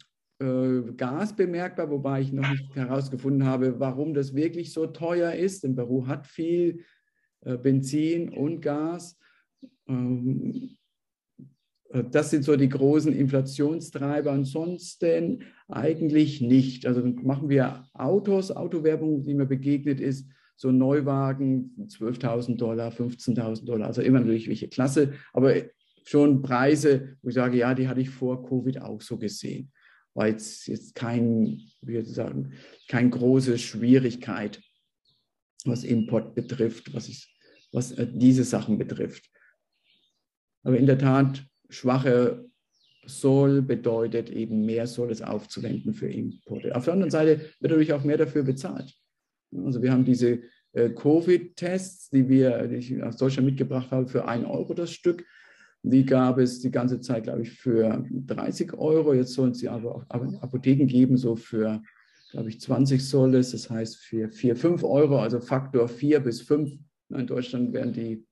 Gas 0.97 1.37
bemerkbar, 1.37 1.91
wobei 1.91 2.21
ich 2.23 2.33
noch 2.33 2.49
nicht 2.51 2.75
herausgefunden 2.75 3.45
habe, 3.45 3.79
warum 3.79 4.15
das 4.15 4.35
wirklich 4.35 4.73
so 4.73 4.87
teuer 4.87 5.33
ist. 5.33 5.65
Denn 5.65 5.77
Peru 5.77 6.07
hat 6.07 6.27
viel 6.27 6.85
äh, 7.43 7.57
Benzin 7.57 8.31
und 8.31 8.61
Gas. 8.61 9.19
Ähm, 9.87 10.77
äh, 11.91 12.05
das 12.11 12.31
sind 12.31 12.45
so 12.45 12.57
die 12.57 12.69
großen 12.69 13.13
Inflationstreiber. 13.13 14.33
Ansonsten 14.33 15.45
eigentlich 15.69 16.41
nicht. 16.41 16.87
Also 16.87 17.05
machen 17.05 17.49
wir 17.49 17.85
Autos, 17.95 18.51
Autowerbung, 18.51 19.23
die 19.23 19.35
mir 19.35 19.47
begegnet 19.47 20.01
ist, 20.01 20.29
so 20.57 20.71
Neuwagen, 20.71 21.89
12.000 21.89 22.57
Dollar, 22.57 22.91
15.000 22.91 23.65
Dollar, 23.65 23.89
also 23.89 24.03
immer 24.03 24.21
natürlich 24.21 24.49
welche 24.49 24.69
Klasse, 24.69 25.15
aber 25.33 25.55
schon 26.05 26.43
Preise, 26.43 27.17
wo 27.23 27.29
ich 27.29 27.35
sage, 27.35 27.59
ja, 27.59 27.75
die 27.75 27.89
hatte 27.89 28.01
ich 28.01 28.11
vor 28.11 28.47
Covid 28.47 28.81
auch 28.81 29.01
so 29.01 29.19
gesehen. 29.19 29.73
War 30.15 30.29
jetzt, 30.29 30.67
jetzt 30.67 30.95
kein, 30.95 31.61
wie 31.81 32.03
sagen, 32.05 32.53
keine 32.89 33.11
große 33.11 33.59
Schwierigkeit, 33.59 34.63
was 35.65 35.85
Import 35.85 36.35
betrifft, 36.35 36.93
was, 36.93 37.09
ich, 37.09 37.35
was 37.73 37.93
äh, 37.93 38.07
diese 38.11 38.45
Sachen 38.45 38.79
betrifft. 38.79 39.31
Aber 40.65 40.77
in 40.77 40.87
der 40.87 40.99
Tat, 40.99 41.45
schwache 41.71 42.49
Soll 43.05 43.63
bedeutet 43.63 44.31
eben 44.31 44.65
mehr 44.65 44.87
Soll 44.87 45.11
es 45.11 45.23
aufzuwenden 45.23 45.95
für 45.95 46.09
Importe. 46.09 46.77
Auf 46.77 46.85
der 46.85 46.93
anderen 46.93 47.11
Seite 47.11 47.41
wird 47.59 47.71
natürlich 47.73 47.93
auch 47.93 48.05
mehr 48.05 48.19
dafür 48.19 48.45
bezahlt. 48.45 48.95
Also 49.53 49.83
wir 49.83 49.93
haben 49.93 50.05
diese 50.05 50.43
äh, 50.73 50.91
Covid-Tests, 50.91 52.11
die 52.11 52.25
die 52.25 52.77
ich 52.77 53.03
aus 53.03 53.17
Deutschland 53.17 53.47
mitgebracht 53.47 53.91
habe, 53.91 54.07
für 54.07 54.27
1 54.27 54.47
Euro 54.47 54.75
das 54.75 54.93
Stück. 54.93 55.25
Die 55.83 56.07
gab 56.07 56.39
es 56.39 56.61
die 56.61 56.71
ganze 56.71 57.01
Zeit, 57.01 57.25
glaube 57.25 57.43
ich, 57.43 57.51
für 57.51 58.05
30 58.11 58.75
Euro. 58.75 59.15
Jetzt 59.15 59.33
sollen 59.33 59.55
sie 59.55 59.69
aber 59.69 59.97
auch 59.97 60.05
Apotheken 60.09 60.87
geben, 60.87 61.17
so 61.17 61.35
für, 61.35 61.83
glaube 62.31 62.49
ich, 62.51 62.61
20 62.61 63.05
soll 63.05 63.35
es. 63.35 63.51
Das 63.51 63.69
heißt 63.69 63.97
für 63.97 64.29
4, 64.29 64.57
5 64.57 64.85
Euro, 64.85 65.19
also 65.19 65.41
Faktor 65.41 65.89
4 65.89 66.21
bis 66.21 66.41
5. 66.43 66.71
In 67.11 67.27
Deutschland 67.27 67.73
werden 67.73 67.93
die 67.93 68.25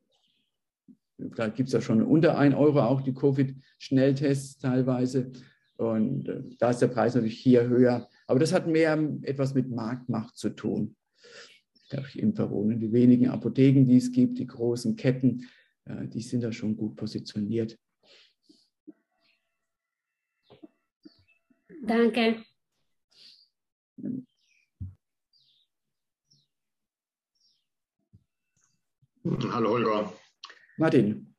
da 1.37 1.49
gibt 1.49 1.69
es 1.69 1.73
ja 1.73 1.81
schon 1.81 2.03
unter 2.03 2.39
1 2.39 2.55
Euro 2.55 2.81
auch 2.81 3.01
die 3.01 3.15
Covid-Schnelltests 3.15 4.59
teilweise. 4.59 5.31
Und 5.77 6.29
äh, 6.29 6.43
da 6.59 6.71
ist 6.71 6.81
der 6.81 6.89
Preis 6.89 7.15
natürlich 7.15 7.39
hier 7.39 7.69
höher. 7.69 8.09
Aber 8.27 8.39
das 8.39 8.53
hat 8.53 8.67
mehr 8.67 8.99
etwas 9.23 9.55
mit 9.55 9.71
Marktmacht 9.71 10.37
zu 10.37 10.51
tun. 10.51 10.97
In 12.15 12.39
Verona. 12.39 12.77
Die 12.77 12.93
wenigen 12.93 13.29
Apotheken, 13.29 13.85
die 13.85 13.97
es 13.97 14.13
gibt, 14.13 14.39
die 14.39 14.47
großen 14.47 14.95
Ketten, 14.95 15.49
die 15.87 16.23
sind 16.23 16.43
da 16.43 16.53
schon 16.53 16.77
gut 16.77 16.97
positioniert. 16.97 17.79
Danke. 21.83 22.45
Hallo 29.25 29.71
Holger. 29.71 30.13
Martin. 30.77 31.35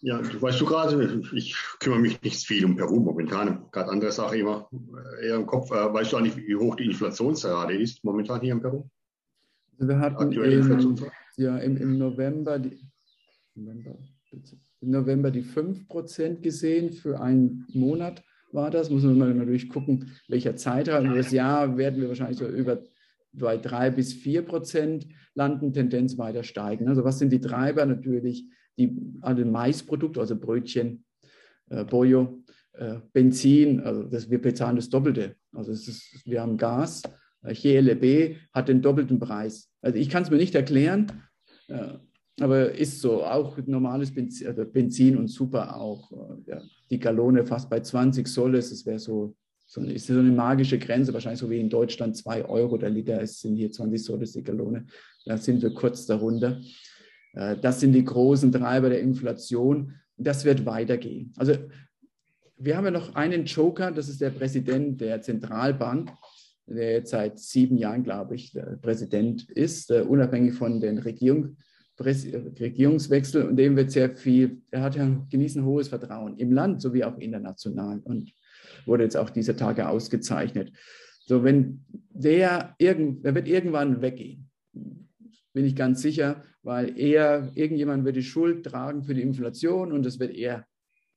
Ja, 0.00 0.20
du 0.20 0.40
weißt 0.40 0.60
du 0.60 0.66
gerade, 0.66 1.22
ich 1.34 1.56
kümmere 1.80 2.00
mich 2.00 2.22
nicht 2.22 2.46
viel 2.46 2.64
um 2.64 2.76
Peru 2.76 3.00
momentan, 3.00 3.70
gerade 3.72 3.90
andere 3.90 4.12
Sache 4.12 4.38
immer 4.38 4.68
äh, 4.72 5.28
eher 5.28 5.36
im 5.36 5.46
Kopf. 5.46 5.70
Äh, 5.70 5.92
weißt 5.92 6.12
du 6.12 6.16
eigentlich, 6.18 6.36
wie 6.36 6.54
hoch 6.54 6.76
die 6.76 6.84
Inflationsrate 6.84 7.72
ist 7.74 8.04
momentan 8.04 8.40
hier 8.40 8.52
in 8.52 8.60
Peru? 8.60 8.88
Also 9.72 9.88
wir 9.88 9.98
hatten 9.98 10.30
im, 10.30 11.10
ja, 11.36 11.58
im, 11.58 11.76
im 11.76 11.98
November, 11.98 12.58
die, 12.58 12.86
November, 13.54 13.98
November 14.80 15.30
die 15.30 15.42
5% 15.42 16.40
gesehen 16.40 16.92
für 16.92 17.20
einen 17.20 17.66
Monat 17.72 18.22
war 18.52 18.70
das. 18.70 18.90
Muss 18.90 19.02
man 19.02 19.18
mal 19.18 19.34
natürlich 19.34 19.68
gucken, 19.68 20.10
welcher 20.28 20.56
Zeitraum. 20.56 21.14
Das 21.14 21.32
Jahr 21.32 21.76
werden 21.76 22.00
wir 22.00 22.08
wahrscheinlich 22.08 22.38
so 22.38 22.46
über 22.46 22.82
bei 23.32 23.56
3 23.56 23.90
bis 23.90 24.12
4 24.14 24.42
Prozent 24.42 25.06
landen, 25.34 25.72
Tendenz 25.72 26.18
weiter 26.18 26.44
steigen. 26.44 26.88
Also 26.88 27.04
was 27.04 27.18
sind 27.18 27.32
die 27.32 27.40
Treiber? 27.40 27.84
Natürlich 27.84 28.48
die 28.78 28.96
alle 29.20 29.44
Maisprodukte, 29.44 30.20
also 30.20 30.36
Brötchen, 30.36 31.04
äh, 31.70 31.84
Bojo, 31.84 32.42
äh, 32.72 32.96
Benzin, 33.12 33.80
also 33.80 34.04
das, 34.04 34.30
wir 34.30 34.40
bezahlen 34.40 34.76
das 34.76 34.88
Doppelte. 34.88 35.36
Also 35.52 35.72
ist, 35.72 36.22
wir 36.24 36.40
haben 36.40 36.56
Gas, 36.56 37.02
äh, 37.42 37.54
GLB 37.54 38.36
hat 38.52 38.68
den 38.68 38.82
doppelten 38.82 39.18
Preis. 39.18 39.70
Also 39.80 39.98
ich 39.98 40.08
kann 40.08 40.24
es 40.24 40.30
mir 40.30 40.38
nicht 40.38 40.54
erklären, 40.54 41.06
äh, 41.68 41.94
aber 42.40 42.72
ist 42.72 43.00
so. 43.00 43.24
Auch 43.24 43.56
normales 43.66 44.12
Benzin, 44.12 44.48
also 44.48 44.64
Benzin 44.64 45.16
und 45.16 45.28
Super 45.28 45.76
auch. 45.76 46.10
Äh, 46.12 46.50
ja, 46.50 46.62
die 46.90 46.98
Gallone 46.98 47.44
fast 47.44 47.70
bei 47.70 47.80
20 47.80 48.26
Soles, 48.26 48.70
das 48.70 48.84
wäre 48.86 48.98
so, 48.98 49.34
so, 49.66 49.80
ist 49.82 50.06
so 50.06 50.18
eine 50.18 50.30
magische 50.30 50.78
Grenze, 50.78 51.12
wahrscheinlich 51.12 51.40
so 51.40 51.50
wie 51.50 51.60
in 51.60 51.70
Deutschland 51.70 52.16
2 52.16 52.44
Euro 52.46 52.76
der 52.76 52.90
Liter, 52.90 53.20
es 53.20 53.40
sind 53.40 53.56
hier 53.56 53.70
20 53.70 54.02
Soles 54.02 54.32
die 54.32 54.42
Gallone. 54.42 54.86
Da 55.24 55.36
sind 55.38 55.62
wir 55.62 55.72
kurz 55.72 56.06
darunter. 56.06 56.60
Äh, 57.34 57.56
das 57.56 57.80
sind 57.80 57.92
die 57.92 58.04
großen 58.04 58.50
Treiber 58.52 58.88
der 58.88 59.00
Inflation. 59.00 59.94
Das 60.16 60.44
wird 60.44 60.66
weitergehen. 60.66 61.32
Also 61.36 61.54
wir 62.56 62.76
haben 62.76 62.84
ja 62.84 62.90
noch 62.90 63.14
einen 63.14 63.44
Joker, 63.44 63.90
das 63.90 64.08
ist 64.08 64.20
der 64.20 64.30
Präsident 64.30 65.00
der 65.00 65.20
Zentralbank, 65.20 66.12
der 66.66 66.92
jetzt 66.92 67.10
seit 67.10 67.38
sieben 67.38 67.76
Jahren, 67.76 68.04
glaube 68.04 68.36
ich, 68.36 68.56
Präsident 68.80 69.50
ist, 69.50 69.90
äh, 69.90 70.00
unabhängig 70.00 70.54
von 70.54 70.80
den 70.80 70.98
Regierung, 70.98 71.56
Regierungswechsel. 72.00 73.44
Und 73.44 73.56
dem 73.56 73.76
wird 73.76 73.90
sehr 73.90 74.16
viel, 74.16 74.62
er 74.70 74.82
hat 74.82 74.96
ja 74.96 75.08
genießen 75.30 75.64
hohes 75.64 75.88
Vertrauen 75.88 76.36
im 76.38 76.52
Land 76.52 76.82
sowie 76.82 77.04
auch 77.04 77.18
international 77.18 78.00
und 78.00 78.32
wurde 78.86 79.04
jetzt 79.04 79.16
auch 79.16 79.30
diese 79.30 79.56
Tage 79.56 79.88
ausgezeichnet. 79.88 80.72
So, 81.26 81.44
wenn 81.44 81.84
der, 82.10 82.74
irgend, 82.78 83.24
der 83.24 83.34
wird 83.34 83.48
irgendwann 83.48 84.02
weggehen 84.02 84.50
bin 85.54 85.64
ich 85.64 85.76
ganz 85.76 86.02
sicher, 86.02 86.44
weil 86.62 86.98
er, 86.98 87.50
irgendjemand 87.54 88.04
wird 88.04 88.16
die 88.16 88.22
Schuld 88.22 88.66
tragen 88.66 89.04
für 89.04 89.14
die 89.14 89.22
Inflation 89.22 89.92
und 89.92 90.04
das 90.04 90.18
wird 90.18 90.34
er, 90.34 90.66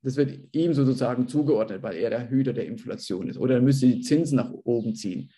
das 0.03 0.15
wird 0.15 0.39
ihm 0.53 0.73
sozusagen 0.73 1.27
zugeordnet, 1.27 1.81
weil 1.81 1.97
er 1.97 2.11
der 2.11 2.29
Hüter 2.29 2.53
der 2.53 2.67
Inflation 2.67 3.27
ist. 3.27 3.37
Oder 3.37 3.55
er 3.55 3.61
müsste 3.61 3.87
die 3.87 4.01
Zinsen 4.01 4.37
nach 4.37 4.51
oben 4.51 4.95
ziehen. 4.95 5.31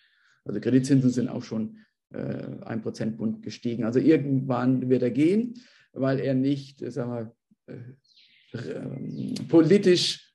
Also 0.44 0.60
Kreditzinsen 0.60 1.10
sind 1.10 1.28
auch 1.28 1.42
schon 1.42 1.78
ein 2.12 2.82
Prozentpunkt 2.82 3.42
gestiegen. 3.42 3.84
Also 3.84 4.00
irgendwann 4.00 4.88
wird 4.88 5.02
er 5.02 5.10
gehen, 5.10 5.54
weil 5.92 6.20
er 6.20 6.34
nicht, 6.34 6.80
sagen 6.90 7.34
wir, 7.66 7.74
äh, 7.74 9.34
politisch 9.48 10.32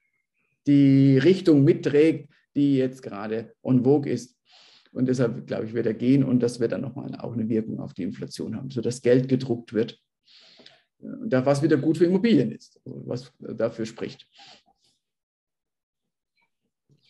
die 0.68 1.18
Richtung 1.18 1.64
mitträgt, 1.64 2.30
die 2.56 2.78
jetzt 2.78 3.04
gerade 3.04 3.54
on 3.62 3.84
vogue 3.84 4.10
ist. 4.10 4.38
Und 4.92 5.08
deshalb, 5.08 5.46
glaube 5.46 5.66
ich, 5.66 5.74
wird 5.74 5.86
er 5.86 5.94
gehen 5.94 6.24
und 6.24 6.40
das 6.42 6.60
wird 6.62 6.72
dann 6.72 6.82
nochmal 6.82 7.14
auch 7.16 7.34
eine 7.34 7.50
Wirkung 7.50 7.80
auf 7.82 7.94
die 7.94 8.04
Inflation 8.04 8.56
haben, 8.56 8.72
sodass 8.72 9.02
Geld 9.02 9.28
gedruckt 9.28 9.74
wird. 9.74 10.00
was 11.00 11.62
wieder 11.62 11.78
gut 11.78 11.98
für 11.98 12.06
Immobilien 12.06 12.52
ist, 12.54 12.80
was 12.86 13.34
dafür 13.38 13.86
spricht. 13.86 14.26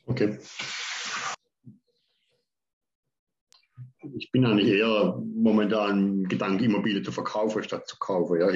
Okay. 0.07 0.39
Ich 4.17 4.31
bin 4.31 4.45
eigentlich 4.45 4.69
eher 4.69 5.21
momentan 5.35 6.23
Gedanke, 6.23 6.65
Immobilie 6.65 7.01
zu 7.01 7.11
verkaufen, 7.11 7.63
statt 7.63 7.87
zu 7.87 7.97
kaufen. 7.97 8.39
Ja, 8.39 8.47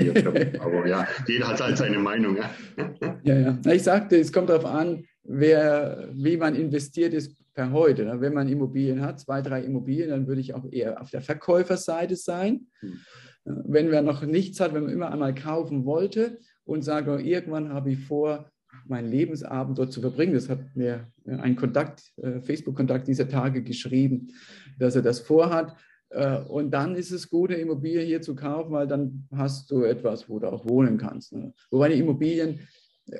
Aber 0.61 0.87
ja, 0.87 1.07
jeder 1.27 1.47
hat 1.47 1.61
halt 1.61 1.77
seine 1.77 1.99
Meinung. 1.99 2.37
Ja, 2.37 3.19
ja. 3.23 3.39
ja. 3.63 3.71
Ich 3.71 3.83
sagte, 3.83 4.17
es 4.17 4.31
kommt 4.31 4.49
darauf 4.49 4.65
an, 4.65 5.03
wer, 5.23 6.09
wie 6.13 6.37
man 6.37 6.55
investiert 6.55 7.13
ist 7.13 7.35
per 7.53 7.71
heute. 7.71 8.05
Ne? 8.05 8.21
Wenn 8.21 8.33
man 8.33 8.47
Immobilien 8.47 9.01
hat, 9.01 9.19
zwei, 9.19 9.41
drei 9.41 9.61
Immobilien, 9.63 10.09
dann 10.09 10.27
würde 10.27 10.41
ich 10.41 10.53
auch 10.53 10.65
eher 10.71 11.01
auf 11.01 11.09
der 11.09 11.21
Verkäuferseite 11.21 12.15
sein. 12.15 12.67
Hm. 12.79 12.99
Wenn 13.43 13.89
man 13.89 14.05
noch 14.05 14.23
nichts 14.23 14.59
hat, 14.59 14.73
wenn 14.73 14.83
man 14.83 14.93
immer 14.93 15.11
einmal 15.11 15.33
kaufen 15.33 15.85
wollte 15.85 16.39
und 16.65 16.83
sagt, 16.83 17.07
oh, 17.07 17.17
irgendwann 17.17 17.73
habe 17.73 17.91
ich 17.91 17.99
vor, 17.99 18.49
meinen 18.85 19.09
Lebensabend 19.09 19.77
dort 19.77 19.91
zu 19.91 20.01
verbringen. 20.01 20.33
Das 20.33 20.49
hat 20.49 20.75
mir 20.75 21.07
ein 21.25 21.55
Kontakt, 21.55 22.11
äh, 22.17 22.41
Facebook-Kontakt 22.41 23.07
dieser 23.07 23.27
Tage 23.27 23.63
geschrieben, 23.63 24.33
dass 24.77 24.95
er 24.95 25.01
das 25.01 25.19
vorhat. 25.19 25.75
Äh, 26.09 26.39
und 26.41 26.71
dann 26.71 26.95
ist 26.95 27.11
es 27.11 27.29
gut, 27.29 27.51
eine 27.51 27.59
Immobilie 27.59 28.01
hier 28.01 28.21
zu 28.21 28.35
kaufen, 28.35 28.71
weil 28.71 28.87
dann 28.87 29.27
hast 29.35 29.69
du 29.71 29.83
etwas, 29.83 30.29
wo 30.29 30.39
du 30.39 30.51
auch 30.51 30.67
wohnen 30.67 30.97
kannst. 30.97 31.33
Ne? 31.33 31.53
Wobei 31.69 31.89
die 31.89 31.99
Immobilien, 31.99 32.59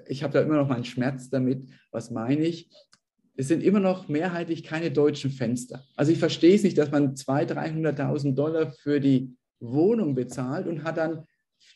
ich 0.07 0.23
habe 0.23 0.33
da 0.33 0.41
immer 0.41 0.55
noch 0.55 0.67
meinen 0.67 0.85
Schmerz 0.85 1.29
damit. 1.29 1.67
Was 1.91 2.11
meine 2.11 2.45
ich? 2.45 2.69
Es 3.35 3.47
sind 3.47 3.63
immer 3.63 3.79
noch 3.79 4.09
mehrheitlich 4.09 4.63
keine 4.63 4.91
deutschen 4.91 5.31
Fenster. 5.31 5.83
Also 5.95 6.11
ich 6.11 6.19
verstehe 6.19 6.55
es 6.55 6.63
nicht, 6.63 6.77
dass 6.77 6.91
man 6.91 7.15
200.000, 7.15 7.95
300.000 7.95 8.35
Dollar 8.35 8.71
für 8.71 8.99
die 8.99 9.35
Wohnung 9.59 10.13
bezahlt 10.13 10.67
und 10.67 10.83
hat 10.83 10.97
dann 10.97 11.25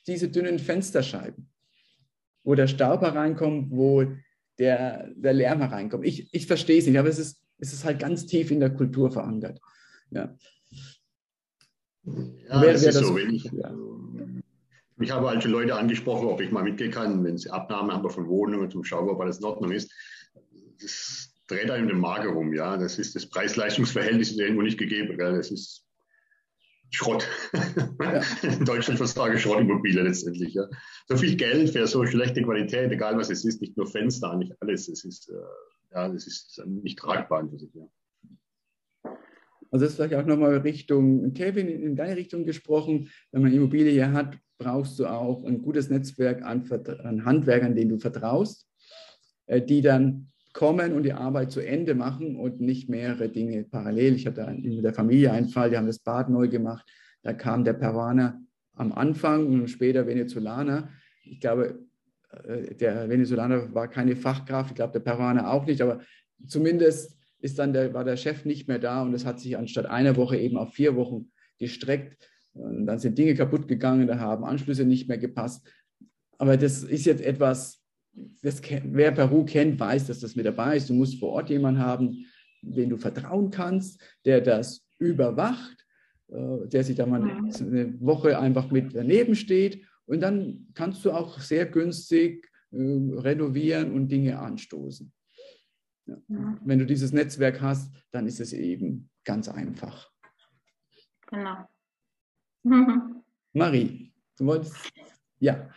diese 0.06 0.30
dünnen 0.30 0.60
Fensterscheiben 0.60 1.53
wo 2.44 2.56
der 2.56 2.68
Staub 2.68 3.02
hereinkommt, 3.02 3.72
wo 3.72 4.06
der, 4.60 5.10
der 5.16 5.34
Lärm 5.34 5.60
hereinkommt. 5.60 6.06
Ich, 6.06 6.34
ich 6.34 6.48
verstehe 6.48 6.80
es 6.80 6.86
nicht, 6.86 6.98
aber 6.98 7.10
es 7.10 7.20
ist, 7.20 7.42
es 7.58 7.74
ist 7.74 7.86
halt 7.86 8.00
ganz 8.00 8.26
tief 8.26 8.52
in 8.52 8.60
der 8.60 8.74
Kultur 8.74 9.12
verankert. 9.12 9.60
Ja, 10.12 10.36
ja 12.04 12.62
wer, 12.62 12.74
das 12.74 12.82
wer 12.82 12.90
ist 12.90 12.96
das, 12.96 13.08
so. 13.08 13.18
Ich, 13.18 13.44
ja. 13.46 13.76
ich 15.00 15.12
habe 15.12 15.30
alte 15.30 15.48
Leute 15.48 15.76
angesprochen, 15.76 16.28
ob 16.28 16.42
ich 16.42 16.52
mal 16.52 16.64
mitgehen 16.64 16.92
kann, 16.92 17.24
wenn 17.24 17.38
sie 17.38 17.50
Abnahme 17.50 17.94
haben 17.94 18.10
von 18.10 18.28
Wohnungen 18.28 18.70
zum 18.70 18.84
Schauen, 18.84 19.10
ob 19.10 19.20
alles 19.22 19.40
in 19.40 19.46
Ordnung 19.46 19.72
ist. 19.72 19.92
Das 20.82 21.34
dreht 21.48 21.72
einem 21.72 21.88
den 21.88 22.00
Magen 22.00 22.34
rum, 22.34 22.54
ja. 22.54 22.78
Das 22.78 23.00
ist 23.00 23.16
das 23.16 23.26
Preis-Leistungs-Verhältnis 23.26 24.32
ist 24.32 24.40
irgendwo 24.40 24.62
nicht 24.62 24.78
gegeben. 24.78 25.18
Gell? 25.18 25.36
Das 25.38 25.52
ist 25.52 25.86
Schrott. 26.96 27.28
Ja. 28.00 28.22
In 28.44 28.66
Deutschland 28.66 28.98
versage 28.98 29.38
Schrottimmobilie 29.40 30.04
letztendlich. 30.04 30.54
Ja. 30.54 30.68
So 31.08 31.18
viel 31.18 31.36
Geld 31.36 31.72
für 31.72 31.86
so 31.88 32.06
schlechte 32.06 32.44
Qualität, 32.44 32.92
egal 32.92 33.18
was 33.18 33.30
es 33.30 33.44
ist, 33.44 33.62
nicht 33.62 33.76
nur 33.76 33.88
Fenster, 33.88 34.36
nicht 34.38 34.54
alles. 34.62 34.88
Es 34.88 35.04
ist, 35.04 35.30
äh, 35.30 35.94
ja, 35.94 36.08
das 36.08 36.28
ist 36.28 36.62
nicht 36.66 37.00
tragbar 37.00 37.48
für 37.50 37.58
sich. 37.58 37.74
Ja. 37.74 37.88
Also 39.72 39.86
das 39.86 39.94
ist 39.94 39.96
vielleicht 39.96 40.14
auch 40.14 40.26
nochmal 40.26 40.58
Richtung, 40.58 41.34
Kevin, 41.34 41.68
in 41.68 41.96
deine 41.96 42.16
Richtung 42.16 42.46
gesprochen. 42.46 43.10
Wenn 43.32 43.42
man 43.42 43.54
Immobilie 43.54 43.92
hier 43.92 44.12
hat, 44.12 44.38
brauchst 44.60 45.00
du 45.00 45.08
auch 45.08 45.44
ein 45.46 45.64
gutes 45.64 45.90
Netzwerk 45.90 46.44
an, 46.44 46.70
an 47.04 47.26
Handwerkern, 47.26 47.76
denen 47.76 47.90
du 47.90 47.98
vertraust, 47.98 48.70
äh, 49.48 49.62
die 49.62 49.82
dann 49.82 50.32
kommen 50.54 50.94
und 50.94 51.04
die 51.04 51.14
Arbeit 51.14 51.52
zu 51.52 51.60
Ende 51.60 51.96
machen 51.96 52.36
und 52.36 52.62
nicht 52.62 52.88
mehrere 52.90 53.30
Dinge 53.30 53.64
parallel. 53.64 54.16
Ich 54.16 54.28
hatte 54.28 54.52
mit 54.52 54.84
der 54.84 54.94
Familie 54.94 55.32
einen 55.32 55.50
Fall, 55.50 55.72
die 55.72 55.78
haben 55.78 55.88
das 55.88 56.00
Bad 56.00 56.30
neu 56.30 56.48
gemacht. 56.48 56.88
Da 57.24 57.34
kam 57.34 57.64
der 57.64 57.74
Peruaner 57.74 58.40
am 58.76 58.92
Anfang 58.92 59.48
und 59.48 59.68
später 59.68 60.06
Venezolaner. 60.08 60.90
Ich 61.24 61.40
glaube, 61.40 61.80
äh, 62.46 62.76
der 62.76 63.10
Venezolaner 63.10 63.74
war 63.74 63.88
keine 63.88 64.16
Fachkraft, 64.16 64.72
ich 64.72 64.76
glaube, 64.76 64.94
der 64.94 65.00
Peruaner 65.00 65.52
auch 65.52 65.66
nicht, 65.66 65.82
aber 65.82 66.02
zumindest 66.48 67.18
ist 67.40 67.60
dann 67.60 67.74
der, 67.74 67.94
war 67.94 68.04
der 68.04 68.18
Chef 68.18 68.46
nicht 68.46 68.68
mehr 68.68 68.80
da 68.80 69.02
und 69.02 69.14
es 69.14 69.26
hat 69.26 69.40
sich 69.40 69.58
anstatt 69.58 69.86
einer 69.86 70.16
Woche 70.16 70.38
eben 70.38 70.58
auf 70.58 70.74
vier 70.74 70.96
Wochen 70.96 71.32
gestreckt. 71.60 72.30
Und 72.54 72.86
dann 72.86 73.00
sind 73.00 73.18
Dinge 73.18 73.36
kaputt 73.36 73.68
gegangen, 73.68 74.08
da 74.08 74.20
haben 74.20 74.46
Anschlüsse 74.46 74.86
nicht 74.86 75.08
mehr 75.08 75.18
gepasst. 75.18 75.68
Aber 76.38 76.58
das 76.58 76.84
ist 76.84 77.06
jetzt 77.06 77.22
etwas, 77.22 77.83
das, 78.42 78.62
wer 78.86 79.12
Peru 79.12 79.46
kennt, 79.46 79.80
weiß, 79.80 80.08
dass 80.08 80.20
das 80.20 80.36
mit 80.36 80.46
dabei 80.46 80.78
ist. 80.78 80.90
Du 80.90 80.94
musst 80.94 81.20
vor 81.20 81.30
Ort 81.30 81.50
jemanden 81.50 81.82
haben, 81.82 82.26
den 82.62 82.90
du 82.90 82.98
vertrauen 82.98 83.50
kannst, 83.50 84.02
der 84.26 84.42
das 84.42 84.86
überwacht, 85.00 85.86
äh, 86.30 86.68
der 86.68 86.84
sich 86.84 86.96
da 86.96 87.06
mal 87.06 87.22
eine 87.22 88.00
Woche 88.00 88.38
einfach 88.38 88.72
mit 88.72 88.96
daneben 88.96 89.36
steht. 89.36 89.86
Und 90.06 90.22
dann 90.22 90.68
kannst 90.74 91.04
du 91.06 91.12
auch 91.12 91.40
sehr 91.40 91.66
günstig 91.66 92.50
äh, 92.72 92.78
renovieren 92.78 93.94
und 93.94 94.10
Dinge 94.10 94.40
anstoßen. 94.40 95.12
Ja. 96.06 96.18
Wenn 96.64 96.80
du 96.80 96.86
dieses 96.86 97.14
Netzwerk 97.14 97.62
hast, 97.62 97.94
dann 98.12 98.28
ist 98.28 98.40
es 98.40 98.54
eben 98.54 99.10
ganz 99.24 99.48
einfach. 99.48 100.12
Genau. 101.28 101.68
Marie, 103.54 104.14
du 104.38 104.46
wolltest, 104.46 104.76
ja. 105.40 105.70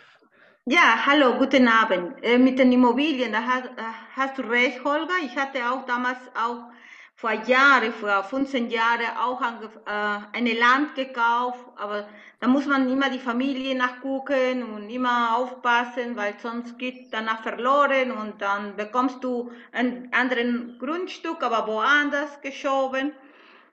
Ja, 0.68 1.06
hallo, 1.06 1.34
guten 1.38 1.68
Abend. 1.68 2.20
Äh, 2.24 2.38
mit 2.38 2.58
den 2.58 2.72
Immobilien, 2.72 3.30
da 3.30 3.40
hast, 3.40 3.66
äh, 3.66 3.82
hast, 4.16 4.36
du 4.36 4.42
recht, 4.42 4.82
Holger. 4.82 5.14
Ich 5.22 5.36
hatte 5.36 5.60
auch 5.70 5.86
damals 5.86 6.18
auch 6.34 6.72
vor 7.14 7.30
Jahren, 7.30 7.92
vor 7.92 8.24
15 8.24 8.68
Jahren 8.70 9.06
auch 9.16 9.40
ein 9.40 9.62
äh, 9.62 10.36
eine 10.36 10.54
Land 10.54 10.96
gekauft, 10.96 11.64
aber 11.76 12.08
da 12.40 12.48
muss 12.48 12.66
man 12.66 12.90
immer 12.90 13.08
die 13.10 13.20
Familie 13.20 13.76
nachgucken 13.76 14.64
und 14.64 14.90
immer 14.90 15.36
aufpassen, 15.36 16.16
weil 16.16 16.34
sonst 16.38 16.76
geht 16.80 17.12
danach 17.12 17.42
verloren 17.44 18.10
und 18.10 18.42
dann 18.42 18.74
bekommst 18.74 19.22
du 19.22 19.52
ein 19.70 20.08
anderes 20.12 20.80
Grundstück, 20.80 21.44
aber 21.44 21.68
woanders 21.68 22.40
geschoben. 22.40 23.12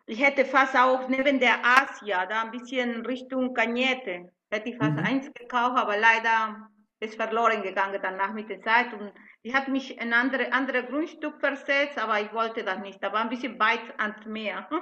Ich 0.05 0.21
hätte 0.23 0.45
fast 0.45 0.75
auch 0.75 1.07
neben 1.07 1.39
der 1.39 1.55
Asia, 1.65 2.27
da 2.27 2.43
ein 2.43 2.51
bisschen 2.51 3.03
Richtung 3.03 3.55
Cañete, 3.55 4.29
hätte 4.51 4.69
ich 4.69 4.77
fast 4.77 4.97
mhm. 4.97 5.05
eins 5.05 5.33
gekauft, 5.33 5.75
aber 5.75 5.97
leider 5.97 6.69
ist 7.03 7.15
verloren 7.15 7.61
gegangen 7.61 7.99
danach 8.01 8.33
mit 8.33 8.49
der 8.49 8.61
Zeit 8.61 8.93
und 8.93 9.11
ich 9.41 9.53
habe 9.53 9.71
mich 9.71 9.99
in 9.99 10.13
andere 10.13 10.51
andere 10.53 10.83
Grundstück 10.83 11.39
versetzt, 11.39 11.97
aber 11.97 12.21
ich 12.21 12.33
wollte 12.33 12.63
das 12.63 12.79
nicht. 12.79 13.03
Da 13.03 13.11
war 13.11 13.21
ein 13.21 13.29
bisschen 13.29 13.59
weit 13.59 13.81
ans 13.97 14.25
Meer. 14.25 14.67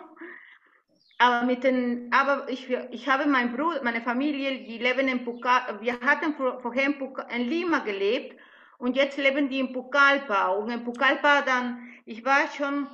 Aber 1.17 1.45
mit 1.45 1.63
den, 1.63 2.11
aber 2.11 2.49
ich, 2.49 2.67
ich 2.67 3.07
habe 3.07 3.27
mein 3.27 3.55
Bruder, 3.55 3.83
meine 3.83 4.01
Familie, 4.01 4.65
die 4.65 4.79
leben 4.79 5.07
in 5.07 5.23
Pucallpa. 5.23 5.79
Wir 5.79 5.99
hatten 5.99 6.33
vorher 6.33 6.85
in, 6.85 6.95
in 7.29 7.47
Lima 7.47 7.77
gelebt 7.77 8.39
und 8.79 8.95
jetzt 8.95 9.19
leben 9.19 9.47
die 9.47 9.59
in 9.59 9.71
Pucallpa. 9.71 10.47
Und 10.47 10.71
in 10.71 10.83
Pucallpa 10.83 11.43
dann, 11.43 11.93
ich 12.05 12.25
war 12.25 12.47
schon 12.57 12.87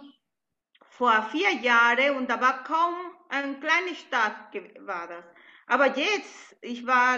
vor 0.90 1.30
vier 1.32 1.54
Jahren 1.62 2.18
und 2.18 2.30
da 2.30 2.42
war 2.42 2.66
kaum 2.66 2.96
eine 3.30 3.60
kleine 3.60 3.96
Stadt 3.96 4.54
war 4.86 5.08
das. 5.08 5.26
Aber 5.68 5.88
jetzt, 5.98 6.56
ich 6.62 6.88
war 6.88 7.18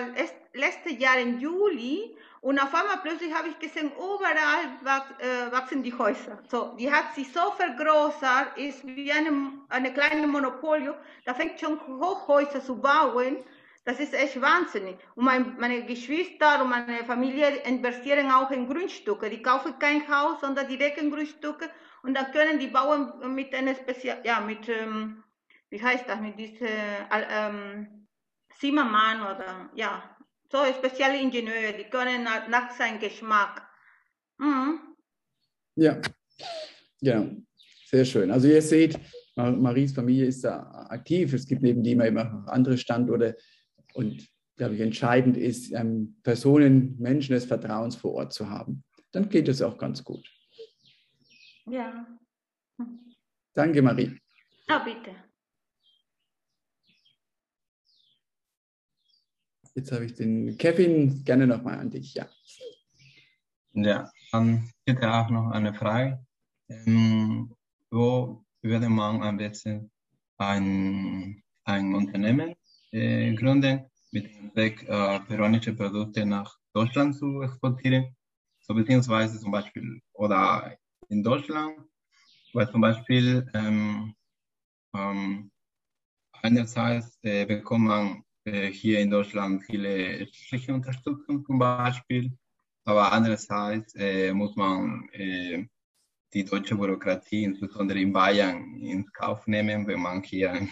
letztes 0.53 0.97
Jahr 0.99 1.19
im 1.19 1.39
Juli 1.39 2.15
und 2.41 2.57
auf 2.57 2.73
einmal 2.73 2.97
plötzlich 3.03 3.33
habe 3.33 3.49
ich 3.49 3.59
gesehen, 3.59 3.91
überall 3.91 5.05
äh, 5.19 5.51
wachsen 5.51 5.83
die 5.83 5.93
Häuser. 5.93 6.39
So, 6.49 6.75
die 6.79 6.91
hat 6.91 7.13
sich 7.13 7.31
so 7.31 7.51
vergrößert, 7.51 8.57
ist 8.57 8.85
wie 8.87 9.11
eine, 9.11 9.51
eine 9.69 9.93
kleine 9.93 10.25
Monopolio. 10.25 10.95
Da 11.25 11.33
fängt 11.33 11.59
schon 11.59 11.79
Hochhäuser 11.87 12.63
zu 12.63 12.81
bauen. 12.81 13.37
Das 13.85 13.99
ist 13.99 14.13
echt 14.13 14.41
wahnsinnig. 14.41 14.97
Und 15.15 15.25
mein, 15.25 15.57
meine 15.59 15.85
Geschwister 15.85 16.61
und 16.61 16.69
meine 16.69 17.03
Familie 17.05 17.57
investieren 17.63 18.31
auch 18.31 18.51
in 18.51 18.67
Grundstücke. 18.67 19.29
Die 19.29 19.41
kaufen 19.41 19.77
kein 19.77 20.07
Haus, 20.07 20.41
sondern 20.41 20.67
direkt 20.67 20.97
in 20.97 21.11
Grundstücke. 21.11 21.69
Und 22.03 22.15
dann 22.15 22.31
können 22.31 22.59
die 22.59 22.67
bauen 22.67 23.11
mit 23.35 23.53
einer 23.53 23.75
Spezial, 23.75 24.21
ja, 24.23 24.39
mit, 24.39 24.69
ähm, 24.69 25.23
wie 25.69 25.83
heißt 25.83 26.07
das, 26.07 26.19
mit 26.19 26.39
dieser, 26.39 26.67
ähm, 27.11 27.98
Zimmermann 28.59 29.21
oder 29.21 29.69
ja, 29.75 30.15
so 30.51 30.57
spezielle 30.77 31.21
Ingenieure, 31.21 31.73
die 31.77 31.85
können 31.85 32.23
nach 32.23 32.71
seinem 32.71 32.99
Geschmack. 32.99 33.67
Mhm. 34.37 34.95
Ja, 35.75 36.01
genau. 37.01 37.31
Sehr 37.85 38.05
schön. 38.05 38.29
Also 38.29 38.47
ihr 38.47 38.61
seht, 38.61 38.99
Maries 39.35 39.93
Familie 39.93 40.25
ist 40.25 40.43
da 40.43 40.87
aktiv. 40.89 41.33
Es 41.33 41.47
gibt 41.47 41.61
neben 41.61 41.83
dem 41.83 42.01
immer 42.01 42.45
andere 42.47 42.77
Standorte. 42.77 43.35
Und 43.93 44.27
glaube 44.57 44.75
ich, 44.75 44.81
entscheidend 44.81 45.37
ist, 45.37 45.71
ähm, 45.71 46.19
Personen, 46.21 46.95
Menschen 46.99 47.33
des 47.33 47.45
Vertrauens 47.45 47.95
vor 47.95 48.13
Ort 48.13 48.33
zu 48.33 48.49
haben. 48.49 48.83
Dann 49.11 49.29
geht 49.29 49.47
es 49.47 49.61
auch 49.61 49.77
ganz 49.77 50.03
gut. 50.03 50.27
Ja. 51.65 52.05
Danke, 53.53 53.81
Marie. 53.81 54.19
Ja, 54.67 54.79
bitte. 54.79 55.28
Jetzt 59.79 59.93
habe 59.93 60.03
ich 60.03 60.13
den 60.13 60.57
Kevin 60.57 61.23
gerne 61.23 61.47
nochmal 61.47 61.79
an 61.79 61.89
dich, 61.89 62.13
ja. 62.13 62.27
Ja, 63.71 64.11
dann 64.29 64.69
hätte 64.85 65.09
auch 65.09 65.29
noch 65.29 65.51
eine 65.51 65.73
Frage. 65.73 66.19
Ähm, 66.67 67.55
wo 67.89 68.43
würde 68.61 68.89
man 68.89 69.23
am 69.23 69.37
besten 69.37 69.89
ein, 70.37 71.41
ein 71.63 71.95
Unternehmen 71.95 72.55
äh, 72.91 73.33
gründen, 73.35 73.85
mit 74.11 74.25
dem 74.25 74.51
Zweck, 74.51 74.83
äh, 74.83 75.21
peruanische 75.21 75.73
Produkte 75.73 76.25
nach 76.25 76.57
Deutschland 76.73 77.15
zu 77.15 77.41
exportieren? 77.41 78.13
So 78.59 78.73
beziehungsweise 78.73 79.39
zum 79.39 79.51
Beispiel, 79.51 80.01
oder 80.11 80.75
in 81.07 81.23
Deutschland, 81.23 81.79
weil 82.51 82.69
zum 82.69 82.81
Beispiel 82.81 83.49
ähm, 83.53 84.13
ähm, 84.93 85.49
einerseits 86.33 87.17
äh, 87.21 87.45
bekommt 87.45 87.85
man 87.85 88.23
hier 88.71 88.99
in 88.99 89.09
Deutschland 89.09 89.63
viele 89.63 90.27
staatliche 90.27 90.73
Unterstützung 90.73 91.45
zum 91.45 91.59
Beispiel, 91.59 92.31
aber 92.85 93.11
andererseits 93.11 93.93
äh, 93.95 94.33
muss 94.33 94.55
man 94.55 95.09
äh, 95.13 95.65
die 96.33 96.43
deutsche 96.43 96.75
Bürokratie, 96.75 97.43
insbesondere 97.43 97.99
in 97.99 98.13
Bayern, 98.13 98.77
in 98.79 99.05
Kauf 99.13 99.47
nehmen, 99.47 99.87
wenn 99.87 100.01
man 100.01 100.23
hier 100.23 100.51
ein, 100.51 100.69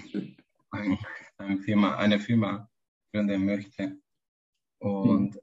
ein, 0.71 0.97
ein 1.37 1.59
Firma, 1.59 1.95
eine 1.97 2.19
Firma 2.19 2.69
gründen 3.11 3.45
möchte. 3.45 3.97
Und 4.79 5.35
hm. 5.35 5.41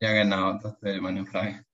ja, 0.00 0.12
genau, 0.12 0.58
das 0.58 0.82
wäre 0.82 1.00
meine 1.00 1.24
Frage. 1.26 1.64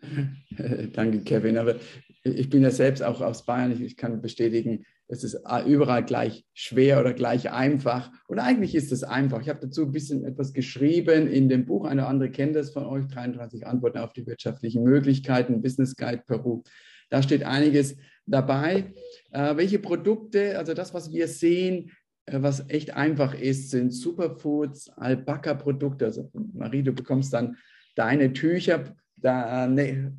Danke, 0.92 1.22
Kevin. 1.22 1.58
Aber 1.58 1.76
ich 2.22 2.48
bin 2.48 2.62
ja 2.62 2.70
selbst 2.70 3.02
auch 3.02 3.20
aus 3.20 3.44
Bayern. 3.44 3.82
Ich 3.82 3.96
kann 3.96 4.22
bestätigen, 4.22 4.84
es 5.08 5.24
ist 5.24 5.38
überall 5.66 6.04
gleich 6.04 6.44
schwer 6.52 7.00
oder 7.00 7.14
gleich 7.14 7.50
einfach. 7.50 8.12
Und 8.28 8.38
eigentlich 8.38 8.74
ist 8.74 8.92
es 8.92 9.02
einfach. 9.02 9.40
Ich 9.40 9.48
habe 9.48 9.60
dazu 9.60 9.82
ein 9.82 9.92
bisschen 9.92 10.24
etwas 10.24 10.52
geschrieben 10.52 11.26
in 11.26 11.48
dem 11.48 11.64
Buch. 11.64 11.86
Eine 11.86 12.06
andere 12.06 12.30
kennt 12.30 12.54
das 12.54 12.70
von 12.70 12.84
euch. 12.84 13.06
33 13.06 13.66
Antworten 13.66 13.98
auf 13.98 14.12
die 14.12 14.26
wirtschaftlichen 14.26 14.84
Möglichkeiten, 14.84 15.62
Business 15.62 15.96
Guide 15.96 16.24
Peru. 16.26 16.62
Da 17.08 17.22
steht 17.22 17.42
einiges 17.42 17.96
dabei. 18.26 18.92
Äh, 19.30 19.56
welche 19.56 19.78
Produkte, 19.78 20.58
also 20.58 20.74
das, 20.74 20.92
was 20.92 21.10
wir 21.10 21.26
sehen, 21.26 21.90
äh, 22.26 22.42
was 22.42 22.68
echt 22.68 22.94
einfach 22.94 23.34
ist, 23.34 23.70
sind 23.70 23.92
Superfoods, 23.92 24.90
Alpaka-Produkte. 24.90 26.04
Also 26.04 26.30
Marie, 26.52 26.82
du 26.82 26.92
bekommst 26.92 27.32
dann 27.32 27.56
deine 27.94 28.34
Tücher. 28.34 28.94
Da, 29.16 29.66
ne, 29.66 30.12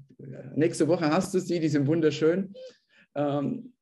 nächste 0.55 0.87
Woche 0.87 1.11
hast 1.11 1.33
du 1.35 1.39
sie, 1.39 1.59
die 1.59 1.69
sind 1.69 1.85
wunderschön. 1.85 2.53
Ähm, 3.13 3.73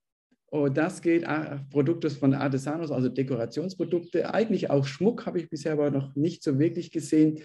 und 0.49 0.77
das 0.77 1.01
geht 1.01 1.23
äh, 1.23 1.59
Produkte 1.69 2.09
von 2.09 2.33
Artesanos, 2.33 2.91
also 2.91 3.09
Dekorationsprodukte. 3.09 4.33
Eigentlich 4.33 4.69
auch 4.69 4.85
Schmuck 4.85 5.25
habe 5.25 5.39
ich 5.39 5.49
bisher 5.49 5.73
aber 5.73 5.91
noch 5.91 6.15
nicht 6.15 6.41
so 6.41 6.57
wirklich 6.57 6.91
gesehen. 6.91 7.39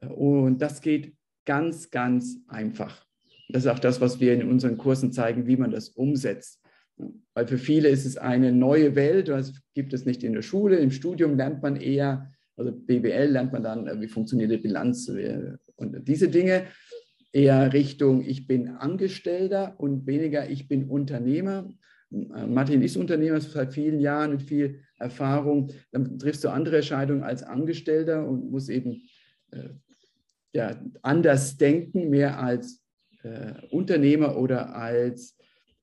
Und 0.00 0.62
das 0.62 0.80
geht 0.80 1.14
ganz, 1.44 1.90
ganz 1.90 2.38
einfach. 2.48 3.04
Das 3.50 3.64
ist 3.64 3.70
auch 3.70 3.78
das, 3.78 4.00
was 4.00 4.18
wir 4.18 4.32
in 4.32 4.48
unseren 4.48 4.78
Kursen 4.78 5.12
zeigen, 5.12 5.46
wie 5.46 5.56
man 5.56 5.70
das 5.70 5.90
umsetzt. 5.90 6.60
Weil 7.34 7.46
für 7.46 7.58
viele 7.58 7.88
ist 7.88 8.06
es 8.06 8.16
eine 8.16 8.52
neue 8.52 8.94
Welt, 8.94 9.28
das 9.28 9.52
gibt 9.74 9.92
es 9.92 10.06
nicht 10.06 10.22
in 10.24 10.32
der 10.32 10.42
Schule. 10.42 10.76
Im 10.76 10.90
Studium 10.90 11.36
lernt 11.36 11.62
man 11.62 11.76
eher, 11.76 12.32
also 12.56 12.72
BWL 12.72 13.30
lernt 13.30 13.52
man 13.52 13.62
dann, 13.62 14.00
wie 14.00 14.08
funktioniert 14.08 14.50
die 14.50 14.58
Bilanz 14.58 15.10
und 15.76 16.08
diese 16.08 16.28
Dinge. 16.28 16.64
Eher 17.34 17.72
Richtung, 17.72 18.22
ich 18.22 18.46
bin 18.46 18.68
Angestellter 18.68 19.74
und 19.78 20.06
weniger, 20.06 20.48
ich 20.48 20.68
bin 20.68 20.88
Unternehmer. 20.88 21.68
Martin 22.12 22.82
ist 22.82 22.96
Unternehmer 22.96 23.40
seit 23.40 23.72
vielen 23.72 23.98
Jahren 23.98 24.32
mit 24.32 24.42
viel 24.42 24.80
Erfahrung. 24.98 25.72
Dann 25.90 26.18
triffst 26.18 26.44
du 26.44 26.50
andere 26.50 26.76
Entscheidungen 26.76 27.22
als 27.22 27.42
Angestellter 27.42 28.26
und 28.28 28.50
musst 28.50 28.68
eben 28.68 29.02
äh, 29.50 29.70
ja, 30.52 30.78
anders 31.00 31.56
denken, 31.56 32.10
mehr 32.10 32.38
als 32.38 32.82
äh, 33.22 33.54
Unternehmer 33.70 34.36
oder 34.36 34.74
als 34.74 35.38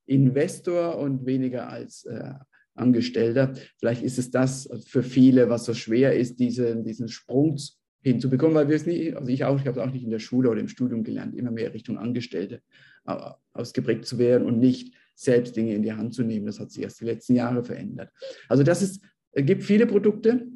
Investor 0.05 0.97
und 0.97 1.25
weniger 1.25 1.69
als 1.69 2.05
äh, 2.05 2.34
Angestellter. 2.75 3.53
Vielleicht 3.77 4.03
ist 4.03 4.19
es 4.19 4.30
das 4.32 4.69
für 4.86 5.03
viele, 5.03 5.49
was 5.49 5.65
so 5.65 5.73
schwer 5.73 6.15
ist, 6.15 6.39
diese, 6.39 6.75
diesen 6.77 7.09
Sprung 7.09 7.57
hinzubekommen, 8.01 8.55
weil 8.55 8.69
wir 8.69 8.75
es 8.75 8.86
nie, 8.86 9.13
also 9.13 9.30
ich 9.30 9.43
auch, 9.43 9.59
ich 9.59 9.67
habe 9.67 9.80
es 9.80 9.86
auch 9.86 9.91
nicht 9.91 10.03
in 10.03 10.11
der 10.11 10.19
Schule 10.19 10.49
oder 10.49 10.61
im 10.61 10.69
Studium 10.69 11.03
gelernt, 11.03 11.36
immer 11.36 11.51
mehr 11.51 11.73
Richtung 11.73 11.97
Angestellte 11.97 12.61
ausgeprägt 13.53 14.05
zu 14.05 14.17
werden 14.19 14.45
und 14.45 14.59
nicht 14.59 14.93
selbst 15.20 15.55
Dinge 15.55 15.74
in 15.74 15.84
die 15.84 15.93
Hand 15.93 16.13
zu 16.13 16.24
nehmen. 16.24 16.45
Das 16.45 16.59
hat 16.59 16.72
sich 16.72 16.84
erst 16.84 17.01
die 17.01 17.05
letzten 17.05 17.36
Jahre 17.36 17.63
verändert. 17.63 18.09
Also 18.47 18.63
das 18.63 18.82
ist, 18.82 19.03
es 19.32 19.45
gibt 19.45 19.63
viele 19.63 19.86
Produkte. 19.86 20.47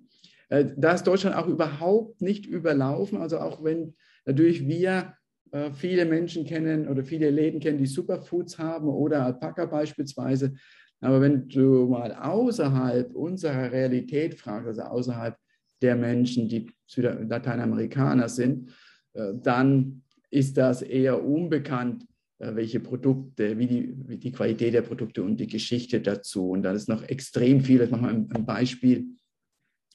Äh, 0.50 0.66
da 0.78 0.94
ist 0.94 1.04
Deutschland 1.04 1.36
auch 1.36 1.48
überhaupt 1.48 2.22
nicht 2.22 2.46
überlaufen. 2.46 3.18
Also 3.18 3.40
auch 3.40 3.64
wenn 3.64 3.96
natürlich 4.26 4.68
wir 4.68 5.14
äh, 5.52 5.72
viele 5.74 6.06
Menschen 6.06 6.46
kennen 6.46 6.88
oder 6.88 7.04
viele 7.04 7.30
Läden 7.30 7.60
kennen, 7.60 7.78
die 7.78 7.86
Superfoods 7.86 8.58
haben 8.58 8.88
oder 8.88 9.26
Alpaka 9.26 9.66
beispielsweise. 9.66 10.54
Aber 11.02 11.20
wenn 11.20 11.50
du 11.50 11.88
mal 11.88 12.14
außerhalb 12.14 13.14
unserer 13.14 13.70
Realität 13.70 14.36
fragst, 14.36 14.68
also 14.68 14.82
außerhalb 14.84 15.36
der 15.82 15.98
Menschen, 15.98 16.48
die 16.48 16.72
Lateinamerikaner 16.96 18.30
sind, 18.30 18.72
äh, 19.14 19.34
dann 19.36 20.04
ist 20.30 20.56
das 20.56 20.82
eher 20.82 21.22
unbekannt, 21.22 22.04
äh, 22.04 22.13
welche 22.56 22.80
Produkte, 22.80 23.58
wie 23.58 23.68
die, 23.68 23.94
wie 24.08 24.18
die 24.18 24.32
Qualität 24.32 24.74
der 24.74 24.82
Produkte 24.82 25.24
und 25.24 25.38
die 25.38 25.48
Geschichte 25.48 26.02
dazu. 26.02 26.50
Und 26.50 26.64
da 26.64 26.74
ist 26.74 26.90
noch 26.90 27.04
extrem 27.04 27.62
viel. 27.62 27.82
Ich 27.82 27.92
mache 27.92 28.02
mal 28.02 28.14
ein, 28.14 28.30
ein 28.32 28.46
Beispiel, 28.46 29.06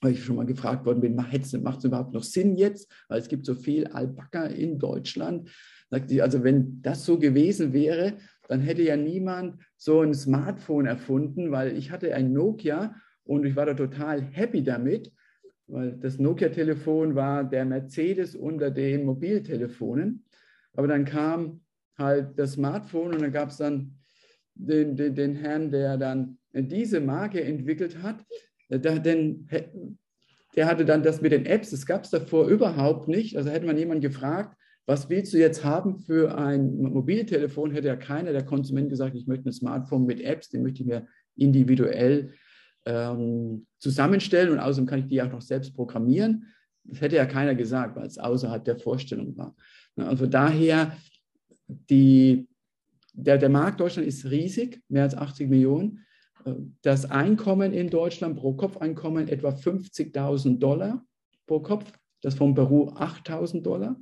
weil 0.00 0.12
ich 0.12 0.24
schon 0.24 0.36
mal 0.36 0.46
gefragt 0.46 0.86
worden 0.86 1.00
bin, 1.00 1.14
macht 1.14 1.34
es 1.34 1.52
überhaupt 1.52 2.12
noch 2.12 2.22
Sinn 2.22 2.56
jetzt? 2.56 2.90
Weil 3.08 3.20
es 3.20 3.28
gibt 3.28 3.44
so 3.46 3.54
viel 3.54 3.86
Alpaka 3.88 4.46
in 4.46 4.78
Deutschland. 4.78 5.50
Sagt 5.90 6.10
sie, 6.10 6.22
also 6.22 6.44
wenn 6.44 6.80
das 6.82 7.04
so 7.04 7.18
gewesen 7.18 7.72
wäre, 7.72 8.18
dann 8.48 8.60
hätte 8.60 8.82
ja 8.82 8.96
niemand 8.96 9.60
so 9.76 10.00
ein 10.00 10.14
Smartphone 10.14 10.86
erfunden, 10.86 11.50
weil 11.50 11.76
ich 11.76 11.90
hatte 11.90 12.14
ein 12.14 12.32
Nokia 12.32 12.94
und 13.24 13.44
ich 13.44 13.56
war 13.56 13.66
da 13.66 13.74
total 13.74 14.22
happy 14.22 14.62
damit, 14.62 15.12
weil 15.66 15.92
das 15.98 16.18
Nokia-Telefon 16.18 17.14
war 17.14 17.44
der 17.44 17.64
Mercedes 17.64 18.34
unter 18.34 18.70
den 18.70 19.04
Mobiltelefonen. 19.04 20.24
Aber 20.72 20.88
dann 20.88 21.04
kam 21.04 21.60
halt 21.98 22.38
das 22.38 22.52
Smartphone 22.52 23.14
und 23.14 23.22
dann 23.22 23.32
gab 23.32 23.50
es 23.50 23.58
dann 23.58 23.94
den, 24.54 24.96
den, 24.96 25.14
den, 25.14 25.34
Herrn, 25.36 25.70
der 25.70 25.96
dann 25.96 26.38
diese 26.52 27.00
Marke 27.00 27.42
entwickelt 27.42 28.02
hat. 28.02 28.24
Der, 28.70 28.98
denn, 28.98 29.48
der 30.56 30.66
hatte 30.66 30.84
dann 30.84 31.02
das 31.02 31.20
mit 31.20 31.32
den 31.32 31.46
Apps, 31.46 31.70
das 31.70 31.86
gab 31.86 32.04
es 32.04 32.10
davor 32.10 32.48
überhaupt 32.48 33.08
nicht. 33.08 33.36
Also 33.36 33.50
hätte 33.50 33.66
man 33.66 33.78
jemanden 33.78 34.02
gefragt, 34.02 34.56
was 34.86 35.10
willst 35.10 35.34
du 35.34 35.38
jetzt 35.38 35.64
haben 35.64 35.98
für 35.98 36.36
ein 36.36 36.80
Mobiltelefon, 36.80 37.72
hätte 37.72 37.88
ja 37.88 37.96
keiner 37.96 38.32
der 38.32 38.46
Konsument 38.46 38.88
gesagt, 38.88 39.14
ich 39.14 39.26
möchte 39.26 39.48
ein 39.48 39.52
Smartphone 39.52 40.06
mit 40.06 40.20
Apps, 40.22 40.48
den 40.48 40.62
möchte 40.62 40.80
ich 40.80 40.88
mir 40.88 41.06
individuell 41.36 42.32
ähm, 42.86 43.66
zusammenstellen 43.78 44.50
und 44.50 44.58
außerdem 44.58 44.86
kann 44.86 45.00
ich 45.00 45.08
die 45.08 45.20
auch 45.20 45.30
noch 45.30 45.42
selbst 45.42 45.74
programmieren. 45.74 46.46
Das 46.84 47.02
hätte 47.02 47.16
ja 47.16 47.26
keiner 47.26 47.54
gesagt, 47.54 47.96
weil 47.96 48.06
es 48.06 48.16
außerhalb 48.16 48.64
der 48.64 48.78
Vorstellung 48.78 49.36
war. 49.36 49.54
Also 49.96 50.26
daher 50.26 50.96
die, 51.68 52.48
der, 53.12 53.38
der 53.38 53.48
Markt 53.48 53.80
Deutschland 53.80 54.08
ist 54.08 54.24
riesig, 54.30 54.82
mehr 54.88 55.04
als 55.04 55.14
80 55.14 55.48
Millionen. 55.48 56.04
Das 56.82 57.10
Einkommen 57.10 57.72
in 57.72 57.90
Deutschland 57.90 58.36
pro 58.36 58.54
Kopf-Einkommen 58.54 59.28
etwa 59.28 59.50
50.000 59.50 60.58
Dollar 60.58 61.04
pro 61.46 61.60
Kopf, 61.60 61.92
das 62.22 62.34
von 62.34 62.54
Peru 62.54 62.88
8.000 62.90 63.62
Dollar. 63.62 64.00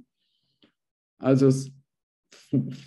Also 1.19 1.51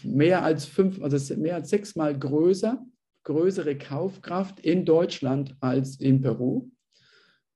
mehr 0.04 0.44
als 0.44 0.66
fünf, 0.66 1.02
also 1.02 1.36
mehr 1.36 1.56
als 1.56 1.70
sechsmal 1.70 2.18
größer, 2.18 2.86
größere 3.24 3.78
Kaufkraft 3.78 4.60
in 4.60 4.86
Deutschland 4.86 5.56
als 5.60 6.00
in 6.00 6.22
Peru. 6.22 6.70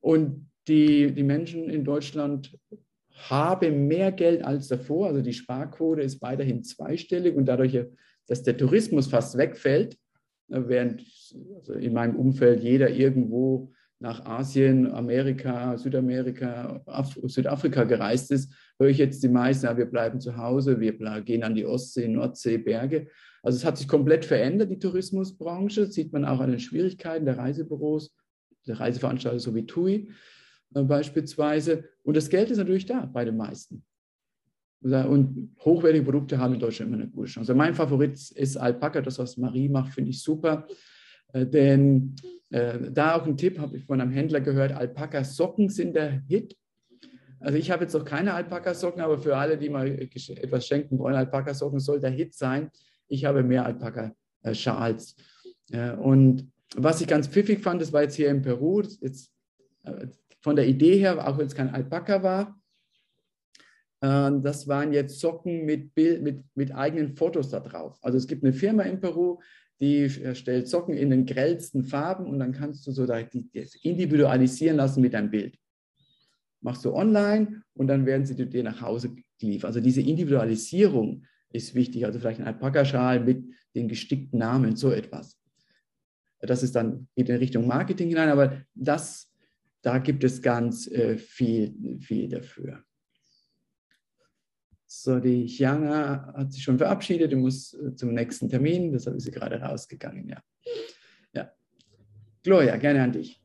Und 0.02 0.50
die, 0.68 1.14
die 1.14 1.24
Menschen 1.24 1.70
in 1.70 1.84
Deutschland 1.84 2.58
habe 3.14 3.72
mehr 3.72 4.12
Geld 4.12 4.44
als 4.44 4.68
davor. 4.68 5.08
Also 5.08 5.22
die 5.22 5.34
Sparquote 5.34 6.02
ist 6.02 6.22
weiterhin 6.22 6.64
zweistellig 6.64 7.36
und 7.36 7.46
dadurch, 7.46 7.80
dass 8.28 8.44
der 8.44 8.58
Tourismus 8.58 9.08
fast 9.08 9.38
wegfällt, 9.38 9.96
äh, 10.50 10.62
während 10.68 11.04
also 11.56 11.74
in 11.74 11.94
meinem 11.94 12.16
Umfeld 12.16 12.62
jeder 12.62 12.90
irgendwo 12.90 13.72
nach 14.00 14.26
Asien, 14.26 14.92
Amerika, 14.92 15.78
Südamerika, 15.78 16.82
Af 16.86 17.18
Südafrika 17.24 17.86
gereist 17.86 18.32
ist, 18.32 18.54
höre 18.78 18.90
ich 18.90 18.98
jetzt 18.98 19.24
die 19.24 19.30
meisten, 19.30 19.66
ja, 19.66 19.78
wir 19.78 19.86
bleiben 19.86 20.20
zu 20.20 20.36
Hause, 20.36 20.82
wir 20.82 20.94
gehen 21.22 21.44
an 21.44 21.56
die 21.56 21.66
Ostsee, 21.66 22.10
Nordsee, 22.10 22.58
Berge. 22.58 23.08
Also 23.44 23.56
es 23.58 23.64
hat 23.64 23.78
sich 23.78 23.88
komplett 23.88 24.26
verändert, 24.26 24.72
die 24.72 24.80
Tourismusbranche, 24.80 25.86
das 25.86 25.94
sieht 25.94 26.12
man 26.12 26.26
auch 26.26 26.42
an 26.42 26.52
den 26.52 26.60
Schwierigkeiten 26.60 27.26
der 27.26 27.38
Reisebüros, 27.38 28.14
der 28.68 28.80
Reiseveranstalter 28.80 29.40
so 29.40 29.56
wie 29.56 29.66
TUI. 29.66 30.10
Äh, 30.74 30.84
beispielsweise. 30.84 31.86
Und 32.04 32.18
das 32.18 32.30
Geld 32.30 32.52
ist 32.52 32.58
natürlich 32.58 32.86
da 32.86 33.06
bei 33.06 33.26
den 33.26 33.38
meisten. 33.38 33.84
Und 34.82 35.56
hochwertige 35.64 36.04
Produkte 36.04 36.38
haben 36.38 36.56
in 36.56 36.60
Deutschland 36.60 36.92
immer 36.92 37.02
eine 37.02 37.10
gute 37.10 37.30
Chance. 37.30 37.52
Also 37.52 37.58
mein 37.58 37.74
Favorit 37.74 38.32
ist 38.32 38.58
Alpaka, 38.58 39.02
das, 39.02 39.18
was 39.18 39.38
Marie 39.38 39.70
macht, 39.70 39.94
finde 39.94 40.10
ich 40.10 40.22
super. 40.22 40.68
Äh, 41.32 41.46
denn 41.46 42.16
äh, 42.50 42.92
da 42.92 43.16
auch 43.16 43.26
ein 43.26 43.38
Tipp, 43.38 43.60
habe 43.60 43.78
ich 43.78 43.86
von 43.86 44.02
einem 44.02 44.12
Händler 44.12 44.42
gehört, 44.42 44.74
Alpaka-Socken 44.74 45.70
sind 45.70 45.96
der 45.96 46.22
Hit. 46.28 46.58
Also 47.40 47.58
ich 47.58 47.72
habe 47.72 47.84
jetzt 47.84 47.94
noch 47.94 48.04
keine 48.04 48.34
Alpaka-Socken, 48.34 49.02
aber 49.02 49.18
für 49.18 49.38
alle, 49.38 49.58
die 49.58 49.70
mal 49.70 49.88
etwas 49.88 50.68
schenken 50.68 51.00
wollen, 51.00 51.16
Alpaka-Socken 51.16 51.80
soll 51.80 52.00
der 52.02 52.12
Hit 52.12 52.34
sein. 52.34 52.70
Ich 53.08 53.26
habe 53.26 53.44
mehr 53.44 53.66
Alpaka-Schals. 53.66 55.16
Und 56.02 56.52
was 56.76 57.02
ich 57.02 57.08
ganz 57.08 57.28
pfiffig 57.28 57.60
fand, 57.60 57.82
das 57.82 57.92
war 57.92 58.04
jetzt 58.04 58.16
hier 58.16 58.30
in 58.30 58.42
Peru, 58.42 58.82
jetzt 59.02 59.34
von 60.44 60.56
der 60.56 60.68
Idee 60.68 60.98
her, 60.98 61.28
auch 61.28 61.38
wenn 61.38 61.48
es 61.48 61.56
kein 61.56 61.74
Alpaka 61.74 62.22
war, 62.22 62.62
äh, 64.02 64.32
das 64.42 64.68
waren 64.68 64.94
jetzt 64.94 65.20
Socken 65.20 65.66
mit, 65.66 65.96
Bild, 65.96 66.22
mit, 66.22 66.44
mit 66.54 66.76
eigenen 66.76 67.16
Fotos 67.16 67.50
da 67.50 67.60
drauf. 67.60 67.98
Also 68.02 68.18
es 68.18 68.28
gibt 68.28 68.44
eine 68.44 68.54
Firma 68.54 68.84
in 68.84 69.00
Peru, 69.00 69.40
die 69.80 70.10
stellt 70.10 70.68
Socken 70.68 70.96
in 70.96 71.10
den 71.10 71.26
grellsten 71.26 71.84
Farben 71.84 72.28
und 72.28 72.40
dann 72.40 72.52
kannst 72.52 72.86
du 72.86 72.92
so 72.92 73.06
das 73.06 73.26
individualisieren 73.82 74.78
lassen 74.78 75.02
mit 75.02 75.14
deinem 75.14 75.32
Bild. 75.32 75.58
Machst 76.62 76.86
du 76.86 76.94
online 76.94 77.64
und 77.74 77.88
dann 77.88 78.06
werden 78.06 78.26
sie 78.26 78.36
dir 78.36 78.64
nach 78.64 78.82
Hause 78.82 79.16
geliefert. 79.40 79.68
Also 79.68 79.82
diese 79.82 80.02
Individualisierung 80.02 81.26
ist 81.52 81.76
wichtig. 81.76 82.06
Also 82.06 82.20
vielleicht 82.20 82.40
ein 82.40 82.48
Alpaka-Schal 82.48 83.20
mit 83.22 83.46
den 83.76 83.90
gestickten 83.90 84.40
Namen, 84.40 84.76
so 84.76 84.92
etwas. 84.92 85.38
Das 86.40 86.64
ist 86.64 86.76
dann, 86.76 87.08
geht 87.16 87.30
in 87.30 87.38
Richtung 87.38 87.68
Marketing 87.68 88.10
hinein, 88.10 88.30
aber 88.30 88.62
das, 88.76 89.33
da 89.84 90.00
gibt 90.00 90.24
es 90.24 90.42
ganz 90.42 90.88
äh, 90.88 91.18
viel, 91.18 92.00
viel 92.00 92.30
dafür. 92.30 92.84
So, 94.88 95.20
die 95.20 95.48
Chiana 95.48 96.34
hat 96.36 96.54
sich 96.54 96.64
schon 96.64 96.78
verabschiedet 96.78 97.34
und 97.34 97.42
muss 97.42 97.74
äh, 97.74 97.94
zum 97.94 98.14
nächsten 98.14 98.48
Termin, 98.50 98.92
deshalb 98.92 99.18
ist 99.18 99.26
sie 99.26 99.32
gerade 99.32 99.60
rausgegangen, 99.60 100.30
ja. 100.30 100.42
ja. 101.34 101.52
Gloria, 102.44 102.78
gerne 102.78 103.04
an 103.04 103.12
dich. 103.12 103.42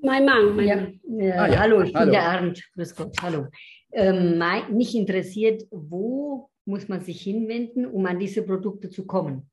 Mein 0.00 0.24
Mann, 0.24 0.56
mein 0.56 0.66
ja. 0.66 0.76
Mann. 0.76 1.00
Ah, 1.32 1.48
ja. 1.48 1.58
Hallo, 1.58 1.82
ich 1.82 1.94
hallo. 1.94 2.06
bin 2.06 2.12
der 2.12 2.22
Arndt. 2.22 2.72
Grüß 2.74 2.94
Gott, 2.94 3.14
hallo. 3.20 3.46
Ähm, 3.92 4.38
mein, 4.38 4.74
mich 4.74 4.94
interessiert, 4.94 5.66
wo 5.70 6.50
muss 6.64 6.88
man 6.88 7.02
sich 7.02 7.20
hinwenden, 7.20 7.84
um 7.84 8.06
an 8.06 8.18
diese 8.18 8.42
Produkte 8.42 8.88
zu 8.88 9.06
kommen, 9.06 9.50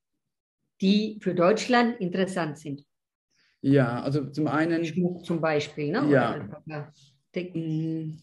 die 0.79 1.17
für 1.21 1.35
Deutschland 1.35 1.99
interessant 1.99 2.59
sind? 2.59 2.85
Ja, 3.63 4.01
also 4.01 4.25
zum 4.25 4.47
einen. 4.47 4.83
Schmuck 4.83 5.25
zum 5.25 5.39
Beispiel, 5.39 5.91
ne? 5.91 6.05
Ja. 6.09 6.49
Mm. 7.55 8.17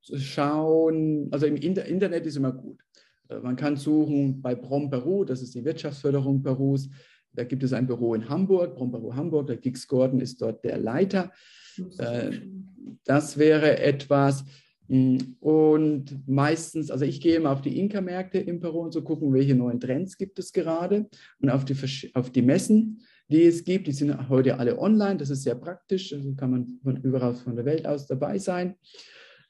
Schauen, 0.00 1.28
also 1.32 1.46
im 1.46 1.56
Internet 1.56 2.24
ist 2.24 2.36
immer 2.36 2.52
gut. 2.52 2.78
Äh, 3.28 3.40
man 3.40 3.56
kann 3.56 3.76
suchen 3.76 4.40
bei 4.40 4.54
Prom 4.54 4.88
Peru, 4.90 5.24
das 5.24 5.42
ist 5.42 5.54
die 5.56 5.64
Wirtschaftsförderung 5.64 6.42
Perus. 6.42 6.88
Da 7.32 7.42
gibt 7.42 7.64
es 7.64 7.72
ein 7.72 7.86
Büro 7.86 8.14
in 8.14 8.28
Hamburg, 8.28 8.76
Prom 8.76 8.92
Peru 8.92 9.12
Hamburg. 9.12 9.48
Der 9.48 9.56
Gix 9.56 9.88
Gordon 9.88 10.20
ist 10.20 10.40
dort 10.40 10.64
der 10.64 10.78
Leiter. 10.78 11.32
Äh, 11.98 12.38
das 13.04 13.38
wäre 13.38 13.80
etwas. 13.80 14.44
Mm, 14.86 15.16
und 15.40 16.28
meistens, 16.28 16.92
also 16.92 17.04
ich 17.04 17.20
gehe 17.20 17.36
immer 17.36 17.50
auf 17.50 17.60
die 17.60 17.76
Inka-Märkte 17.80 18.38
in 18.38 18.60
Peru 18.60 18.82
und 18.82 18.92
so 18.92 19.02
gucken, 19.02 19.32
welche 19.32 19.56
neuen 19.56 19.80
Trends 19.80 20.16
gibt 20.16 20.38
es 20.38 20.52
gerade 20.52 21.08
und 21.40 21.50
auf 21.50 21.64
die, 21.64 21.74
auf 22.14 22.30
die 22.30 22.42
Messen, 22.42 23.02
die 23.32 23.44
es 23.44 23.64
gibt. 23.64 23.86
Die 23.86 23.92
sind 23.92 24.28
heute 24.28 24.58
alle 24.58 24.78
online, 24.78 25.16
das 25.16 25.30
ist 25.30 25.42
sehr 25.42 25.54
praktisch, 25.54 26.12
also 26.12 26.34
kann 26.34 26.50
man 26.50 26.78
von 26.82 26.96
überall 26.98 27.34
von 27.34 27.56
der 27.56 27.64
Welt 27.64 27.86
aus 27.86 28.06
dabei 28.06 28.38
sein. 28.38 28.76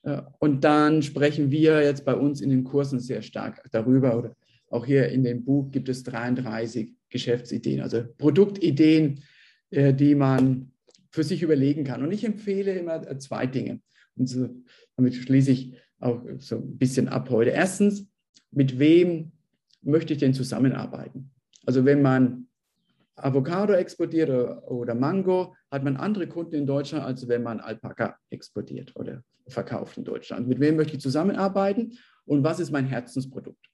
Äh, 0.02 0.22
und 0.38 0.64
dann 0.64 1.02
sprechen 1.02 1.50
wir 1.50 1.82
jetzt 1.82 2.04
bei 2.04 2.14
uns 2.14 2.40
in 2.40 2.50
den 2.50 2.64
Kursen 2.64 3.00
sehr 3.00 3.22
stark 3.22 3.62
darüber 3.72 4.16
oder 4.16 4.36
auch 4.68 4.86
hier 4.86 5.08
in 5.08 5.22
dem 5.22 5.44
Buch 5.44 5.70
gibt 5.70 5.88
es 5.90 6.02
33 6.02 6.94
Geschäftsideen, 7.10 7.82
also 7.82 8.04
Produktideen, 8.16 9.20
äh, 9.70 9.92
die 9.92 10.14
man 10.14 10.72
für 11.10 11.24
sich 11.24 11.42
überlegen 11.42 11.84
kann. 11.84 12.02
Und 12.02 12.12
ich 12.12 12.24
empfehle 12.24 12.72
immer 12.72 13.06
äh, 13.06 13.18
zwei 13.18 13.46
Dinge. 13.46 13.80
Und 14.16 14.28
so, 14.28 14.48
damit 14.96 15.14
schließe 15.14 15.52
ich 15.52 15.74
auch 16.00 16.22
so 16.38 16.56
ein 16.56 16.78
bisschen 16.78 17.08
ab 17.08 17.28
heute. 17.30 17.50
Erstens, 17.50 18.06
mit 18.50 18.78
wem 18.78 19.32
möchte 19.82 20.14
ich 20.14 20.18
denn 20.18 20.34
zusammenarbeiten? 20.34 21.30
Also 21.64 21.84
wenn 21.84 22.02
man 22.02 22.48
Avocado 23.16 23.74
exportiert 23.74 24.30
oder, 24.30 24.94
Mango, 24.94 25.54
hat 25.70 25.84
man 25.84 25.96
andere 25.96 26.26
Kunden 26.26 26.54
in 26.54 26.66
Deutschland, 26.66 27.04
als 27.04 27.28
wenn 27.28 27.42
man 27.42 27.60
Alpaka 27.60 28.16
exportiert 28.30 28.94
oder 28.96 29.22
verkauft 29.48 29.98
in 29.98 30.04
Deutschland. 30.04 30.48
Mit 30.48 30.60
wem 30.60 30.76
möchte 30.76 30.96
ich 30.96 31.02
zusammenarbeiten 31.02 31.98
und 32.24 32.42
was 32.42 32.60
ist 32.60 32.70
mein 32.70 32.86
Herzensprodukt? 32.86 33.68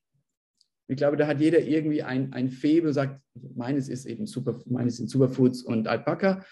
Ich 0.89 0.97
glaube, 0.97 1.17
da 1.17 1.27
hat 1.27 1.41
jeder 1.41 1.61
irgendwie 1.61 2.03
ein, 2.03 2.33
ein 2.33 2.51
Faible, 2.51 2.93
sagt, 2.93 3.21
meines 3.55 3.89
ist 3.89 4.07
eben 4.07 4.27
super, 4.27 4.59
meines 4.67 4.97
sind 4.97 5.11
Superfoods 5.11 5.63
und 5.63 5.87
Alpaka. 5.87 6.45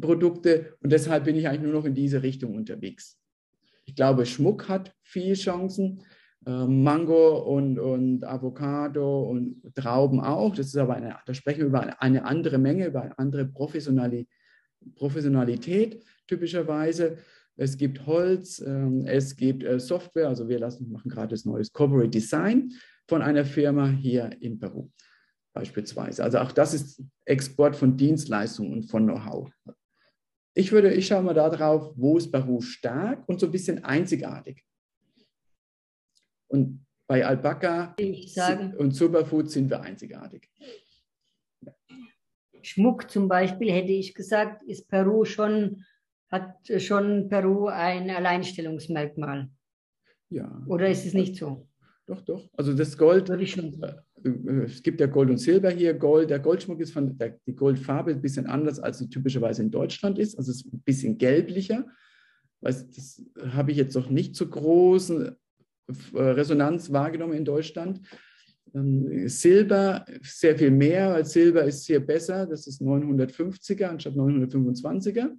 Produkte 0.00 0.76
und 0.80 0.90
deshalb 0.90 1.24
bin 1.24 1.36
ich 1.36 1.48
eigentlich 1.48 1.62
nur 1.62 1.72
noch 1.72 1.84
in 1.84 1.94
diese 1.94 2.22
Richtung 2.22 2.54
unterwegs. 2.54 3.18
Ich 3.84 3.94
glaube, 3.94 4.26
Schmuck 4.26 4.68
hat 4.68 4.94
viele 5.02 5.34
Chancen, 5.34 6.02
äh, 6.46 6.66
Mango 6.66 7.38
und, 7.38 7.78
und 7.78 8.24
Avocado 8.24 9.22
und 9.22 9.62
Trauben 9.74 10.20
auch. 10.20 10.54
Das 10.54 10.66
ist 10.66 10.76
aber 10.76 10.94
eine, 10.94 11.16
da 11.26 11.34
sprechen 11.34 11.60
wir 11.60 11.66
über 11.66 12.02
eine 12.02 12.24
andere 12.24 12.58
Menge, 12.58 12.86
über 12.86 13.02
eine 13.02 13.18
andere 13.18 13.46
Professionali 13.46 14.26
Professionalität 14.96 16.04
typischerweise. 16.26 17.18
Es 17.56 17.76
gibt 17.76 18.06
Holz, 18.06 18.60
ähm, 18.60 19.06
es 19.06 19.36
gibt 19.36 19.62
äh, 19.62 19.78
Software, 19.78 20.28
also 20.28 20.48
wir 20.48 20.58
lassen, 20.58 20.90
machen 20.90 21.10
gerade 21.10 21.28
das 21.28 21.44
neue 21.44 21.62
Corporate 21.72 22.10
Design 22.10 22.72
von 23.08 23.22
einer 23.22 23.44
Firma 23.44 23.88
hier 23.88 24.30
in 24.40 24.58
Peru 24.58 24.90
beispielsweise. 25.54 26.24
Also 26.24 26.38
auch 26.38 26.52
das 26.52 26.74
ist 26.74 27.02
Export 27.24 27.76
von 27.76 27.96
Dienstleistungen 27.96 28.72
und 28.72 28.90
von 28.90 29.04
Know-how. 29.06 29.50
Ich 30.54 30.72
würde, 30.72 30.92
ich 30.92 31.06
schaue 31.06 31.22
mal 31.22 31.34
darauf, 31.34 31.92
wo 31.96 32.16
ist 32.18 32.30
Peru 32.30 32.60
stark 32.60 33.28
und 33.28 33.40
so 33.40 33.46
ein 33.46 33.52
bisschen 33.52 33.84
einzigartig. 33.84 34.64
Und 36.48 36.84
bei 37.06 37.24
Alpaca 37.24 37.94
und 38.78 38.92
Superfood 38.92 39.50
sind 39.50 39.70
wir 39.70 39.82
einzigartig. 39.82 40.50
Schmuck 42.62 43.10
zum 43.10 43.28
Beispiel, 43.28 43.70
hätte 43.70 43.92
ich 43.92 44.14
gesagt, 44.14 44.62
ist 44.62 44.88
Peru 44.88 45.24
schon, 45.24 45.84
hat 46.30 46.56
schon 46.78 47.28
Peru 47.28 47.66
ein 47.66 48.10
Alleinstellungsmerkmal. 48.10 49.50
Ja. 50.30 50.64
Oder 50.66 50.88
ist 50.88 51.04
es 51.04 51.12
nicht 51.12 51.36
so? 51.36 51.68
Doch, 52.06 52.20
doch. 52.22 52.48
Also 52.54 52.74
das 52.74 52.96
Gold, 52.98 53.28
Würde 53.28 53.44
ich 53.44 53.52
schon 53.52 53.72
sagen. 53.72 53.98
Äh, 54.24 54.64
es 54.64 54.82
gibt 54.82 55.00
ja 55.00 55.06
Gold 55.06 55.30
und 55.30 55.38
Silber 55.38 55.70
hier. 55.70 55.94
Gold, 55.94 56.30
der 56.30 56.38
Goldschmuck 56.38 56.80
ist 56.80 56.92
von 56.92 57.16
der, 57.16 57.38
die 57.46 57.54
Goldfarbe 57.54 58.10
ein 58.10 58.20
bisschen 58.20 58.46
anders, 58.46 58.78
als 58.78 58.98
sie 58.98 59.08
typischerweise 59.08 59.62
in 59.62 59.70
Deutschland 59.70 60.18
ist. 60.18 60.36
Also 60.36 60.50
es 60.50 60.64
ist 60.64 60.72
ein 60.72 60.80
bisschen 60.80 61.18
gelblicher. 61.18 61.86
Das 62.60 63.22
habe 63.50 63.72
ich 63.72 63.76
jetzt 63.76 63.94
noch 63.94 64.08
nicht 64.08 64.36
so 64.36 64.48
großen 64.48 65.26
äh, 65.26 65.32
Resonanz 66.14 66.92
wahrgenommen 66.92 67.34
in 67.34 67.44
Deutschland. 67.44 68.00
Ähm, 68.74 69.28
Silber 69.28 70.04
sehr 70.22 70.58
viel 70.58 70.70
mehr, 70.70 71.12
weil 71.12 71.24
Silber 71.24 71.64
ist 71.64 71.86
hier 71.86 72.04
besser. 72.04 72.46
Das 72.46 72.66
ist 72.66 72.80
950er 72.80 73.84
anstatt 73.86 74.14
925er. 74.14 75.30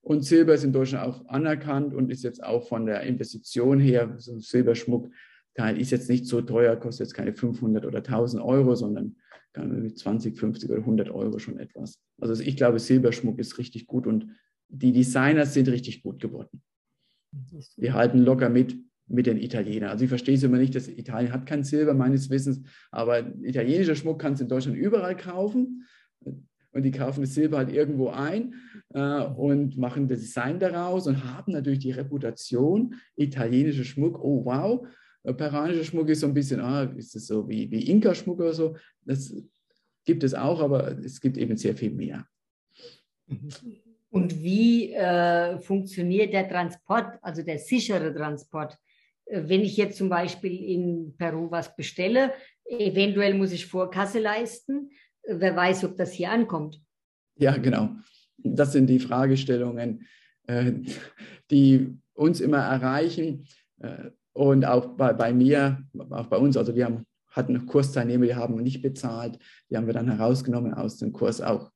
Und 0.00 0.24
Silber 0.24 0.54
ist 0.54 0.64
in 0.64 0.72
Deutschland 0.72 1.06
auch 1.06 1.26
anerkannt 1.26 1.94
und 1.94 2.10
ist 2.10 2.24
jetzt 2.24 2.42
auch 2.42 2.68
von 2.68 2.86
der 2.86 3.02
Investition 3.02 3.78
her, 3.78 4.14
so 4.18 4.38
Silberschmuck 4.38 5.10
Teil 5.54 5.80
ist 5.80 5.90
jetzt 5.90 6.08
nicht 6.08 6.26
so 6.26 6.40
teuer, 6.40 6.76
kostet 6.76 7.08
jetzt 7.08 7.14
keine 7.14 7.34
500 7.34 7.84
oder 7.84 7.98
1000 7.98 8.42
Euro, 8.42 8.76
sondern 8.76 9.16
mit 9.56 9.98
20, 9.98 10.38
50 10.38 10.70
oder 10.70 10.78
100 10.78 11.10
Euro 11.10 11.40
schon 11.40 11.58
etwas. 11.58 12.00
Also 12.20 12.40
ich 12.40 12.56
glaube, 12.56 12.78
Silberschmuck 12.78 13.40
ist 13.40 13.58
richtig 13.58 13.88
gut 13.88 14.06
und 14.06 14.36
die 14.68 14.92
Designer 14.92 15.46
sind 15.46 15.68
richtig 15.68 16.02
gut 16.02 16.20
geworden. 16.20 16.62
Die 17.76 17.92
halten 17.92 18.18
locker 18.18 18.48
mit 18.48 18.76
mit 19.08 19.26
den 19.26 19.38
Italienern. 19.38 19.90
Also 19.90 20.04
ich 20.04 20.08
verstehe 20.08 20.34
es 20.34 20.42
immer 20.42 20.58
nicht, 20.58 20.74
dass 20.74 20.88
Italien 20.88 21.32
hat 21.32 21.46
kein 21.46 21.64
Silber 21.64 21.94
meines 21.94 22.30
Wissens, 22.30 22.60
aber 22.90 23.26
italienischer 23.42 23.94
Schmuck 23.94 24.20
kannst 24.20 24.40
du 24.40 24.44
in 24.44 24.48
Deutschland 24.48 24.76
überall 24.76 25.16
kaufen 25.16 25.86
und 26.20 26.82
die 26.82 26.90
kaufen 26.90 27.22
das 27.22 27.34
Silber 27.34 27.58
halt 27.58 27.72
irgendwo 27.72 28.08
ein 28.08 28.54
äh, 28.94 29.22
und 29.22 29.78
machen 29.78 30.08
das 30.08 30.20
Design 30.20 30.58
daraus 30.58 31.06
und 31.06 31.24
haben 31.24 31.52
natürlich 31.52 31.80
die 31.80 31.92
Reputation, 31.92 32.94
italienischer 33.16 33.84
Schmuck, 33.84 34.22
oh 34.22 34.44
wow, 34.44 34.86
peruanischer 35.34 35.84
Schmuck 35.84 36.08
ist 36.08 36.20
so 36.20 36.26
ein 36.26 36.34
bisschen, 36.34 36.60
ah, 36.60 36.84
ist 36.84 37.14
es 37.16 37.26
so 37.26 37.48
wie, 37.48 37.70
wie 37.70 37.90
Inka-Schmuck 37.90 38.40
oder 38.40 38.52
so. 38.52 38.76
Das 39.04 39.34
gibt 40.04 40.24
es 40.24 40.34
auch, 40.34 40.60
aber 40.60 40.98
es 40.98 41.20
gibt 41.20 41.36
eben 41.36 41.56
sehr 41.56 41.74
viel 41.74 41.90
mehr. 41.90 42.26
Und 44.10 44.42
wie 44.42 44.92
äh, 44.92 45.58
funktioniert 45.58 46.32
der 46.32 46.48
Transport, 46.48 47.18
also 47.22 47.42
der 47.42 47.58
sichere 47.58 48.14
Transport? 48.14 48.78
Äh, 49.28 49.42
wenn 49.46 49.62
ich 49.62 49.76
jetzt 49.76 49.98
zum 49.98 50.08
Beispiel 50.08 50.54
in 50.54 51.14
Peru 51.16 51.50
was 51.50 51.74
bestelle, 51.76 52.32
eventuell 52.64 53.34
muss 53.34 53.52
ich 53.52 53.66
Vorkasse 53.66 54.18
leisten. 54.20 54.90
Wer 55.26 55.54
weiß, 55.54 55.84
ob 55.84 55.96
das 55.96 56.12
hier 56.12 56.30
ankommt. 56.30 56.80
Ja, 57.38 57.56
genau. 57.56 57.90
Das 58.38 58.72
sind 58.72 58.86
die 58.86 59.00
Fragestellungen, 59.00 60.06
äh, 60.46 60.72
die 61.50 61.98
uns 62.14 62.40
immer 62.40 62.58
erreichen. 62.58 63.46
Äh, 63.78 64.10
und 64.32 64.64
auch 64.64 64.96
bei, 64.96 65.12
bei 65.12 65.32
mir, 65.32 65.84
auch 66.10 66.26
bei 66.26 66.36
uns, 66.36 66.56
also 66.56 66.74
wir 66.74 66.84
haben, 66.84 67.04
hatten 67.30 67.66
Kursteilnehmer, 67.66 68.26
die 68.26 68.34
haben 68.34 68.56
nicht 68.56 68.82
bezahlt, 68.82 69.38
die 69.68 69.76
haben 69.76 69.86
wir 69.86 69.94
dann 69.94 70.08
herausgenommen 70.08 70.74
aus 70.74 70.98
dem 70.98 71.12
Kurs 71.12 71.40
auch. 71.40 71.70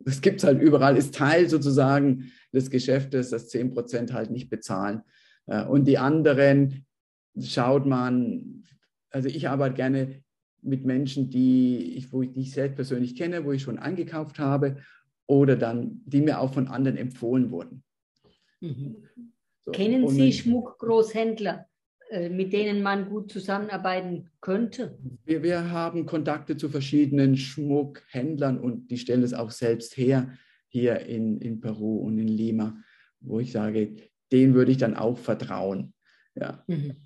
Das 0.00 0.20
gibt 0.20 0.38
es 0.38 0.44
halt 0.44 0.60
überall, 0.60 0.96
ist 0.96 1.14
Teil 1.14 1.48
sozusagen 1.48 2.32
des 2.52 2.70
Geschäftes, 2.70 3.30
dass 3.30 3.48
10 3.48 3.72
Prozent 3.72 4.12
halt 4.12 4.30
nicht 4.30 4.50
bezahlen. 4.50 5.02
Äh, 5.46 5.64
und 5.64 5.86
die 5.86 5.98
anderen 5.98 6.86
schaut 7.40 7.86
man, 7.86 8.64
also 9.10 9.28
ich 9.28 9.48
arbeite 9.48 9.74
gerne 9.74 10.22
mit 10.62 10.84
Menschen, 10.84 11.30
die 11.30 11.96
ich, 11.96 12.12
wo 12.12 12.22
ich 12.22 12.34
nicht 12.36 12.52
selbst 12.52 12.76
persönlich 12.76 13.16
kenne, 13.16 13.44
wo 13.44 13.52
ich 13.52 13.62
schon 13.62 13.78
eingekauft 13.78 14.38
habe 14.38 14.76
oder 15.26 15.56
dann, 15.56 16.02
die 16.04 16.20
mir 16.20 16.40
auch 16.40 16.52
von 16.52 16.68
anderen 16.68 16.96
empfohlen 16.96 17.50
wurden. 17.50 17.82
Mhm. 18.60 19.08
So, 19.60 19.72
Kennen 19.72 20.08
Sie 20.08 20.32
Schmuckgroßhändler? 20.32 21.66
Äh, 22.12 22.28
mit 22.28 22.52
denen 22.52 22.82
man 22.82 23.08
gut 23.08 23.32
zusammenarbeiten 23.32 24.28
könnte? 24.42 24.98
Wir, 25.24 25.42
wir 25.42 25.70
haben 25.70 26.04
Kontakte 26.04 26.58
zu 26.58 26.68
verschiedenen 26.68 27.38
Schmuckhändlern 27.38 28.60
und 28.60 28.90
die 28.90 28.98
stellen 28.98 29.22
es 29.22 29.32
auch 29.32 29.50
selbst 29.50 29.96
her 29.96 30.36
hier 30.68 31.00
in, 31.00 31.40
in 31.40 31.60
Peru 31.60 32.00
und 32.00 32.18
in 32.18 32.28
Lima, 32.28 32.76
wo 33.20 33.40
ich 33.40 33.50
sage, 33.50 33.96
denen 34.32 34.54
würde 34.54 34.72
ich 34.72 34.78
dann 34.78 34.96
auch 34.96 35.18
vertrauen. 35.18 35.92
Ja. 36.34 36.64
Mhm. 36.66 36.96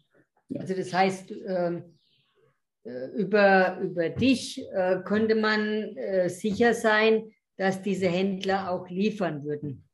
ja. 0.49 0.61
Also 0.61 0.75
das 0.75 0.93
heißt, 0.93 1.33
ähm, 1.47 1.99
äh, 2.85 3.09
über, 3.17 3.81
über 3.83 4.09
dich 4.09 4.65
äh, 4.73 5.01
könnte 5.05 5.35
man 5.35 5.97
äh, 5.97 6.29
sicher 6.29 6.73
sein, 6.73 7.31
dass 7.57 7.83
diese 7.83 8.07
Händler 8.07 8.71
auch 8.71 8.89
liefern 8.89 9.45
würden. 9.45 9.85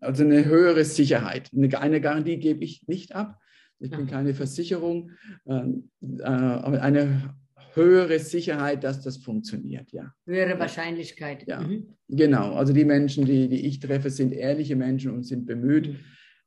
Also 0.00 0.24
eine 0.24 0.44
höhere 0.44 0.84
Sicherheit. 0.84 1.50
Eine, 1.56 1.80
eine 1.80 2.00
Garantie 2.00 2.36
gebe 2.36 2.64
ich 2.64 2.86
nicht 2.86 3.14
ab. 3.14 3.38
Ich 3.80 3.90
bin 3.90 4.08
keine 4.08 4.34
Versicherung, 4.34 5.12
ähm, 5.46 5.90
äh, 6.02 6.24
aber 6.24 6.82
eine 6.82 7.34
höhere 7.74 8.18
Sicherheit, 8.18 8.82
dass 8.82 9.02
das 9.02 9.18
funktioniert, 9.18 9.92
ja. 9.92 10.12
Höhere 10.26 10.58
Wahrscheinlichkeit. 10.58 11.46
Ja, 11.46 11.60
mhm. 11.60 11.94
genau. 12.08 12.54
Also 12.54 12.72
die 12.72 12.84
Menschen, 12.84 13.24
die, 13.24 13.48
die 13.48 13.66
ich 13.66 13.78
treffe, 13.78 14.10
sind 14.10 14.32
ehrliche 14.32 14.74
Menschen 14.74 15.12
und 15.12 15.22
sind 15.22 15.46
bemüht. 15.46 15.96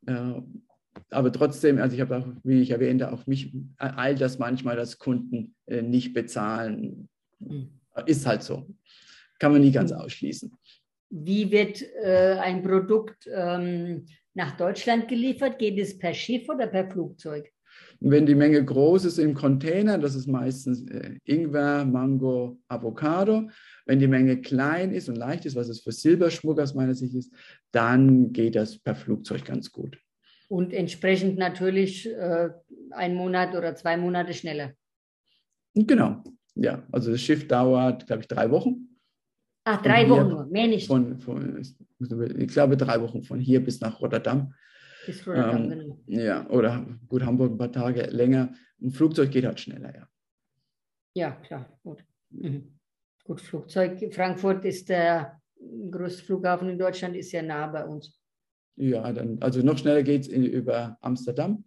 Äh, 0.06 0.42
aber 1.10 1.32
trotzdem, 1.32 1.80
also 1.80 1.96
ich 1.96 2.02
habe 2.02 2.18
auch, 2.18 2.28
wie 2.44 2.62
ich 2.62 2.72
erwähnte, 2.72 3.12
auch 3.12 3.26
mich 3.28 3.54
all 3.78 4.16
das 4.16 4.40
manchmal, 4.40 4.76
dass 4.76 4.98
Kunden 4.98 5.56
äh, 5.68 5.82
nicht 5.82 6.14
bezahlen. 6.14 7.10
Mhm. 7.40 7.70
Ist 8.06 8.26
halt 8.26 8.44
so. 8.44 8.68
Kann 9.40 9.52
man 9.52 9.62
nie 9.62 9.72
ganz 9.72 9.92
ausschließen. 9.92 10.52
Wie 11.10 11.52
wird 11.52 11.82
äh, 12.04 12.38
ein 12.40 12.64
Produkt 12.64 13.28
ähm, 13.34 14.06
nach 14.34 14.56
Deutschland 14.56 15.08
geliefert? 15.08 15.60
Geht 15.60 15.78
es 15.80 15.98
per 15.98 16.14
Schiff 16.14 16.48
oder 16.48 16.68
per 16.68 16.90
Flugzeug? 16.90 17.52
wenn 18.02 18.26
die 18.26 18.36
Menge 18.36 18.64
groß 18.64 19.06
ist 19.06 19.20
im 19.20 19.36
Container, 19.36 19.98
das 19.98 20.16
ist 20.16 20.28
meistens 20.28 20.82
äh, 20.90 21.18
Ingwer, 21.26 21.86
Mango, 21.86 22.58
Avocado. 22.68 23.50
Wenn 23.86 24.00
die 24.00 24.08
Menge 24.08 24.42
klein 24.42 24.92
ist 24.92 25.10
und 25.10 25.16
leicht 25.16 25.46
ist, 25.46 25.56
was 25.56 25.70
es 25.70 25.82
für 25.82 25.92
Silberschmuck 25.92 26.60
aus 26.60 26.74
meiner 26.74 26.94
Sicht 26.94 27.16
ist, 27.16 27.34
dann 27.72 28.32
geht 28.32 28.56
das 28.56 28.78
per 28.80 28.96
Flugzeug 28.96 29.46
ganz 29.46 29.72
gut. 29.72 29.98
Und 30.50 30.74
entsprechend 30.74 31.38
natürlich 31.38 32.10
äh, 32.10 32.50
ein 32.92 33.16
Monat 33.16 33.56
oder 33.56 33.76
zwei 33.76 33.98
Monate 33.98 34.34
schneller. 34.34 34.74
Genau, 35.74 36.24
ja. 36.56 36.86
Also 36.92 37.12
das 37.12 37.22
Schiff 37.22 37.48
dauert, 37.48 38.06
glaube 38.08 38.22
ich, 38.22 38.28
drei 38.28 38.52
Wochen. 38.52 38.90
Ach, 39.64 39.82
drei 39.82 40.10
Wochen 40.10 40.30
nur, 40.30 40.46
mehr 40.48 40.68
nicht. 40.68 40.88
Von, 40.88 41.20
von, 41.20 41.62
ich 42.38 42.48
glaube, 42.48 42.78
drei 42.78 43.00
Wochen 43.02 43.24
von 43.24 43.40
hier 43.40 43.64
bis 43.64 43.80
nach 43.80 44.02
Rotterdam. 44.02 44.54
Bis 45.06 45.26
Rotterdam, 45.26 45.64
ähm, 45.64 45.70
genau. 45.70 46.00
Ja, 46.08 46.50
oder 46.50 46.86
gut, 47.08 47.24
Hamburg 47.24 47.54
ein 47.54 47.58
paar 47.58 47.72
Tage 47.72 48.02
länger. 48.08 48.54
Ein 48.82 48.92
Flugzeug 48.92 49.32
geht 49.32 49.46
halt 49.46 49.60
schneller, 49.60 49.96
ja. 49.96 50.08
Ja, 51.14 51.32
klar, 51.32 51.80
gut. 51.84 52.04
Mhm. 52.30 52.80
Gut, 53.24 53.42
Flugzeug. 53.42 54.14
Frankfurt 54.14 54.66
ist 54.66 54.90
der 54.90 55.42
größte 55.92 56.24
Flughafen 56.24 56.70
in 56.70 56.80
Deutschland, 56.80 57.16
ist 57.16 57.32
ja 57.32 57.42
nah 57.42 57.68
bei 57.68 57.86
uns. 57.86 58.20
Ja, 58.76 59.12
dann, 59.12 59.38
also 59.42 59.62
noch 59.62 59.78
schneller 59.78 60.04
geht 60.04 60.22
es 60.22 60.28
über 60.28 60.98
Amsterdam, 61.02 61.66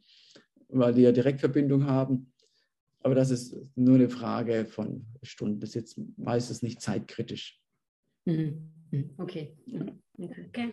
weil 0.68 0.94
die 0.94 1.02
ja 1.02 1.12
Direktverbindung 1.12 1.86
haben. 1.86 2.32
Aber 3.00 3.14
das 3.14 3.30
ist 3.30 3.56
nur 3.76 3.96
eine 3.96 4.08
Frage 4.08 4.64
von 4.64 5.04
Stunden. 5.22 5.60
Das 5.60 5.70
ist 5.70 5.74
jetzt 5.74 6.00
meistens 6.16 6.62
nicht 6.62 6.80
zeitkritisch. 6.80 7.60
Mhm. 8.24 8.70
mhm. 8.90 9.10
Okay. 9.18 9.54
okay. 10.48 10.72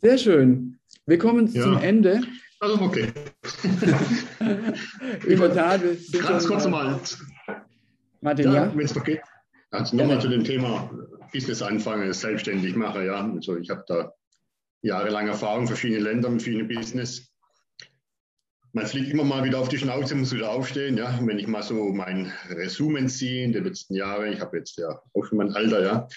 Sehr 0.00 0.18
schön. 0.18 0.78
Wir 1.06 1.18
kommen 1.18 1.46
ja. 1.48 1.62
zum 1.62 1.78
Ende. 1.78 2.20
Also 2.60 2.80
okay. 2.80 3.12
Über 5.26 5.52
Tage. 5.52 5.96
Ganz 6.26 6.46
kurz 6.46 6.66
mal. 6.66 7.00
Martin, 8.20 8.46
ja? 8.46 8.66
ja? 8.66 9.20
Also 9.76 9.94
nochmal 9.96 10.20
zu 10.20 10.28
dem 10.28 10.42
Thema 10.42 10.90
Business 11.32 11.60
anfangen, 11.60 12.10
selbstständig 12.12 12.76
mache. 12.76 13.04
Ja, 13.04 13.30
also 13.30 13.56
ich 13.56 13.68
habe 13.68 13.84
da 13.86 14.12
jahrelange 14.82 15.30
Erfahrung 15.30 15.62
in 15.62 15.66
verschiedenen 15.66 16.02
Ländern 16.02 16.34
mit 16.34 16.42
vielen 16.42 16.66
Business. 16.66 17.30
Man 18.72 18.86
fliegt 18.86 19.10
immer 19.10 19.24
mal 19.24 19.44
wieder 19.44 19.58
auf 19.58 19.68
die 19.68 19.78
Schnauze, 19.78 20.14
muss 20.14 20.34
wieder 20.34 20.50
aufstehen. 20.50 20.96
Ja, 20.96 21.18
wenn 21.22 21.38
ich 21.38 21.46
mal 21.46 21.62
so 21.62 21.92
mein 21.92 22.32
Resumen 22.48 23.08
ziehe 23.08 23.44
in 23.44 23.52
den 23.52 23.64
letzten 23.64 23.94
Jahren, 23.94 24.32
ich 24.32 24.40
habe 24.40 24.56
jetzt 24.56 24.78
ja 24.78 24.98
auch 25.12 25.24
schon 25.24 25.38
mein 25.38 25.52
Alter, 25.52 25.82
ja, 25.82 26.08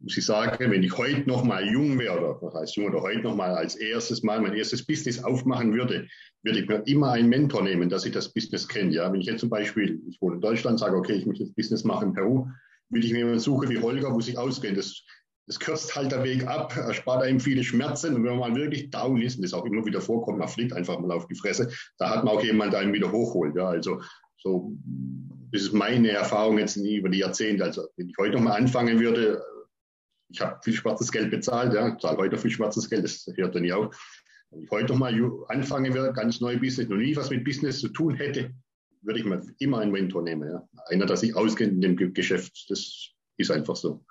muss 0.00 0.16
ich 0.16 0.24
sagen, 0.24 0.70
wenn 0.70 0.82
ich 0.82 0.96
heute 0.98 1.28
noch 1.28 1.44
mal 1.44 1.64
jung 1.64 1.98
wäre, 1.98 2.18
oder 2.18 2.42
was 2.42 2.54
heißt 2.54 2.76
jung, 2.76 2.86
oder 2.86 3.02
heute 3.02 3.20
noch 3.20 3.36
mal 3.36 3.54
als 3.54 3.76
erstes 3.76 4.22
Mal 4.24 4.40
mein 4.40 4.54
erstes 4.54 4.84
Business 4.84 5.22
aufmachen 5.22 5.72
würde, 5.72 6.08
würde 6.42 6.58
ich 6.58 6.68
mir 6.68 6.82
immer 6.86 7.12
einen 7.12 7.28
Mentor 7.28 7.62
nehmen, 7.62 7.88
dass 7.88 8.04
ich 8.04 8.12
das 8.12 8.32
Business 8.32 8.66
kenne. 8.66 8.92
Ja, 8.92 9.12
wenn 9.12 9.20
ich 9.20 9.26
jetzt 9.26 9.40
zum 9.40 9.50
Beispiel, 9.50 10.02
ich 10.08 10.20
wohne 10.20 10.36
in 10.36 10.40
Deutschland, 10.40 10.80
sage, 10.80 10.96
okay, 10.96 11.14
ich 11.14 11.26
möchte 11.26 11.44
jetzt 11.44 11.56
Business 11.56 11.84
machen 11.84 12.08
in 12.08 12.14
Peru, 12.14 12.48
würde 12.90 13.06
ich 13.06 13.12
mir 13.12 13.18
jemanden 13.18 13.40
suchen 13.40 13.68
wie 13.70 13.80
Holger, 13.80 14.12
wo 14.12 14.20
sich 14.20 14.38
ausgehen. 14.38 14.74
Das, 14.74 15.02
das 15.46 15.58
kürzt 15.58 15.94
halt 15.94 16.12
der 16.12 16.24
Weg 16.24 16.46
ab, 16.46 16.76
erspart 16.76 17.22
einem 17.22 17.40
viele 17.40 17.64
Schmerzen. 17.64 18.14
Und 18.14 18.24
wenn 18.24 18.38
man 18.38 18.52
mal 18.52 18.60
wirklich 18.60 18.90
down 18.90 19.20
ist, 19.20 19.36
und 19.36 19.42
das 19.42 19.54
auch 19.54 19.64
immer 19.64 19.84
wieder 19.84 20.00
vorkommt, 20.00 20.38
man 20.38 20.48
fliegt 20.48 20.72
einfach 20.72 20.98
mal 20.98 21.12
auf 21.12 21.26
die 21.26 21.34
Fresse, 21.34 21.70
da 21.98 22.10
hat 22.10 22.24
man 22.24 22.34
auch 22.34 22.42
jemanden, 22.42 22.72
der 22.72 22.80
einen 22.80 22.92
wieder 22.92 23.12
hochholt. 23.12 23.54
Ja, 23.56 23.68
also 23.68 24.00
so, 24.38 24.76
das 25.52 25.62
ist 25.62 25.72
meine 25.72 26.10
Erfahrung 26.10 26.58
jetzt 26.58 26.76
nie 26.76 26.96
über 26.96 27.08
die 27.08 27.18
Jahrzehnte. 27.18 27.64
Also 27.64 27.86
wenn 27.96 28.08
ich 28.08 28.16
heute 28.18 28.34
noch 28.34 28.42
mal 28.42 28.56
anfangen 28.56 29.00
würde, 29.00 29.42
ich 30.28 30.40
habe 30.40 30.58
viel 30.62 30.74
schwarzes 30.74 31.12
Geld 31.12 31.30
bezahlt, 31.30 31.72
ja, 31.74 31.96
zahle 31.98 32.18
heute 32.18 32.36
viel 32.36 32.50
schwarzes 32.50 32.88
Geld, 32.90 33.04
das 33.04 33.26
hört 33.36 33.54
dann 33.54 33.62
nicht 33.62 33.72
auf. 33.72 33.96
Wenn 34.50 34.62
ich 34.62 34.70
heute 34.70 34.92
noch 34.92 34.98
mal 34.98 35.14
anfangen 35.48 35.94
würde, 35.94 36.12
ganz 36.12 36.40
neu 36.40 36.58
Business, 36.58 36.88
noch 36.88 36.96
nie 36.96 37.16
was 37.16 37.30
mit 37.30 37.44
Business 37.44 37.80
zu 37.80 37.88
tun 37.88 38.14
hätte, 38.14 38.52
würde 39.04 39.20
ich 39.20 39.24
mir 39.24 39.42
immer 39.58 39.78
einen 39.78 39.92
Mentor 39.92 40.22
nehmen. 40.22 40.50
Ja. 40.50 40.68
Einer, 40.86 41.06
der 41.06 41.16
sich 41.16 41.36
auskennt 41.36 41.72
in 41.72 41.96
dem 41.96 42.14
Geschäft. 42.14 42.66
Das 42.70 43.10
ist 43.36 43.50
einfach 43.50 43.76
so. 43.76 44.04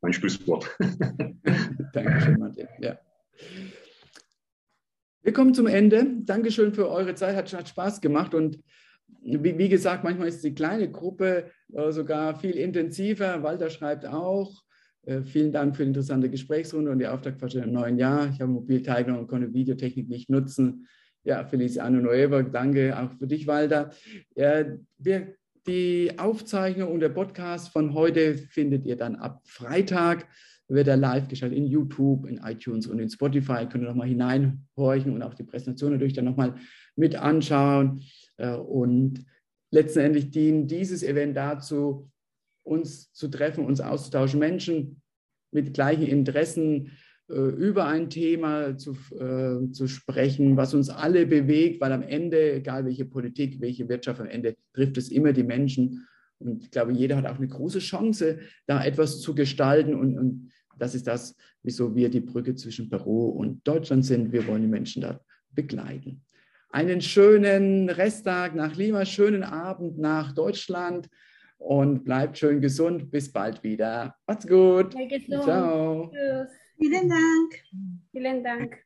Mein 0.00 0.12
Schlusswort. 0.12 0.68
Dankeschön, 1.92 2.38
Martin. 2.38 2.68
Ja. 2.80 2.98
Wir 5.22 5.32
kommen 5.32 5.54
zum 5.54 5.66
Ende. 5.66 6.06
Dankeschön 6.24 6.74
für 6.74 6.88
eure 6.88 7.14
Zeit. 7.14 7.36
Hat, 7.36 7.52
hat 7.52 7.68
Spaß 7.68 8.00
gemacht. 8.00 8.34
Und 8.34 8.58
wie, 9.22 9.56
wie, 9.56 9.68
gesagt, 9.68 10.04
manchmal 10.04 10.28
ist 10.28 10.42
die 10.42 10.54
kleine 10.54 10.90
Gruppe 10.90 11.50
äh, 11.72 11.92
sogar 11.92 12.38
viel 12.38 12.56
intensiver. 12.56 13.42
Walter 13.42 13.70
schreibt 13.70 14.06
auch. 14.06 14.62
Äh, 15.04 15.22
vielen 15.22 15.52
Dank 15.52 15.76
für 15.76 15.82
die 15.82 15.88
interessante 15.88 16.28
Gesprächsrunde 16.28 16.90
und 16.90 16.98
die 16.98 17.06
Auftaktquartier 17.06 17.64
im 17.64 17.72
neuen 17.72 17.98
Jahr. 17.98 18.28
Ich 18.28 18.40
habe 18.40 18.50
mobil 18.50 18.82
teilgenommen 18.82 19.22
und 19.22 19.28
konnte 19.28 19.52
Videotechnik 19.52 20.08
nicht 20.08 20.30
nutzen. 20.30 20.88
Ja, 21.24 21.44
Feliciano 21.44 22.00
Nueva, 22.00 22.42
danke 22.42 22.98
auch 22.98 23.12
für 23.12 23.28
dich, 23.28 23.46
Walter. 23.46 23.92
Ja, 24.34 24.64
wir, 24.98 25.34
die 25.68 26.10
Aufzeichnung 26.18 26.90
und 26.90 26.98
der 26.98 27.10
Podcast 27.10 27.68
von 27.68 27.94
heute 27.94 28.34
findet 28.34 28.84
ihr 28.84 28.96
dann 28.96 29.14
ab 29.14 29.40
Freitag. 29.46 30.26
Wird 30.66 30.88
er 30.88 30.96
live 30.96 31.28
geschaltet 31.28 31.58
in 31.58 31.66
YouTube, 31.66 32.26
in 32.26 32.38
iTunes 32.38 32.88
und 32.88 32.98
in 32.98 33.08
Spotify. 33.08 33.66
Könnt 33.68 33.84
ihr 33.84 33.88
nochmal 33.88 34.08
hineinhorchen 34.08 35.12
und 35.12 35.22
auch 35.22 35.34
die 35.34 35.44
Präsentation 35.44 35.92
natürlich 35.92 36.14
dann 36.14 36.24
nochmal 36.24 36.56
mit 36.96 37.14
anschauen. 37.14 38.02
Äh, 38.38 38.54
und 38.54 39.24
letztendlich 39.70 40.30
dient 40.30 40.72
dieses 40.72 41.04
Event 41.04 41.36
dazu, 41.36 42.10
uns 42.64 43.12
zu 43.12 43.28
treffen, 43.28 43.64
uns 43.64 43.80
auszutauschen, 43.80 44.40
Menschen 44.40 45.02
mit 45.52 45.72
gleichen 45.72 46.06
Interessen 46.06 46.90
über 47.28 47.86
ein 47.86 48.10
Thema 48.10 48.76
zu, 48.76 48.92
äh, 49.18 49.70
zu 49.70 49.86
sprechen, 49.86 50.56
was 50.56 50.74
uns 50.74 50.90
alle 50.90 51.26
bewegt, 51.26 51.80
weil 51.80 51.92
am 51.92 52.02
Ende, 52.02 52.54
egal 52.54 52.84
welche 52.84 53.04
Politik, 53.04 53.60
welche 53.60 53.88
Wirtschaft, 53.88 54.20
am 54.20 54.26
Ende 54.26 54.56
trifft 54.74 54.96
es 54.98 55.10
immer 55.10 55.32
die 55.32 55.44
Menschen. 55.44 56.06
Und 56.38 56.64
ich 56.64 56.70
glaube, 56.70 56.92
jeder 56.92 57.16
hat 57.16 57.26
auch 57.26 57.38
eine 57.38 57.48
große 57.48 57.78
Chance, 57.78 58.40
da 58.66 58.84
etwas 58.84 59.20
zu 59.20 59.34
gestalten. 59.34 59.94
Und, 59.94 60.18
und 60.18 60.50
das 60.78 60.94
ist 60.94 61.06
das, 61.06 61.36
wieso 61.62 61.94
wir 61.94 62.10
die 62.10 62.20
Brücke 62.20 62.54
zwischen 62.54 62.90
Peru 62.90 63.28
und 63.28 63.66
Deutschland 63.66 64.04
sind. 64.04 64.32
Wir 64.32 64.46
wollen 64.46 64.62
die 64.62 64.68
Menschen 64.68 65.02
da 65.02 65.20
begleiten 65.52 66.22
einen 66.72 67.02
schönen 67.02 67.90
Resttag 67.90 68.54
nach 68.54 68.74
Lima, 68.74 69.04
schönen 69.04 69.44
Abend 69.44 69.98
nach 69.98 70.32
Deutschland 70.32 71.08
und 71.58 72.04
bleibt 72.04 72.38
schön 72.38 72.60
gesund. 72.60 73.10
Bis 73.10 73.30
bald 73.30 73.62
wieder. 73.62 74.16
Macht's 74.26 74.46
gut. 74.48 74.94
Ciao. 75.44 76.10
Tschüss. 76.10 76.61
Vielen 76.76 77.08
Dank. 77.08 77.64
Vielen 78.10 78.44
Dank. 78.44 78.84